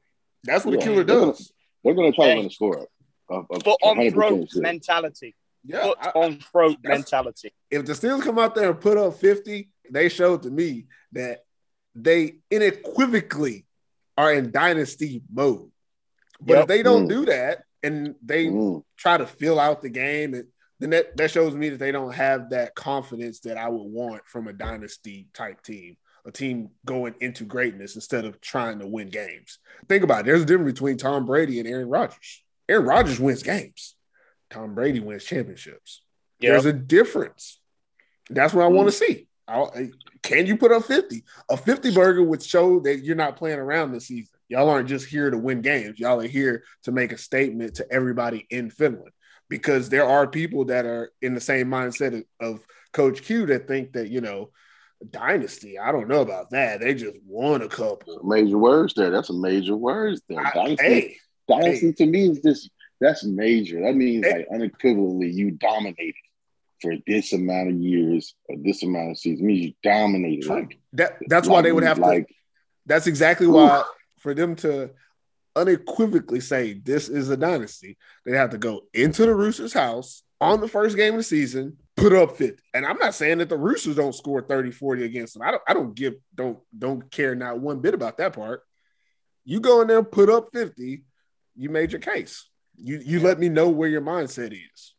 That's 0.45 0.63
what 0.63 0.75
a 0.75 0.77
Yeah. 0.77 0.83
killer 0.85 1.03
does. 1.03 1.51
they're 1.83 1.93
going 1.93 2.09
to 2.11 2.15
try 2.15 2.25
Hey. 2.27 2.31
to 2.31 2.35
run 2.37 2.45
the 2.45 2.51
score. 2.51 2.87
Of, 3.27 3.45
of 3.49 3.63
Foot 3.63 3.77
on 3.83 3.97
100% 3.97 4.13
throat 4.13 4.49
mentality. 4.55 5.35
Yeah. 5.65 5.83
Foot 5.83 5.97
I- 5.99 6.09
on 6.15 6.39
throat 6.39 6.77
that's- 6.81 6.99
mentality. 6.99 7.51
if 7.69 7.85
the 7.85 7.91
Steelers 7.93 8.21
come 8.21 8.39
out 8.39 8.55
there 8.55 8.69
and 8.71 8.79
put 8.79 8.97
up 8.97 9.15
50, 9.19 9.69
they 9.91 10.07
showed 10.07 10.43
to 10.43 10.49
me 10.49 10.87
that 11.11 11.43
they 11.95 12.37
unequivocally 12.53 13.65
are 14.17 14.31
in 14.33 14.51
dynasty 14.51 15.21
mode. 15.33 15.69
But 16.39 16.59
if 16.59 16.67
they 16.67 16.81
don't 16.81 17.07
Mm. 17.07 17.09
do 17.09 17.25
that 17.25 17.65
and 17.83 18.15
they 18.23 18.45
Mm. 18.47 18.83
try 18.95 19.17
to 19.17 19.25
fill 19.27 19.59
out 19.59 19.81
the 19.81 19.89
game, 19.89 20.33
and 20.33 20.47
then 20.79 20.89
that, 20.89 21.15
that 21.17 21.31
shows 21.31 21.55
me 21.55 21.69
that 21.69 21.79
they 21.79 21.91
don't 21.91 22.13
have 22.13 22.49
that 22.49 22.75
confidence 22.75 23.39
that 23.41 23.57
I 23.57 23.69
would 23.69 23.83
want 23.83 24.23
from 24.25 24.47
a 24.47 24.53
dynasty 24.53 25.27
type 25.33 25.61
team, 25.61 25.95
a 26.25 26.31
team 26.31 26.71
going 26.85 27.15
into 27.21 27.45
greatness 27.45 27.95
instead 27.95 28.25
of 28.25 28.41
trying 28.41 28.79
to 28.79 28.87
win 28.87 29.09
games. 29.09 29.59
Think 29.87 30.03
about 30.03 30.21
it. 30.21 30.25
There's 30.25 30.41
a 30.41 30.45
difference 30.45 30.73
between 30.73 30.97
Tom 30.97 31.25
Brady 31.25 31.59
and 31.59 31.67
Aaron 31.67 31.89
Rodgers. 31.89 32.43
Aaron 32.67 32.85
Rodgers 32.85 33.19
wins 33.19 33.43
games. 33.43 33.95
Tom 34.49 34.75
Brady 34.75 34.99
wins 34.99 35.23
championships. 35.23 36.01
There's 36.39 36.65
a 36.65 36.73
difference. 36.73 37.59
That's 38.29 38.53
what 38.53 38.65
I 38.65 38.67
want 38.67 38.89
to 38.89 38.91
see. 38.91 39.27
I, 39.47 39.89
can 40.21 40.47
you 40.47 40.57
put 40.57 40.71
up 40.71 40.83
50? 40.83 41.23
A 41.49 41.57
50 41.57 41.91
burger 41.93 42.23
would 42.23 42.43
show 42.43 42.79
that 42.81 43.03
you're 43.03 43.15
not 43.15 43.37
playing 43.37 43.59
around 43.59 43.91
this 43.91 44.07
season. 44.07 44.33
Y'all 44.49 44.69
aren't 44.69 44.89
just 44.89 45.07
here 45.07 45.29
to 45.29 45.37
win 45.37 45.61
games. 45.61 45.99
Y'all 45.99 46.19
are 46.19 46.27
here 46.27 46.63
to 46.83 46.91
make 46.91 47.11
a 47.11 47.17
statement 47.17 47.75
to 47.75 47.91
everybody 47.91 48.45
in 48.49 48.69
Finland 48.69 49.11
because 49.49 49.89
there 49.89 50.05
are 50.05 50.27
people 50.27 50.65
that 50.65 50.85
are 50.85 51.11
in 51.21 51.33
the 51.33 51.41
same 51.41 51.67
mindset 51.67 52.23
of, 52.39 52.65
Coach 52.93 53.23
Q 53.23 53.45
that 53.47 53.67
think 53.67 53.91
that, 53.91 54.07
you 54.09 54.21
know, 54.21 54.51
dynasty, 55.09 55.77
I 55.77 55.91
don't 55.91 56.07
know 56.07 56.21
about 56.21 56.51
that. 56.51 56.79
They 56.79 56.93
just 56.93 57.17
won 57.25 57.61
a 57.61 57.67
couple. 57.67 58.21
Major 58.23 58.57
words 58.57 58.93
there. 58.93 59.09
That's 59.09 59.29
a 59.29 59.33
major 59.33 59.75
words 59.75 60.21
there. 60.29 60.39
I- 60.39 60.51
Dynasty, 60.53 60.85
hey, 60.85 61.17
dynasty 61.49 61.87
hey. 61.87 61.91
to 61.91 62.05
me 62.05 62.29
is 62.29 62.39
just 62.39 62.69
that's 63.01 63.25
major. 63.25 63.81
That 63.81 63.95
means 63.95 64.25
Hey. 64.25 64.37
like 64.37 64.47
unequivocally 64.53 65.29
you 65.29 65.51
dominated 65.51 66.15
for 66.81 66.95
this 67.05 67.33
amount 67.33 67.69
of 67.71 67.75
years 67.75 68.33
or 68.47 68.55
this 68.57 68.81
amount 68.83 69.11
of 69.11 69.17
seasons. 69.17 69.41
It 69.41 69.43
means 69.43 69.65
you 69.65 69.73
dominated. 69.83 70.45
Like 70.47 70.79
that 70.93 71.17
that's 71.27 71.49
why 71.49 71.61
they 71.61 71.73
would 71.73 71.83
have 71.83 71.97
to 71.97 72.25
That's 72.85 73.07
exactly 73.07 73.47
why 73.47 73.83
for 74.19 74.33
them 74.33 74.55
to 74.57 74.91
unequivocally 75.55 76.39
say 76.39 76.73
this 76.73 77.09
is 77.09 77.29
a 77.29 77.37
dynasty, 77.37 77.97
they 78.25 78.35
have 78.35 78.51
to 78.51 78.57
go 78.57 78.81
into 78.93 79.25
the 79.25 79.33
Roosters' 79.33 79.73
house 79.73 80.23
on 80.41 80.61
the 80.61 80.67
first 80.67 80.97
game 80.97 81.13
of 81.13 81.19
the 81.19 81.23
season, 81.23 81.77
put 81.95 82.13
up 82.13 82.37
50. 82.37 82.61
And 82.73 82.85
I'm 82.85 82.97
not 82.97 83.15
saying 83.15 83.37
that 83.39 83.49
the 83.49 83.57
Roosters 83.57 83.95
don't 83.95 84.15
score 84.15 84.41
30, 84.41 84.71
40 84.71 85.05
against 85.05 85.33
them. 85.33 85.43
I 85.43 85.51
don't 85.51 85.63
I 85.67 85.73
don't 85.73 85.95
give 85.95 86.15
don't 86.33 86.59
don't 86.77 87.09
care 87.09 87.35
not 87.35 87.59
one 87.59 87.79
bit 87.79 87.93
about 87.93 88.17
that 88.17 88.33
part. 88.33 88.61
You 89.43 89.59
go 89.59 89.81
in 89.81 89.87
there, 89.87 90.03
put 90.03 90.29
up 90.29 90.49
50, 90.53 91.03
you 91.55 91.69
made 91.69 91.91
your 91.91 92.01
case. 92.01 92.49
You 92.75 92.99
you 93.03 93.19
let 93.19 93.39
me 93.39 93.49
know 93.49 93.69
where 93.69 93.89
your 93.89 94.01
mindset 94.01 94.51
is. 94.51 94.93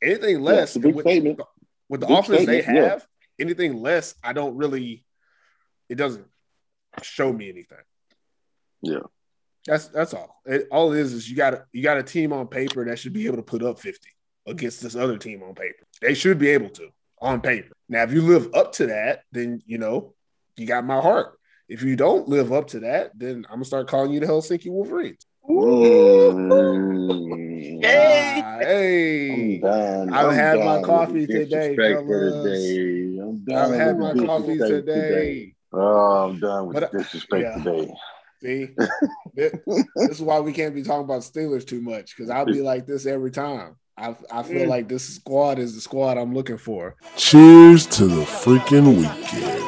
Anything 0.00 0.42
less 0.42 0.76
big 0.76 0.94
with, 0.94 1.04
statement. 1.04 1.40
with 1.88 2.00
the 2.00 2.06
Big 2.06 2.18
offense 2.18 2.46
they 2.46 2.62
statement, 2.62 2.76
yeah. 2.78 2.90
have, 2.90 3.06
anything 3.38 3.80
less, 3.80 4.14
I 4.22 4.32
don't 4.32 4.56
really 4.56 5.04
it 5.88 5.96
doesn't 5.96 6.26
show 7.02 7.32
me 7.32 7.48
anything. 7.48 7.78
Yeah. 8.82 9.00
That's 9.66 9.88
that's 9.88 10.14
all. 10.14 10.40
It, 10.46 10.66
all 10.70 10.92
it 10.92 11.00
is 11.00 11.12
is 11.12 11.30
you 11.30 11.36
got 11.36 11.54
a, 11.54 11.64
you 11.72 11.82
got 11.82 11.98
a 11.98 12.02
team 12.02 12.32
on 12.32 12.48
paper 12.48 12.84
that 12.84 12.98
should 12.98 13.12
be 13.12 13.26
able 13.26 13.36
to 13.36 13.42
put 13.42 13.62
up 13.62 13.78
50 13.78 14.08
against 14.46 14.82
this 14.82 14.96
other 14.96 15.18
team 15.18 15.42
on 15.42 15.54
paper. 15.54 15.86
They 16.00 16.14
should 16.14 16.38
be 16.38 16.48
able 16.48 16.70
to 16.70 16.88
on 17.20 17.40
paper. 17.40 17.72
Now, 17.88 18.02
if 18.02 18.12
you 18.12 18.22
live 18.22 18.52
up 18.54 18.72
to 18.74 18.86
that, 18.88 19.22
then 19.30 19.62
you 19.66 19.78
know 19.78 20.14
you 20.56 20.66
got 20.66 20.84
my 20.84 21.00
heart. 21.00 21.38
If 21.68 21.82
you 21.82 21.96
don't 21.96 22.28
live 22.28 22.52
up 22.52 22.68
to 22.68 22.80
that, 22.80 23.12
then 23.16 23.44
I'm 23.48 23.56
gonna 23.56 23.64
start 23.64 23.88
calling 23.88 24.12
you 24.12 24.20
the 24.20 24.26
Helsinki 24.26 24.70
Wolverines. 24.70 25.24
Mm. 25.48 27.84
Hey. 27.84 28.42
Ah, 28.44 28.58
hey, 28.60 29.32
I'm 29.32 29.60
done. 29.60 30.12
I've 30.12 30.26
I'm 30.26 30.34
had 30.34 30.58
my 30.58 30.64
done 30.64 30.76
with 30.80 30.86
coffee 30.86 31.26
today, 31.26 31.76
fellas. 31.76 32.44
today. 32.44 33.18
I'm 33.20 33.44
done 33.44 33.72
I've 33.72 33.78
had 33.78 33.98
my 33.98 34.14
coffee 34.26 34.58
disrespect 34.58 34.86
today. 34.86 35.54
Oh, 35.72 36.28
I'm 36.28 36.38
done 36.38 36.66
with 36.66 36.74
But, 36.80 36.92
the 36.92 36.98
disrespect 36.98 37.42
yeah. 37.42 37.62
today. 37.62 37.94
See, 38.42 38.68
this, 39.34 39.52
is 39.96 40.20
why 40.20 40.40
we 40.40 40.52
can't 40.52 40.74
be 40.74 40.82
talking 40.82 41.04
about 41.04 41.22
Steelers 41.22 41.66
too 41.66 41.80
much 41.80 42.16
because 42.16 42.30
I'll 42.30 42.46
be 42.46 42.62
like 42.62 42.86
this 42.86 43.06
every 43.06 43.30
time. 43.30 43.76
I, 43.96 44.16
I 44.30 44.42
feel 44.42 44.68
like 44.68 44.88
this 44.88 45.16
squad 45.16 45.58
is 45.58 45.74
the 45.74 45.80
squad 45.80 46.16
I'm 46.16 46.34
looking 46.34 46.58
for. 46.58 46.96
Cheers 47.16 47.86
to 47.86 48.06
the 48.06 48.22
freaking 48.22 48.96
weekend. 48.96 49.62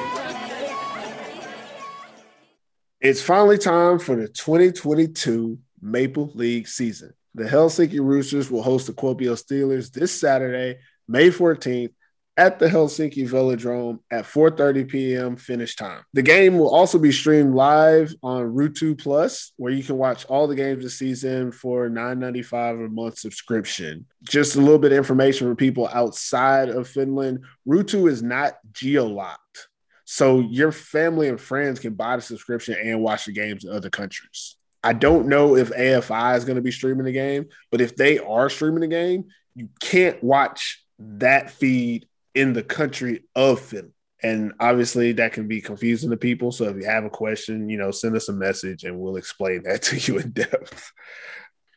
It's 3.00 3.20
finally 3.20 3.58
time 3.58 3.98
for 3.98 4.16
the 4.16 4.28
2022 4.28 5.58
Maple 5.82 6.30
League 6.34 6.66
season. 6.66 7.12
The 7.34 7.44
Helsinki 7.44 8.00
Roosters 8.00 8.50
will 8.50 8.62
host 8.62 8.86
the 8.86 8.94
Kuopio 8.94 9.34
Steelers 9.34 9.92
this 9.92 10.18
Saturday, 10.18 10.78
May 11.06 11.28
14th, 11.28 11.92
at 12.36 12.58
the 12.58 12.66
Helsinki 12.66 13.28
Velodrome 13.28 14.00
at 14.10 14.24
4:30 14.24 14.88
p.m. 14.88 15.36
finish 15.36 15.76
time. 15.76 16.02
The 16.12 16.22
game 16.22 16.58
will 16.58 16.74
also 16.74 16.98
be 16.98 17.12
streamed 17.12 17.54
live 17.54 18.14
on 18.22 18.54
Ruutu 18.54 18.98
Plus, 18.98 19.52
where 19.56 19.72
you 19.72 19.84
can 19.84 19.96
watch 19.96 20.24
all 20.26 20.46
the 20.46 20.56
games 20.56 20.82
this 20.82 20.98
season 20.98 21.52
for 21.52 21.88
$9.95 21.88 22.86
a 22.86 22.88
month 22.88 23.18
subscription. 23.18 24.06
Just 24.22 24.56
a 24.56 24.60
little 24.60 24.78
bit 24.78 24.92
of 24.92 24.98
information 24.98 25.48
for 25.48 25.54
people 25.54 25.88
outside 25.92 26.68
of 26.68 26.88
Finland. 26.88 27.44
Ruutu 27.68 28.10
is 28.10 28.22
not 28.22 28.54
geo-locked. 28.72 29.68
So 30.04 30.40
your 30.40 30.72
family 30.72 31.28
and 31.28 31.40
friends 31.40 31.78
can 31.78 31.94
buy 31.94 32.16
the 32.16 32.22
subscription 32.22 32.76
and 32.82 33.00
watch 33.00 33.26
the 33.26 33.32
games 33.32 33.64
in 33.64 33.70
other 33.70 33.90
countries. 33.90 34.56
I 34.82 34.92
don't 34.92 35.28
know 35.28 35.56
if 35.56 35.70
AFI 35.70 36.36
is 36.36 36.44
going 36.44 36.56
to 36.56 36.62
be 36.62 36.70
streaming 36.70 37.06
the 37.06 37.12
game, 37.12 37.46
but 37.70 37.80
if 37.80 37.96
they 37.96 38.18
are 38.18 38.50
streaming 38.50 38.82
the 38.82 38.88
game, 38.88 39.28
you 39.54 39.70
can't 39.80 40.22
watch 40.22 40.84
that 40.98 41.50
feed 41.50 42.06
in 42.34 42.52
the 42.52 42.62
country 42.62 43.24
of 43.34 43.60
Finland. 43.60 43.92
And 44.22 44.54
obviously 44.58 45.12
that 45.12 45.34
can 45.34 45.48
be 45.48 45.60
confusing 45.60 46.08
to 46.10 46.16
people. 46.16 46.50
So 46.50 46.64
if 46.64 46.76
you 46.76 46.86
have 46.86 47.04
a 47.04 47.10
question, 47.10 47.68
you 47.68 47.76
know, 47.76 47.90
send 47.90 48.16
us 48.16 48.30
a 48.30 48.32
message 48.32 48.84
and 48.84 48.98
we'll 48.98 49.16
explain 49.16 49.62
that 49.64 49.82
to 49.84 49.96
you 49.98 50.18
in 50.18 50.30
depth. 50.30 50.92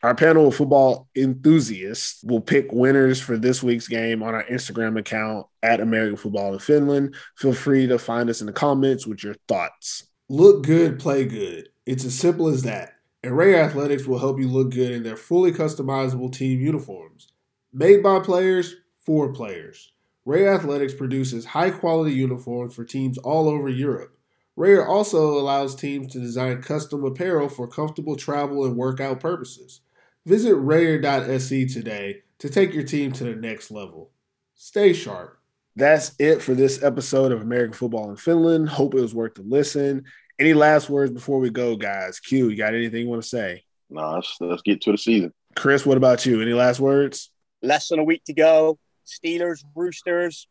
Our 0.03 0.15
panel 0.15 0.47
of 0.47 0.55
football 0.55 1.09
enthusiasts 1.15 2.23
will 2.23 2.39
pick 2.39 2.71
winners 2.71 3.19
for 3.19 3.35
this 3.35 3.63
week's 3.63 3.87
game 3.87 4.21
on 4.21 4.35
our 4.35 4.43
Instagram 4.45 4.97
account 4.97 5.47
at 5.63 5.81
American 5.81 6.15
Football 6.15 6.53
in 6.53 6.59
Finland. 6.59 7.15
Feel 7.35 7.53
free 7.53 7.87
to 7.87 7.97
find 7.97 8.29
us 8.29 8.39
in 8.39 8.47
the 8.47 8.53
comments 8.53 9.07
with 9.07 9.23
your 9.23 9.35
thoughts. 9.47 10.07
Look 10.29 10.63
good, 10.65 10.99
play 10.99 11.25
good. 11.25 11.69
It's 11.85 12.05
as 12.05 12.17
simple 12.17 12.47
as 12.47 12.61
that. 12.63 12.93
And 13.23 13.35
Reyrr 13.35 13.59
Athletics 13.59 14.05
will 14.05 14.19
help 14.19 14.39
you 14.39 14.47
look 14.47 14.69
good 14.69 14.91
in 14.91 15.03
their 15.03 15.17
fully 15.17 15.51
customizable 15.51 16.31
team 16.31 16.61
uniforms. 16.61 17.27
Made 17.73 18.03
by 18.03 18.19
players 18.19 18.75
for 19.03 19.33
players. 19.33 19.91
Reyrr 20.27 20.53
Athletics 20.53 20.93
produces 20.93 21.45
high 21.45 21.69
quality 21.69 22.11
uniforms 22.11 22.75
for 22.75 22.83
teams 22.83 23.17
all 23.17 23.47
over 23.47 23.69
Europe. 23.69 24.17
Reyrr 24.57 24.85
also 24.85 25.39
allows 25.39 25.73
teams 25.73 26.11
to 26.11 26.19
design 26.19 26.61
custom 26.61 27.05
apparel 27.05 27.47
for 27.47 27.65
comfortable 27.65 28.17
travel 28.17 28.65
and 28.65 28.75
workout 28.75 29.21
purposes. 29.21 29.79
Visit 30.25 30.55
reyrr.se 30.55 31.67
today 31.67 32.23
to 32.39 32.49
take 32.49 32.73
your 32.73 32.83
team 32.83 33.13
to 33.13 33.23
the 33.23 33.35
next 33.35 33.71
level. 33.71 34.09
Stay 34.53 34.91
sharp. 34.91 35.39
That's 35.77 36.11
it 36.19 36.41
for 36.41 36.53
this 36.53 36.83
episode 36.83 37.31
of 37.31 37.41
American 37.41 37.71
Football 37.71 38.09
in 38.09 38.17
Finland. 38.17 38.67
Hope 38.67 38.95
it 38.95 39.01
was 39.01 39.15
worth 39.15 39.35
the 39.35 39.43
listen. 39.43 40.03
Any 40.37 40.53
last 40.53 40.89
words 40.89 41.13
before 41.13 41.39
we 41.39 41.51
go, 41.51 41.77
guys? 41.77 42.19
Q, 42.19 42.49
you 42.49 42.57
got 42.57 42.75
anything 42.75 43.03
you 43.03 43.09
want 43.09 43.23
to 43.23 43.29
say? 43.29 43.63
No, 43.89 44.15
let's, 44.15 44.35
let's 44.41 44.61
get 44.61 44.81
to 44.81 44.91
the 44.91 44.97
season. 44.97 45.33
Chris, 45.55 45.85
what 45.85 45.95
about 45.95 46.25
you? 46.25 46.41
Any 46.41 46.51
last 46.51 46.81
words? 46.81 47.31
Less 47.61 47.87
than 47.87 47.99
a 47.99 48.03
week 48.03 48.25
to 48.25 48.33
go. 48.33 48.77
Steelers, 49.07 49.63
Roosters, 49.75 50.47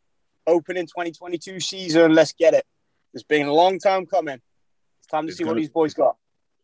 opening 0.47 0.87
2022 0.87 1.61
season. 1.61 2.15
Let's 2.15 2.33
get 2.33 2.55
it. 2.55 2.65
It's 3.15 3.23
been 3.25 3.47
a 3.47 3.53
long 3.53 3.79
time 3.79 4.07
coming. 4.07 4.41
It's 4.99 5.07
time 5.09 5.25
to 5.27 5.29
It's 5.29 5.39
see 5.39 5.45
what 5.45 5.51
gonna- 5.51 5.61
these 5.61 5.71
boys 5.71 5.95
got. 5.95 6.17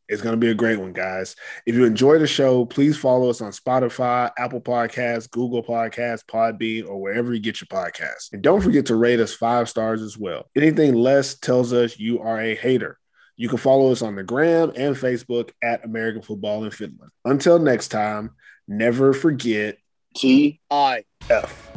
It's 0.09 0.20
going 0.20 0.34
to 0.34 0.38
be 0.38 0.51
a 0.51 0.55
great 0.55 0.78
one, 0.78 0.93
guys. 0.93 1.36
If 1.64 1.74
you 1.74 1.84
enjoy 1.86 2.18
the 2.18 2.26
show, 2.26 2.66
please 2.66 2.99
follow 2.99 3.30
us 3.30 3.40
on 3.40 3.51
Spotify, 3.53 4.30
Apple 4.36 4.61
Podcasts, 4.61 5.30
Google 5.30 5.62
Podcasts, 5.62 6.22
Podbean, 6.26 6.86
or 6.86 7.01
wherever 7.01 7.32
you 7.32 7.40
get 7.40 7.61
your 7.62 7.68
podcasts. 7.68 8.30
And 8.32 8.43
don't 8.43 8.61
forget 8.61 8.84
to 8.86 8.97
rate 8.97 9.20
us 9.20 9.32
five 9.32 9.70
stars 9.70 10.03
as 10.03 10.18
well. 10.18 10.51
Anything 10.55 10.95
less 10.95 11.34
tells 11.38 11.72
us 11.72 11.99
you 11.99 12.20
are 12.20 12.38
a 12.38 12.55
hater. 12.55 12.99
You 13.36 13.49
can 13.49 13.59
follow 13.59 13.90
us 13.90 14.03
on 14.03 14.16
the 14.16 14.22
gram 14.24 14.72
and 14.76 14.95
Facebook 14.97 15.51
at 15.62 15.84
American 15.84 16.20
Football 16.20 16.64
in 16.64 16.72
Finland. 16.72 17.11
Until 17.24 17.59
next 17.59 17.88
time, 17.88 18.32
never 18.68 19.14
forget 19.14 19.78
T. 20.14 20.61
Aye. 20.70 21.05
F. 21.30 21.72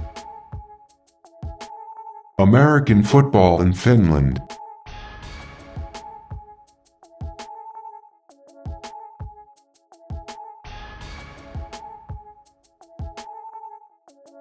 American 2.37 3.01
football 3.01 3.61
in 3.61 3.71
Finland. 3.71 4.41